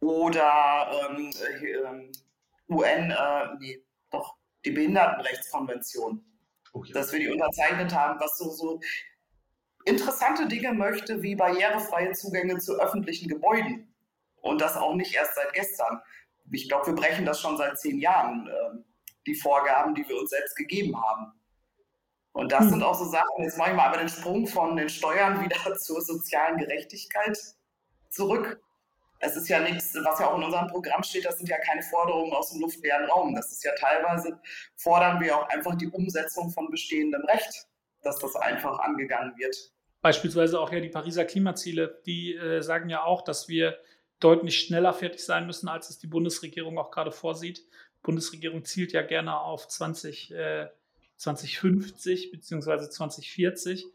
Oder 0.00 0.90
ähm, 1.10 1.30
äh, 1.30 2.72
UN, 2.72 3.10
äh, 3.10 3.54
nee, 3.58 3.84
doch, 4.10 4.36
die 4.64 4.72
Behindertenrechtskonvention. 4.72 6.24
Oh 6.72 6.84
ja. 6.84 6.94
Dass 6.94 7.12
wir 7.12 7.20
die 7.20 7.28
unterzeichnet 7.28 7.94
haben, 7.94 8.18
was 8.20 8.38
so, 8.38 8.50
so 8.50 8.80
interessante 9.84 10.46
Dinge 10.46 10.72
möchte, 10.72 11.22
wie 11.22 11.34
barrierefreie 11.34 12.12
Zugänge 12.12 12.58
zu 12.58 12.80
öffentlichen 12.80 13.28
Gebäuden. 13.28 13.94
Und 14.40 14.60
das 14.60 14.76
auch 14.76 14.94
nicht 14.94 15.14
erst 15.14 15.34
seit 15.34 15.52
gestern. 15.52 16.00
Ich 16.50 16.68
glaube, 16.68 16.88
wir 16.88 16.94
brechen 16.94 17.26
das 17.26 17.40
schon 17.40 17.56
seit 17.56 17.78
zehn 17.78 17.98
Jahren, 17.98 18.48
äh, 18.48 18.78
die 19.26 19.34
Vorgaben, 19.34 19.94
die 19.94 20.08
wir 20.08 20.18
uns 20.18 20.30
selbst 20.30 20.56
gegeben 20.56 21.00
haben. 21.00 21.32
Und 22.32 22.52
das 22.52 22.60
hm. 22.60 22.70
sind 22.70 22.82
auch 22.82 22.94
so 22.94 23.04
Sachen, 23.04 23.42
jetzt 23.42 23.58
mache 23.58 23.70
ich 23.70 23.76
mal 23.76 23.86
aber 23.88 23.98
den 23.98 24.08
Sprung 24.08 24.46
von 24.46 24.76
den 24.76 24.88
Steuern 24.88 25.40
wieder 25.44 25.76
zur 25.76 26.00
sozialen 26.00 26.58
Gerechtigkeit 26.58 27.38
zurück. 28.08 28.60
Es 29.22 29.36
ist 29.36 29.48
ja 29.48 29.60
nichts, 29.60 29.94
was 30.02 30.18
ja 30.18 30.30
auch 30.30 30.38
in 30.38 30.44
unserem 30.44 30.68
Programm 30.68 31.02
steht, 31.02 31.26
das 31.26 31.36
sind 31.36 31.48
ja 31.48 31.58
keine 31.58 31.82
Forderungen 31.82 32.32
aus 32.32 32.52
dem 32.52 32.62
luftleeren 32.62 33.04
Raum. 33.10 33.34
Das 33.34 33.52
ist 33.52 33.62
ja 33.62 33.72
teilweise, 33.78 34.40
fordern 34.76 35.20
wir 35.20 35.36
auch 35.36 35.48
einfach 35.50 35.74
die 35.74 35.88
Umsetzung 35.88 36.50
von 36.50 36.70
bestehendem 36.70 37.22
Recht, 37.26 37.66
dass 38.02 38.18
das 38.18 38.34
einfach 38.36 38.78
angegangen 38.78 39.34
wird. 39.36 39.54
Beispielsweise 40.00 40.58
auch 40.58 40.72
ja 40.72 40.80
die 40.80 40.88
Pariser 40.88 41.26
Klimaziele, 41.26 42.00
die 42.06 42.34
äh, 42.34 42.62
sagen 42.62 42.88
ja 42.88 43.04
auch, 43.04 43.20
dass 43.22 43.48
wir 43.48 43.78
deutlich 44.20 44.58
schneller 44.60 44.94
fertig 44.94 45.22
sein 45.22 45.46
müssen, 45.46 45.68
als 45.68 45.90
es 45.90 45.98
die 45.98 46.06
Bundesregierung 46.06 46.78
auch 46.78 46.90
gerade 46.90 47.12
vorsieht. 47.12 47.58
Die 47.58 48.02
Bundesregierung 48.02 48.64
zielt 48.64 48.92
ja 48.92 49.02
gerne 49.02 49.38
auf 49.38 49.68
20, 49.68 50.30
äh, 50.30 50.68
2050 51.20 52.30
bzw. 52.32 52.88
2040. 52.88 53.86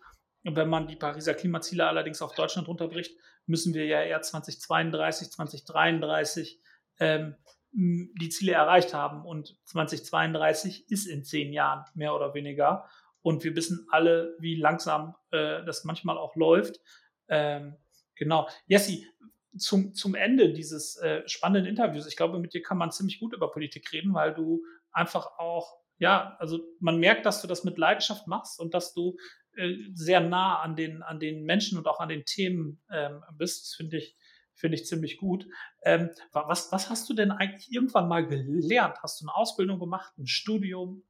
Und 0.44 0.56
wenn 0.56 0.70
man 0.70 0.88
die 0.88 0.96
Pariser 0.96 1.34
Klimaziele 1.34 1.88
allerdings 1.88 2.22
auf 2.22 2.36
Deutschland 2.36 2.68
runterbricht, 2.68 3.18
müssen 3.48 3.74
wir 3.74 3.86
ja 3.86 4.02
eher 4.02 4.22
2032, 4.22 5.32
2033 5.32 6.62
ähm, 7.00 7.36
die 7.72 8.30
Ziele 8.30 8.54
erreicht 8.54 8.94
haben. 8.94 9.26
Und 9.26 9.60
2032 9.66 10.90
ist 10.90 11.08
in 11.08 11.24
zehn 11.24 11.52
Jahren 11.52 11.86
mehr 11.96 12.14
oder 12.16 12.34
weniger. 12.36 12.88
Und 13.22 13.44
wir 13.44 13.56
wissen 13.56 13.88
alle, 13.90 14.36
wie 14.40 14.56
langsam 14.56 15.16
äh, 15.32 15.66
das 15.66 15.84
manchmal 15.84 16.18
auch 16.20 16.36
läuft. 16.36 16.80
Ähm, 17.28 17.76
genau. 18.14 18.48
Jessi, 18.68 19.08
zum, 19.58 19.96
zum 19.96 20.14
Ende 20.14 20.54
dieses 20.54 20.98
äh, 20.98 21.28
spannenden 21.28 21.70
Interviews, 21.70 22.06
ich 22.06 22.18
glaube, 22.18 22.38
mit 22.38 22.54
dir 22.54 22.62
kann 22.62 22.78
man 22.78 22.92
ziemlich 22.92 23.20
gut 23.20 23.34
über 23.34 23.52
Politik 23.52 23.92
reden, 23.94 24.14
weil 24.14 24.34
du 24.34 24.64
einfach 24.92 25.40
auch 25.40 25.85
ja, 25.98 26.36
also 26.40 26.60
man 26.80 27.00
merkt, 27.00 27.26
dass 27.26 27.42
du 27.42 27.48
das 27.48 27.64
mit 27.64 27.78
Leidenschaft 27.78 28.28
machst 28.28 28.60
und 28.60 28.74
dass 28.74 28.94
du 28.94 29.18
äh, 29.56 29.76
sehr 29.94 30.20
nah 30.20 30.60
an 30.60 30.76
den, 30.76 31.04
an 31.04 31.20
den 31.20 31.44
Menschen 31.44 31.78
und 31.78 31.88
auch 31.88 32.00
an 32.00 32.10
den 32.10 32.26
Themen 32.26 32.82
ähm, 32.92 33.24
bist. 33.34 33.64
Das 33.64 33.76
finde 33.76 33.98
ich, 33.98 34.18
finde 34.54 34.76
ich 34.76 34.86
ziemlich 34.86 35.18
gut. 35.18 35.48
Ähm, 35.84 36.10
was, 36.32 36.72
was 36.72 36.90
hast 36.90 37.10
du 37.10 37.14
denn 37.14 37.32
eigentlich 37.32 37.72
irgendwann 37.72 38.08
mal 38.08 38.28
gelernt? 38.28 38.98
Hast 39.02 39.22
du 39.22 39.26
eine 39.26 39.36
Ausbildung 39.36 39.80
gemacht, 39.80 40.18
ein 40.18 40.28
Studium? 40.28 41.04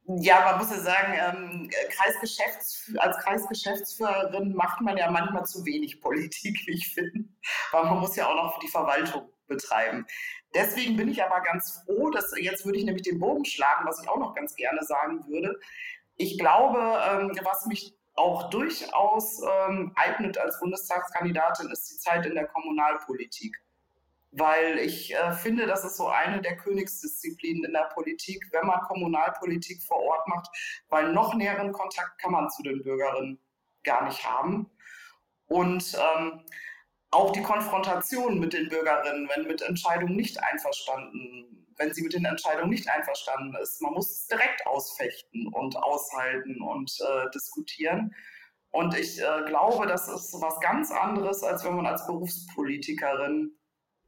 Ja, 0.06 0.42
man 0.42 0.60
muss 0.60 0.70
ja 0.70 0.80
sagen, 0.80 1.14
ähm, 1.18 1.70
Kreisgeschäfts 1.90 2.92
als 2.98 3.18
Kreisgeschäftsführerin 3.20 4.54
macht 4.54 4.82
man 4.82 4.98
ja 4.98 5.10
manchmal 5.10 5.46
zu 5.46 5.66
wenig 5.66 6.02
Politik, 6.02 6.60
wie 6.66 6.74
ich 6.74 6.94
finde, 6.94 7.30
weil 7.72 7.86
man 7.86 8.00
muss 8.00 8.16
ja 8.18 8.28
auch 8.28 8.36
noch 8.36 8.60
die 8.60 8.68
Verwaltung 8.68 9.30
betreiben. 9.48 10.06
Deswegen 10.54 10.98
bin 10.98 11.08
ich 11.08 11.24
aber 11.24 11.42
ganz 11.42 11.84
froh, 11.86 12.10
dass 12.10 12.34
jetzt 12.38 12.66
würde 12.66 12.80
ich 12.80 12.86
nämlich 12.86 13.04
den 13.04 13.20
Bogen 13.20 13.46
schlagen, 13.46 13.88
was 13.88 14.02
ich 14.02 14.10
auch 14.10 14.20
noch 14.20 14.36
ganz 14.36 14.56
gerne 14.56 14.84
sagen 14.84 15.26
würde. 15.28 15.58
Ich 16.18 16.38
glaube, 16.38 17.02
ähm, 17.10 17.32
was 17.44 17.66
mich 17.66 17.96
auch 18.16 18.50
durchaus 18.50 19.42
ähm, 19.42 19.92
eignet 19.96 20.38
als 20.38 20.60
Bundestagskandidatin, 20.60 21.70
ist 21.72 21.92
die 21.92 21.98
Zeit 21.98 22.26
in 22.26 22.36
der 22.36 22.48
Kommunalpolitik 22.48 23.64
weil 24.36 24.80
ich 24.80 25.14
äh, 25.14 25.32
finde, 25.34 25.68
das 25.68 25.84
ist 25.84 25.98
so 25.98 26.08
eine 26.08 26.42
der 26.42 26.58
Königsdisziplinen 26.58 27.66
in 27.66 27.74
der 27.74 27.90
Politik, 27.94 28.44
wenn 28.52 28.66
man 28.66 28.82
Kommunalpolitik 28.82 29.82
vor 29.84 30.00
Ort 30.00 30.28
macht, 30.28 30.48
weil 30.90 31.14
noch 31.14 31.36
näheren 31.36 31.72
Kontakt 31.72 32.20
kann 32.20 32.32
man 32.32 32.50
zu 32.50 32.64
den 32.64 32.82
Bürgerinnen 32.82 33.40
gar 33.84 34.06
nicht 34.06 34.28
haben. 34.28 34.70
Und 35.48 35.96
ähm, 35.96 36.42
auch 37.12 37.32
die 37.32 37.44
Konfrontation 37.44 38.40
mit 38.40 38.54
den 38.54 38.70
Bürgerinnen, 38.70 39.30
wenn 39.34 39.46
mit 39.46 39.62
Entscheidungen 39.62 40.16
nicht 40.16 40.42
einverstanden, 40.42 41.63
wenn 41.78 41.94
sie 41.94 42.02
mit 42.02 42.14
den 42.14 42.26
Entscheidungen 42.26 42.70
nicht 42.70 42.90
einverstanden 42.90 43.56
ist, 43.56 43.82
man 43.82 43.94
muss 43.94 44.12
es 44.12 44.28
direkt 44.28 44.66
ausfechten 44.66 45.48
und 45.48 45.76
aushalten 45.78 46.62
und 46.62 46.92
äh, 47.02 47.30
diskutieren. 47.32 48.14
Und 48.72 48.98
ich 48.98 49.22
äh, 49.22 49.44
glaube, 49.46 49.86
das 49.86 50.08
ist 50.08 50.34
was 50.42 50.60
ganz 50.60 50.92
anderes, 50.92 51.44
als 51.44 51.64
wenn 51.64 51.76
man 51.76 51.86
als 51.86 52.06
Berufspolitikerin 52.08 53.56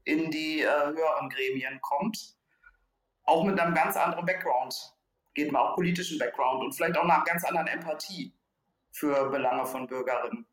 in 0.05 0.31
die 0.31 0.61
äh, 0.61 0.85
höheren 0.87 1.29
Gremien 1.29 1.79
kommt. 1.81 2.35
Auch 3.23 3.43
mit 3.43 3.59
einem 3.59 3.73
ganz 3.73 3.95
anderen 3.95 4.25
Background, 4.25 4.95
geht 5.33 5.51
man 5.51 5.61
auch 5.61 5.75
politischen 5.75 6.17
Background 6.17 6.63
und 6.63 6.73
vielleicht 6.73 6.97
auch 6.97 7.05
nach 7.05 7.25
ganz 7.25 7.43
anderen 7.43 7.67
Empathie 7.67 8.33
für 8.91 9.29
Belange 9.29 9.65
von 9.65 9.87
Bürgerinnen. 9.87 10.45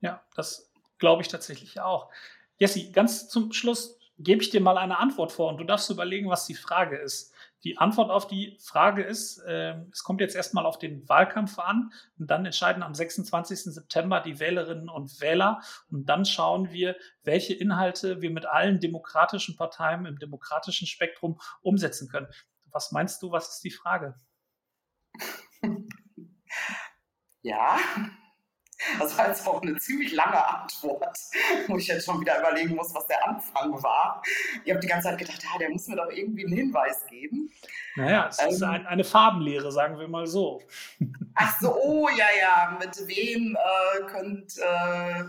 Ja, 0.00 0.22
das 0.34 0.72
glaube 0.98 1.22
ich 1.22 1.28
tatsächlich 1.28 1.80
auch. 1.80 2.10
Jessie, 2.58 2.90
ganz 2.92 3.28
zum 3.28 3.52
Schluss 3.52 3.98
gebe 4.18 4.42
ich 4.42 4.50
dir 4.50 4.60
mal 4.60 4.78
eine 4.78 4.98
Antwort 4.98 5.32
vor 5.32 5.48
und 5.48 5.58
du 5.58 5.64
darfst 5.64 5.90
überlegen, 5.90 6.28
was 6.28 6.46
die 6.46 6.54
Frage 6.54 6.96
ist. 6.96 7.32
Die 7.64 7.78
Antwort 7.78 8.10
auf 8.10 8.26
die 8.26 8.58
Frage 8.60 9.02
ist, 9.02 9.38
äh, 9.38 9.76
es 9.92 10.02
kommt 10.02 10.20
jetzt 10.20 10.34
erstmal 10.34 10.66
auf 10.66 10.78
den 10.78 11.08
Wahlkampf 11.08 11.58
an 11.58 11.92
und 12.18 12.30
dann 12.30 12.44
entscheiden 12.44 12.82
am 12.82 12.94
26. 12.94 13.72
September 13.72 14.20
die 14.20 14.40
Wählerinnen 14.40 14.88
und 14.88 15.20
Wähler 15.20 15.60
und 15.88 16.06
dann 16.06 16.24
schauen 16.24 16.72
wir, 16.72 16.96
welche 17.22 17.54
Inhalte 17.54 18.20
wir 18.20 18.30
mit 18.30 18.46
allen 18.46 18.80
demokratischen 18.80 19.56
Parteien 19.56 20.06
im 20.06 20.18
demokratischen 20.18 20.86
Spektrum 20.86 21.40
umsetzen 21.60 22.08
können. 22.08 22.26
Was 22.70 22.90
meinst 22.90 23.22
du, 23.22 23.30
was 23.30 23.54
ist 23.54 23.64
die 23.64 23.70
Frage? 23.70 24.14
Ja, 27.44 27.76
das 28.98 29.16
war 29.16 29.28
jetzt 29.28 29.46
auch 29.46 29.62
eine 29.62 29.76
ziemlich 29.78 30.12
lange 30.12 30.46
Antwort, 30.46 31.18
wo 31.68 31.76
ich 31.76 31.86
jetzt 31.86 32.04
schon 32.04 32.20
wieder 32.20 32.38
überlegen 32.38 32.74
muss, 32.74 32.94
was 32.94 33.06
der 33.06 33.26
Anfang 33.26 33.82
war. 33.82 34.22
Ich 34.64 34.70
habe 34.70 34.80
die 34.80 34.86
ganze 34.86 35.08
Zeit 35.08 35.18
gedacht, 35.18 35.42
ja, 35.42 35.58
der 35.58 35.70
muss 35.70 35.86
mir 35.88 35.96
doch 35.96 36.10
irgendwie 36.10 36.44
einen 36.44 36.54
Hinweis 36.54 37.06
geben. 37.06 37.50
Naja, 37.96 38.28
es 38.28 38.40
ähm, 38.40 38.48
ist 38.48 38.62
ein, 38.62 38.86
eine 38.86 39.04
Farbenlehre, 39.04 39.70
sagen 39.72 39.98
wir 39.98 40.08
mal 40.08 40.26
so. 40.26 40.62
Ach 41.34 41.60
so, 41.60 41.74
oh 41.74 42.08
ja, 42.08 42.26
ja, 42.38 42.76
mit 42.78 42.96
wem 43.06 43.56
äh, 43.56 44.02
könnt, 44.06 44.56
äh, 44.58 45.24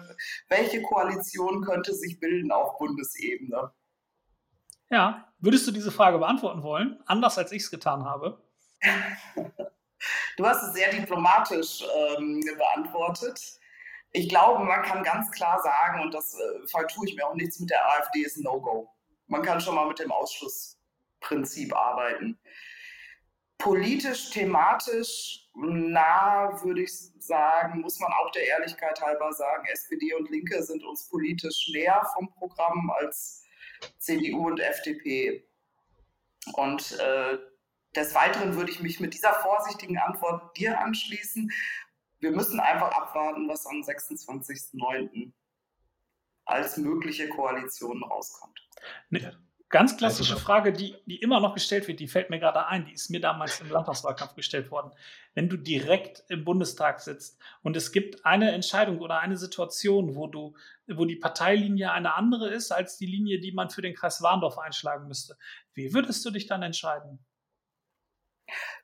welche 0.49 0.81
Koalition 0.81 1.63
könnte 1.63 1.93
sich 1.93 2.19
bilden 2.19 2.51
auf 2.51 2.77
Bundesebene? 2.77 3.71
Ja, 4.89 5.27
würdest 5.39 5.67
du 5.67 5.71
diese 5.71 5.91
Frage 5.91 6.19
beantworten 6.19 6.63
wollen, 6.63 6.99
anders 7.05 7.37
als 7.37 7.51
ich 7.51 7.63
es 7.63 7.71
getan 7.71 8.05
habe? 8.05 8.41
Du 10.37 10.45
hast 10.45 10.63
es 10.63 10.73
sehr 10.73 10.91
diplomatisch 10.91 11.83
ähm, 12.17 12.41
beantwortet. 12.57 13.59
Ich 14.11 14.29
glaube, 14.29 14.63
man 14.63 14.83
kann 14.83 15.03
ganz 15.03 15.31
klar 15.31 15.61
sagen, 15.61 16.01
und 16.01 16.13
das 16.13 16.35
äh, 16.35 16.67
vertue 16.67 17.07
ich 17.07 17.15
mir 17.15 17.27
auch 17.27 17.35
nichts 17.35 17.59
mit 17.59 17.69
der 17.69 17.85
AfD, 17.93 18.21
ist 18.21 18.37
No-Go. 18.37 18.89
Man 19.27 19.41
kann 19.41 19.59
schon 19.59 19.75
mal 19.75 19.87
mit 19.87 19.99
dem 19.99 20.11
Ausschlussprinzip 20.11 21.75
arbeiten. 21.75 22.39
Politisch, 23.57 24.29
thematisch 24.31 25.43
nah, 25.55 26.61
würde 26.63 26.83
ich 26.83 26.91
sagen, 27.19 27.81
muss 27.81 27.99
man 27.99 28.11
auch 28.13 28.31
der 28.31 28.45
Ehrlichkeit 28.45 28.99
halber 29.01 29.31
sagen, 29.33 29.65
SPD 29.71 30.13
und 30.13 30.29
Linke 30.29 30.61
sind 30.63 30.83
uns 30.83 31.07
politisch 31.09 31.69
näher 31.73 32.05
vom 32.13 32.29
Programm 32.33 32.91
als 32.91 33.45
CDU 33.99 34.47
und 34.47 34.59
FDP. 34.59 35.47
Und 36.53 36.99
äh, 36.99 37.37
des 37.95 38.15
Weiteren 38.15 38.55
würde 38.55 38.71
ich 38.71 38.79
mich 38.79 38.99
mit 38.99 39.13
dieser 39.13 39.33
vorsichtigen 39.33 39.97
Antwort 39.97 40.57
dir 40.57 40.79
anschließen. 40.79 41.51
Wir 42.19 42.31
müssen 42.31 42.59
einfach 42.59 42.91
abwarten, 42.91 43.47
was 43.47 43.65
am 43.65 43.81
26.09. 43.81 45.31
als 46.45 46.77
mögliche 46.77 47.29
Koalition 47.29 48.03
rauskommt. 48.03 48.59
Eine 49.11 49.37
ganz 49.73 49.97
klassische 49.97 50.37
Frage, 50.37 50.71
die, 50.71 50.95
die 51.07 51.15
immer 51.17 51.39
noch 51.39 51.55
gestellt 51.55 51.87
wird, 51.87 51.99
die 51.99 52.07
fällt 52.07 52.29
mir 52.29 52.39
gerade 52.39 52.67
ein, 52.67 52.85
die 52.85 52.93
ist 52.93 53.09
mir 53.09 53.19
damals 53.19 53.59
im 53.59 53.71
Landtagswahlkampf 53.71 54.35
gestellt 54.35 54.69
worden. 54.69 54.91
Wenn 55.33 55.49
du 55.49 55.57
direkt 55.57 56.23
im 56.29 56.45
Bundestag 56.45 57.01
sitzt 57.01 57.41
und 57.63 57.75
es 57.75 57.91
gibt 57.91 58.23
eine 58.23 58.51
Entscheidung 58.51 58.99
oder 58.99 59.19
eine 59.19 59.35
Situation, 59.35 60.15
wo 60.15 60.27
du, 60.27 60.55
wo 60.87 61.05
die 61.05 61.15
Parteilinie 61.15 61.91
eine 61.91 62.13
andere 62.13 62.49
ist 62.49 62.71
als 62.71 62.97
die 62.97 63.07
Linie, 63.07 63.39
die 63.39 63.51
man 63.51 63.71
für 63.71 63.81
den 63.81 63.95
Kreis 63.95 64.21
Warndorf 64.21 64.59
einschlagen 64.59 65.07
müsste, 65.07 65.37
wie 65.73 65.91
würdest 65.91 66.23
du 66.23 66.29
dich 66.29 66.45
dann 66.45 66.61
entscheiden? 66.61 67.25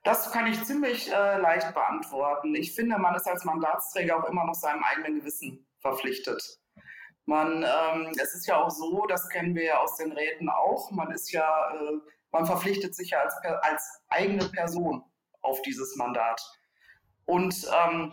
Das 0.02 0.32
kann 0.32 0.46
ich 0.46 0.62
ziemlich 0.64 1.10
äh, 1.12 1.38
leicht 1.38 1.74
beantworten. 1.74 2.54
Ich 2.54 2.74
finde, 2.74 2.98
man 2.98 3.14
ist 3.14 3.26
als 3.26 3.44
Mandatsträger 3.44 4.18
auch 4.18 4.28
immer 4.28 4.44
noch 4.44 4.54
seinem 4.54 4.82
eigenen 4.82 5.20
Gewissen 5.20 5.66
verpflichtet. 5.78 6.42
Man, 7.26 7.62
ähm, 7.62 8.12
es 8.20 8.34
ist 8.34 8.46
ja 8.46 8.56
auch 8.56 8.70
so, 8.70 9.06
das 9.06 9.28
kennen 9.28 9.54
wir 9.54 9.64
ja 9.64 9.78
aus 9.78 9.96
den 9.96 10.12
Räten 10.12 10.48
auch, 10.48 10.90
man 10.90 11.10
ist 11.12 11.30
ja, 11.30 11.70
äh, 11.74 11.98
man 12.32 12.46
verpflichtet 12.46 12.94
sich 12.94 13.10
ja 13.10 13.20
als, 13.20 13.34
als 13.62 14.02
eigene 14.08 14.46
Person 14.46 15.04
auf 15.42 15.60
dieses 15.62 15.96
Mandat. 15.96 16.40
Und 17.26 17.68
ähm, 17.84 18.12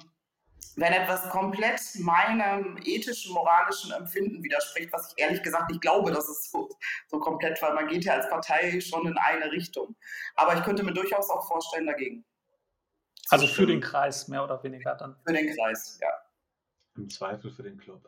wenn 0.77 0.93
etwas 0.93 1.27
komplett 1.29 1.81
meinem 1.95 2.77
ethischen, 2.83 3.33
moralischen 3.33 3.91
Empfinden 3.91 4.43
widerspricht, 4.43 4.93
was 4.93 5.11
ich 5.11 5.23
ehrlich 5.23 5.41
gesagt 5.41 5.69
nicht 5.69 5.81
glaube, 5.81 6.11
dass 6.11 6.29
es 6.29 6.51
so, 6.51 6.69
so 7.07 7.19
komplett, 7.19 7.59
weil 7.63 7.73
man 7.73 7.87
geht 7.87 8.05
ja 8.05 8.13
als 8.13 8.29
Partei 8.29 8.79
schon 8.79 9.07
in 9.07 9.17
eine 9.17 9.51
Richtung. 9.51 9.95
Aber 10.35 10.55
ich 10.55 10.63
könnte 10.63 10.83
mir 10.83 10.93
durchaus 10.93 11.29
auch 11.31 11.47
vorstellen, 11.47 11.87
dagegen. 11.87 12.23
Also 13.29 13.47
für 13.47 13.65
den 13.65 13.81
Kreis, 13.81 14.27
mehr 14.27 14.43
oder 14.43 14.61
weniger 14.63 14.95
dann. 14.95 15.15
Für 15.25 15.33
den 15.33 15.55
Kreis, 15.55 15.97
ja. 16.01 16.09
Im 16.95 17.09
Zweifel 17.09 17.51
für 17.51 17.63
den 17.63 17.77
Club. 17.77 18.07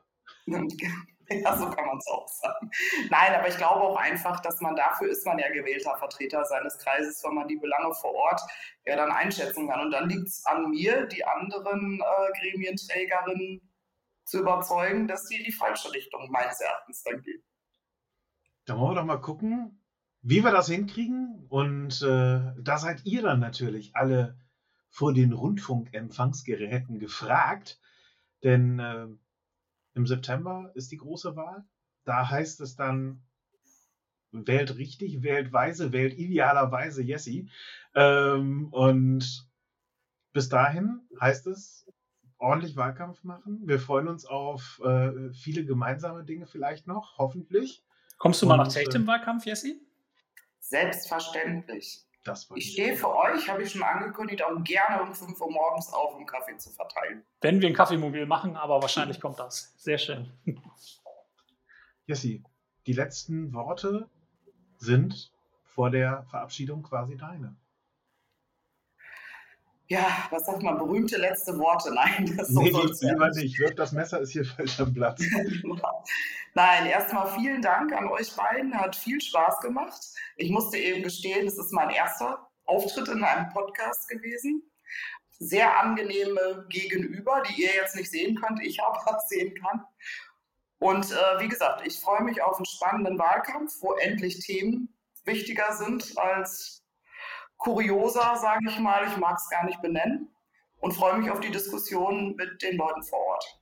Ja, 1.31 1.55
so 1.55 1.69
kann 1.69 1.85
man 1.85 1.97
es 1.97 2.07
auch 2.07 2.27
sagen. 2.27 2.71
Nein, 3.09 3.35
aber 3.35 3.47
ich 3.47 3.57
glaube 3.57 3.81
auch 3.81 3.97
einfach, 3.97 4.39
dass 4.39 4.61
man 4.61 4.75
dafür 4.75 5.09
ist 5.09 5.25
man 5.25 5.37
ja 5.37 5.47
gewählter 5.49 5.95
Vertreter 5.95 6.43
seines 6.45 6.77
Kreises, 6.79 7.23
wenn 7.23 7.35
man 7.35 7.47
die 7.47 7.57
Belange 7.57 7.93
vor 7.93 8.13
Ort 8.15 8.41
ja 8.85 8.95
dann 8.95 9.11
einschätzen 9.11 9.69
kann. 9.69 9.81
Und 9.81 9.91
dann 9.91 10.09
liegt 10.09 10.27
es 10.27 10.43
an 10.45 10.71
mir, 10.71 11.05
die 11.05 11.23
anderen 11.23 12.01
äh, 12.01 12.39
Gremienträgerinnen 12.39 13.61
zu 14.25 14.39
überzeugen, 14.39 15.07
dass 15.07 15.25
die 15.25 15.37
in 15.37 15.43
die 15.43 15.51
falsche 15.51 15.93
Richtung 15.93 16.29
meines 16.31 16.61
Erachtens 16.61 17.03
dann 17.03 17.21
gehen. 17.21 17.43
Dann 18.65 18.79
wollen 18.79 18.95
wir 18.95 19.01
doch 19.01 19.05
mal 19.05 19.21
gucken, 19.21 19.83
wie 20.21 20.43
wir 20.43 20.51
das 20.51 20.67
hinkriegen. 20.67 21.45
Und 21.49 22.01
äh, 22.01 22.41
da 22.59 22.77
seid 22.77 23.05
ihr 23.05 23.21
dann 23.21 23.39
natürlich 23.39 23.95
alle 23.95 24.37
vor 24.89 25.13
den 25.13 25.33
Rundfunkempfangsgeräten 25.33 26.99
gefragt. 26.99 27.79
Denn 28.43 28.79
äh, 28.79 29.07
im 29.93 30.05
September 30.07 30.71
ist 30.75 30.91
die 30.91 30.97
große 30.97 31.35
Wahl. 31.35 31.65
Da 32.05 32.29
heißt 32.29 32.61
es 32.61 32.75
dann, 32.75 33.21
wählt 34.31 34.77
richtig, 34.77 35.23
wählt 35.23 35.51
weise, 35.51 35.91
wählt 35.91 36.17
idealerweise 36.17 37.03
Jessie. 37.03 37.49
Ähm, 37.95 38.69
und 38.71 39.47
bis 40.33 40.49
dahin 40.49 41.01
heißt 41.19 41.47
es, 41.47 41.87
ordentlich 42.37 42.75
Wahlkampf 42.75 43.23
machen. 43.23 43.61
Wir 43.65 43.79
freuen 43.79 44.07
uns 44.07 44.25
auf 44.25 44.81
äh, 44.83 45.31
viele 45.33 45.65
gemeinsame 45.65 46.23
Dinge 46.23 46.47
vielleicht 46.47 46.87
noch, 46.87 47.17
hoffentlich. 47.17 47.83
Kommst 48.17 48.41
du 48.41 48.45
mal 48.45 48.57
nach 48.57 48.71
Tate 48.71 48.97
im 48.97 49.03
äh, 49.03 49.07
Wahlkampf, 49.07 49.45
Jessie? 49.45 49.81
Selbstverständlich 50.59 52.08
ich 52.55 52.71
stehe 52.73 52.95
für 52.95 53.15
euch, 53.15 53.49
habe 53.49 53.63
ich 53.63 53.71
schon 53.71 53.83
angekündigt, 53.83 54.43
auch 54.43 54.63
gerne 54.63 55.01
um 55.01 55.13
5 55.13 55.39
Uhr 55.39 55.51
morgens 55.51 55.91
auf, 55.93 56.15
um 56.15 56.25
Kaffee 56.25 56.57
zu 56.57 56.69
verteilen. 56.69 57.23
Wenn 57.41 57.61
wir 57.61 57.69
ein 57.69 57.73
Kaffeemobil 57.73 58.25
machen, 58.25 58.55
aber 58.55 58.81
wahrscheinlich 58.81 59.19
kommt 59.21 59.39
das. 59.39 59.73
Sehr 59.77 59.97
schön. 59.97 60.31
Jessie, 62.05 62.43
die 62.87 62.93
letzten 62.93 63.53
Worte 63.53 64.09
sind 64.77 65.31
vor 65.63 65.91
der 65.91 66.23
Verabschiedung 66.29 66.83
quasi 66.83 67.15
deine. 67.15 67.55
Ja, 69.91 70.27
was 70.29 70.45
sagt 70.45 70.61
man? 70.61 70.77
Berühmte 70.77 71.17
letzte 71.17 71.57
Worte. 71.57 71.91
Nein, 71.93 72.35
das 72.37 72.49
nee, 72.49 72.71
so 72.71 73.07
lieber 73.07 73.29
nicht. 73.31 73.59
Wirf 73.59 73.73
das 73.73 73.91
Messer 73.91 74.21
ist 74.21 74.31
hier 74.31 74.45
falsch 74.45 74.79
am 74.79 74.93
Platz. 74.93 75.19
Nein, 76.53 76.85
erstmal 76.85 77.33
vielen 77.33 77.61
Dank 77.61 77.91
an 77.93 78.07
euch 78.07 78.35
beiden. 78.35 78.73
Hat 78.73 78.95
viel 78.95 79.19
Spaß 79.19 79.61
gemacht. 79.61 79.99
Ich 80.37 80.51
musste 80.51 80.77
eben 80.77 81.01
gestehen, 81.01 81.47
es 81.47 81.57
ist 81.57 81.73
mein 81.73 81.89
erster 81.89 82.47
Auftritt 82.65 83.07
in 83.07 83.23
einem 83.23 83.49
Podcast 83.51 84.07
gewesen. 84.07 84.61
Sehr 85.39 85.79
angenehme 85.79 86.67
Gegenüber, 86.69 87.41
die 87.49 87.63
ihr 87.63 87.73
jetzt 87.73 87.95
nicht 87.95 88.11
sehen 88.11 88.35
könnt, 88.35 88.61
ich 88.61 88.79
aber 88.83 89.19
sehen 89.27 89.55
kann. 89.55 89.83
Und 90.77 91.11
äh, 91.11 91.39
wie 91.39 91.47
gesagt, 91.47 91.85
ich 91.87 91.99
freue 91.99 92.23
mich 92.23 92.43
auf 92.43 92.57
einen 92.57 92.65
spannenden 92.65 93.17
Wahlkampf, 93.17 93.73
wo 93.81 93.93
endlich 93.93 94.39
Themen 94.45 94.93
wichtiger 95.25 95.73
sind 95.73 96.15
als 96.17 96.83
kurioser, 97.59 98.35
sage 98.37 98.65
ich 98.67 98.79
mal. 98.79 99.05
Ich 99.07 99.17
mag 99.17 99.37
es 99.37 99.49
gar 99.49 99.65
nicht 99.65 99.81
benennen 99.81 100.29
und 100.79 100.93
freue 100.93 101.19
mich 101.19 101.29
auf 101.29 101.39
die 101.39 101.51
Diskussion 101.51 102.35
mit 102.35 102.63
den 102.63 102.77
Leuten 102.77 103.03
vor 103.03 103.19
Ort. 103.19 103.59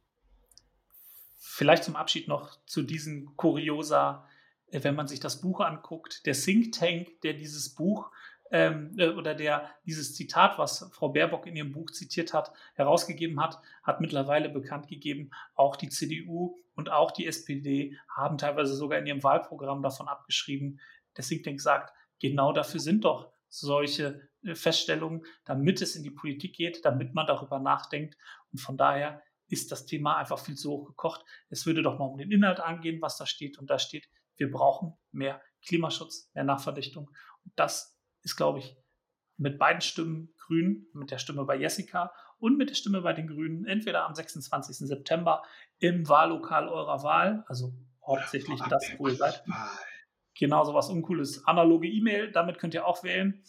Vielleicht 1.38 1.84
zum 1.84 1.96
Abschied 1.96 2.28
noch 2.28 2.56
zu 2.66 2.84
diesen 2.84 3.36
Kuriosa, 3.36 4.28
äh, 4.72 4.84
wenn 4.84 4.96
man 4.96 5.08
sich 5.08 5.20
das 5.20 5.42
Buch 5.42 5.60
anguckt. 5.60 6.26
Der 6.26 6.34
Think 6.34 6.74
Tank, 6.74 7.22
der 7.22 7.34
dieses 7.34 7.74
Buch 7.74 8.12
ähm, 8.52 8.94
äh, 8.98 9.10
oder 9.10 9.34
der 9.34 9.70
dieses 9.86 10.16
Zitat, 10.16 10.60
was 10.60 10.90
Frau 10.94 11.10
Baerbock 11.10 11.48
in 11.48 11.56
ihrem 11.56 11.72
Buch 11.72 11.90
zitiert 11.90 12.34
hat, 12.34 12.52
herausgegeben 12.76 13.42
hat, 13.42 13.60
hat 13.82 14.00
mittlerweile 14.00 14.50
bekannt 14.50 14.88
gegeben, 14.88 15.32
auch 15.56 15.76
die 15.76 15.90
CDU 15.90 16.56
und 16.76 16.92
auch 16.92 17.12
die 17.12 17.26
SPD 17.26 17.98
haben 18.16 18.38
teilweise 18.38 18.76
sogar 18.76 19.00
in 19.00 19.08
ihrem 19.08 19.24
Wahlprogramm 19.24 19.82
davon 19.82 20.08
abgeschrieben. 20.08 20.80
Der 21.18 21.26
Think 21.26 21.44
Tank 21.44 21.60
sagt, 21.60 21.92
genau 22.20 22.54
dafür 22.54 22.80
sind 22.80 23.04
doch 23.04 23.32
solche 23.50 24.30
äh, 24.44 24.56
Feststellungen, 24.56 25.26
damit 25.46 25.82
es 25.82 25.96
in 25.96 26.04
die 26.04 26.12
Politik 26.12 26.56
geht, 26.56 26.84
damit 26.86 27.14
man 27.14 27.28
darüber 27.28 27.60
nachdenkt. 27.60 28.18
Und 28.52 28.60
von 28.60 28.78
daher 28.78 29.22
ist 29.48 29.72
das 29.72 29.86
Thema 29.86 30.18
einfach 30.18 30.40
viel 30.40 30.56
zu 30.56 30.72
hoch 30.72 30.88
gekocht. 30.88 31.24
Es 31.50 31.66
würde 31.66 31.82
doch 31.82 31.98
mal 31.98 32.06
um 32.06 32.18
den 32.18 32.32
Inhalt 32.32 32.60
angehen, 32.60 33.02
was 33.02 33.18
da 33.18 33.26
steht. 33.26 33.58
Und 33.58 33.70
da 33.70 33.80
steht, 33.80 34.10
wir 34.36 34.52
brauchen 34.52 34.94
mehr 35.12 35.42
Klimaschutz, 35.66 36.30
mehr 36.34 36.44
Nachverdichtung. 36.44 37.10
Und 37.46 37.54
das 37.56 37.98
ist, 38.24 38.36
glaube 38.36 38.60
ich, 38.60 38.76
mit 39.38 39.58
beiden 39.58 39.82
Stimmen 39.82 40.34
grün, 40.38 40.88
mit 40.94 41.12
der 41.12 41.20
Stimme 41.20 41.46
bei 41.46 41.56
Jessica 41.56 42.12
und 42.40 42.58
mit 42.58 42.70
der 42.70 42.76
Stimme 42.76 43.02
bei 43.02 43.14
den 43.14 43.28
Grünen, 43.28 43.66
entweder 43.66 44.06
am 44.06 44.16
26. 44.16 44.88
September 44.88 45.44
im 45.80 46.08
Wahllokal 46.10 46.68
eurer 46.68 47.04
Wahl, 47.04 47.44
also 47.48 47.74
hauptsächlich 48.06 48.60
das, 48.70 48.84
wo 48.98 49.08
ihr 49.08 49.16
seid. 49.16 49.44
Genau 49.46 49.56
so 50.40 50.74
was 50.74 50.90
Uncooles. 50.90 51.46
Analoge 51.46 51.88
E-Mail, 51.88 52.32
damit 52.32 52.60
könnt 52.60 52.74
ihr 52.74 52.86
auch 52.86 53.04
wählen. 53.04 53.44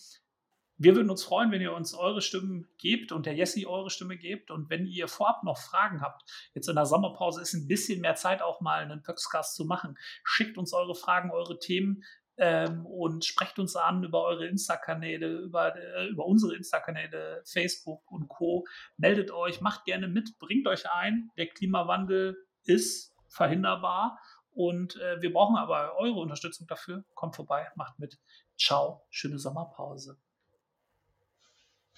Wir 0.80 0.94
würden 0.94 1.10
uns 1.10 1.24
freuen, 1.24 1.50
wenn 1.50 1.60
ihr 1.60 1.74
uns 1.74 1.92
eure 1.92 2.22
Stimmen 2.22 2.68
gebt 2.78 3.10
und 3.10 3.26
der 3.26 3.34
Jessie 3.34 3.66
eure 3.66 3.90
Stimme 3.90 4.16
gebt. 4.16 4.52
Und 4.52 4.70
wenn 4.70 4.86
ihr 4.86 5.08
vorab 5.08 5.42
noch 5.42 5.58
Fragen 5.58 6.00
habt, 6.00 6.22
jetzt 6.54 6.68
in 6.68 6.76
der 6.76 6.86
Sommerpause 6.86 7.42
ist 7.42 7.52
ein 7.52 7.66
bisschen 7.66 8.00
mehr 8.00 8.14
Zeit, 8.14 8.42
auch 8.42 8.60
mal 8.60 8.80
einen 8.80 9.02
Pöxcast 9.02 9.56
zu 9.56 9.64
machen. 9.64 9.98
Schickt 10.22 10.56
uns 10.56 10.72
eure 10.72 10.94
Fragen, 10.94 11.32
eure 11.32 11.58
Themen 11.58 12.04
ähm, 12.36 12.86
und 12.86 13.24
sprecht 13.24 13.58
uns 13.58 13.74
an 13.74 14.04
über 14.04 14.22
eure 14.22 14.46
Insta-Kanäle, 14.46 15.38
über, 15.38 15.74
äh, 15.76 16.06
über 16.06 16.24
unsere 16.26 16.54
Insta-Kanäle, 16.54 17.42
Facebook 17.44 18.08
und 18.12 18.28
Co. 18.28 18.64
Meldet 18.96 19.32
euch, 19.32 19.60
macht 19.60 19.84
gerne 19.84 20.06
mit, 20.06 20.38
bringt 20.38 20.68
euch 20.68 20.88
ein. 20.90 21.30
Der 21.36 21.48
Klimawandel 21.48 22.36
ist 22.64 23.16
verhinderbar 23.26 24.18
und 24.58 24.96
äh, 24.96 25.22
wir 25.22 25.32
brauchen 25.32 25.54
aber 25.54 25.96
eure 25.98 26.18
Unterstützung 26.18 26.66
dafür. 26.66 27.04
Kommt 27.14 27.36
vorbei, 27.36 27.68
macht 27.76 28.00
mit. 28.00 28.18
Ciao, 28.58 29.06
schöne 29.08 29.38
Sommerpause. 29.38 30.18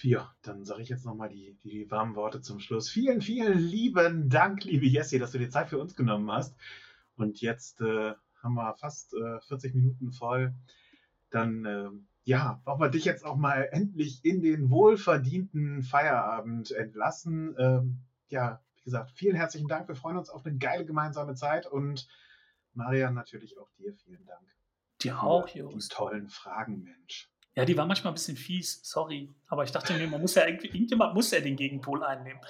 Ja, 0.03 0.35
dann 0.43 0.67
sage 0.67 0.83
ich 0.83 0.91
jetzt 0.91 1.07
nochmal 1.07 1.31
die, 1.31 1.57
die 1.65 1.91
warmen 1.91 2.17
Worte 2.17 2.43
zum 2.43 2.61
Schluss. 2.61 2.91
Vielen, 2.91 3.23
vielen 3.23 3.59
lieben 3.59 4.29
Dank, 4.29 4.65
liebe 4.65 4.85
Jessie, 4.85 5.19
dass 5.19 5.33
du 5.33 5.39
dir 5.39 5.49
Zeit 5.49 5.71
für 5.71 5.79
uns 5.79 5.97
genommen 5.97 6.31
hast. 6.31 6.55
Und 7.17 7.41
jetzt 7.41 7.81
äh, 7.81 8.13
haben 8.43 8.55
wir 8.57 8.75
fast 8.75 9.15
äh, 9.15 9.41
40 9.41 9.75
Minuten 9.75 10.13
voll. 10.13 10.53
Dann, 11.31 11.65
äh, 11.65 11.89
ja, 12.25 12.61
wollen 12.67 12.81
wir 12.81 12.91
dich 12.91 13.07
jetzt 13.07 13.25
auch 13.25 13.37
mal 13.37 13.71
endlich 13.73 14.23
in 14.23 14.43
den 14.43 14.69
wohlverdienten 14.69 15.83
Feierabend 15.83 16.73
entlassen. 16.73 17.57
Ähm, 17.59 18.01
ja, 18.29 18.61
wie 18.77 18.85
gesagt, 18.85 19.13
vielen 19.13 19.37
herzlichen 19.37 19.67
Dank. 19.67 19.89
Wir 19.89 19.97
freuen 19.97 20.19
uns 20.19 20.29
auf 20.29 20.45
eine 20.45 20.59
geile 20.59 20.85
gemeinsame 20.85 21.35
Zeit. 21.37 21.67
Und 21.67 22.07
Marian, 22.75 23.15
natürlich 23.15 23.59
auch 23.59 23.71
dir 23.73 23.95
vielen 23.95 24.25
Dank. 24.27 24.47
Dir 25.03 25.23
auch, 25.23 25.49
Jost. 25.49 25.93
Die 25.93 25.95
tollen 25.95 26.29
Fragen, 26.29 26.83
Mensch. 26.83 27.31
Ja, 27.55 27.65
die 27.65 27.77
war 27.77 27.87
manchmal 27.87 28.13
ein 28.13 28.15
bisschen 28.15 28.37
fies, 28.37 28.81
sorry. 28.85 29.35
Aber 29.49 29.65
ich 29.65 29.73
dachte 29.73 29.93
mir, 29.95 30.07
man 30.07 30.21
muss 30.21 30.35
ja 30.35 30.47
irgendwie, 30.47 30.69
irgendjemand 30.69 31.15
muss 31.15 31.31
ja 31.31 31.41
den 31.41 31.57
Gegenpol 31.57 32.05
einnehmen. 32.05 32.41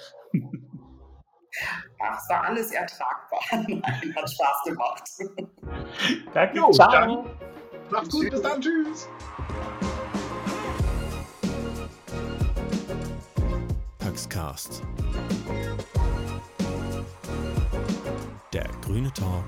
Ach, 2.01 2.17
es 2.17 2.29
war 2.29 2.43
alles 2.43 2.71
ertragbar. 2.71 3.41
Nein, 3.51 4.15
hat 4.15 4.29
Spaß 4.29 4.63
gemacht. 4.65 5.03
Danke, 6.33 6.57
jo, 6.57 6.71
ciao. 6.71 7.23
Dann, 7.23 7.91
macht's 7.91 8.09
gut, 8.09 8.29
bis 8.29 8.41
dann, 8.41 8.61
tschüss. 8.61 9.09
Paxcast. 13.97 14.83
Der 18.53 18.67
grüne 18.81 19.11
Talk 19.13 19.45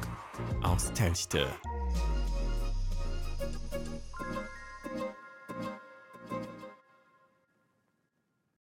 aus 0.61 0.91
Telchte. 0.93 1.47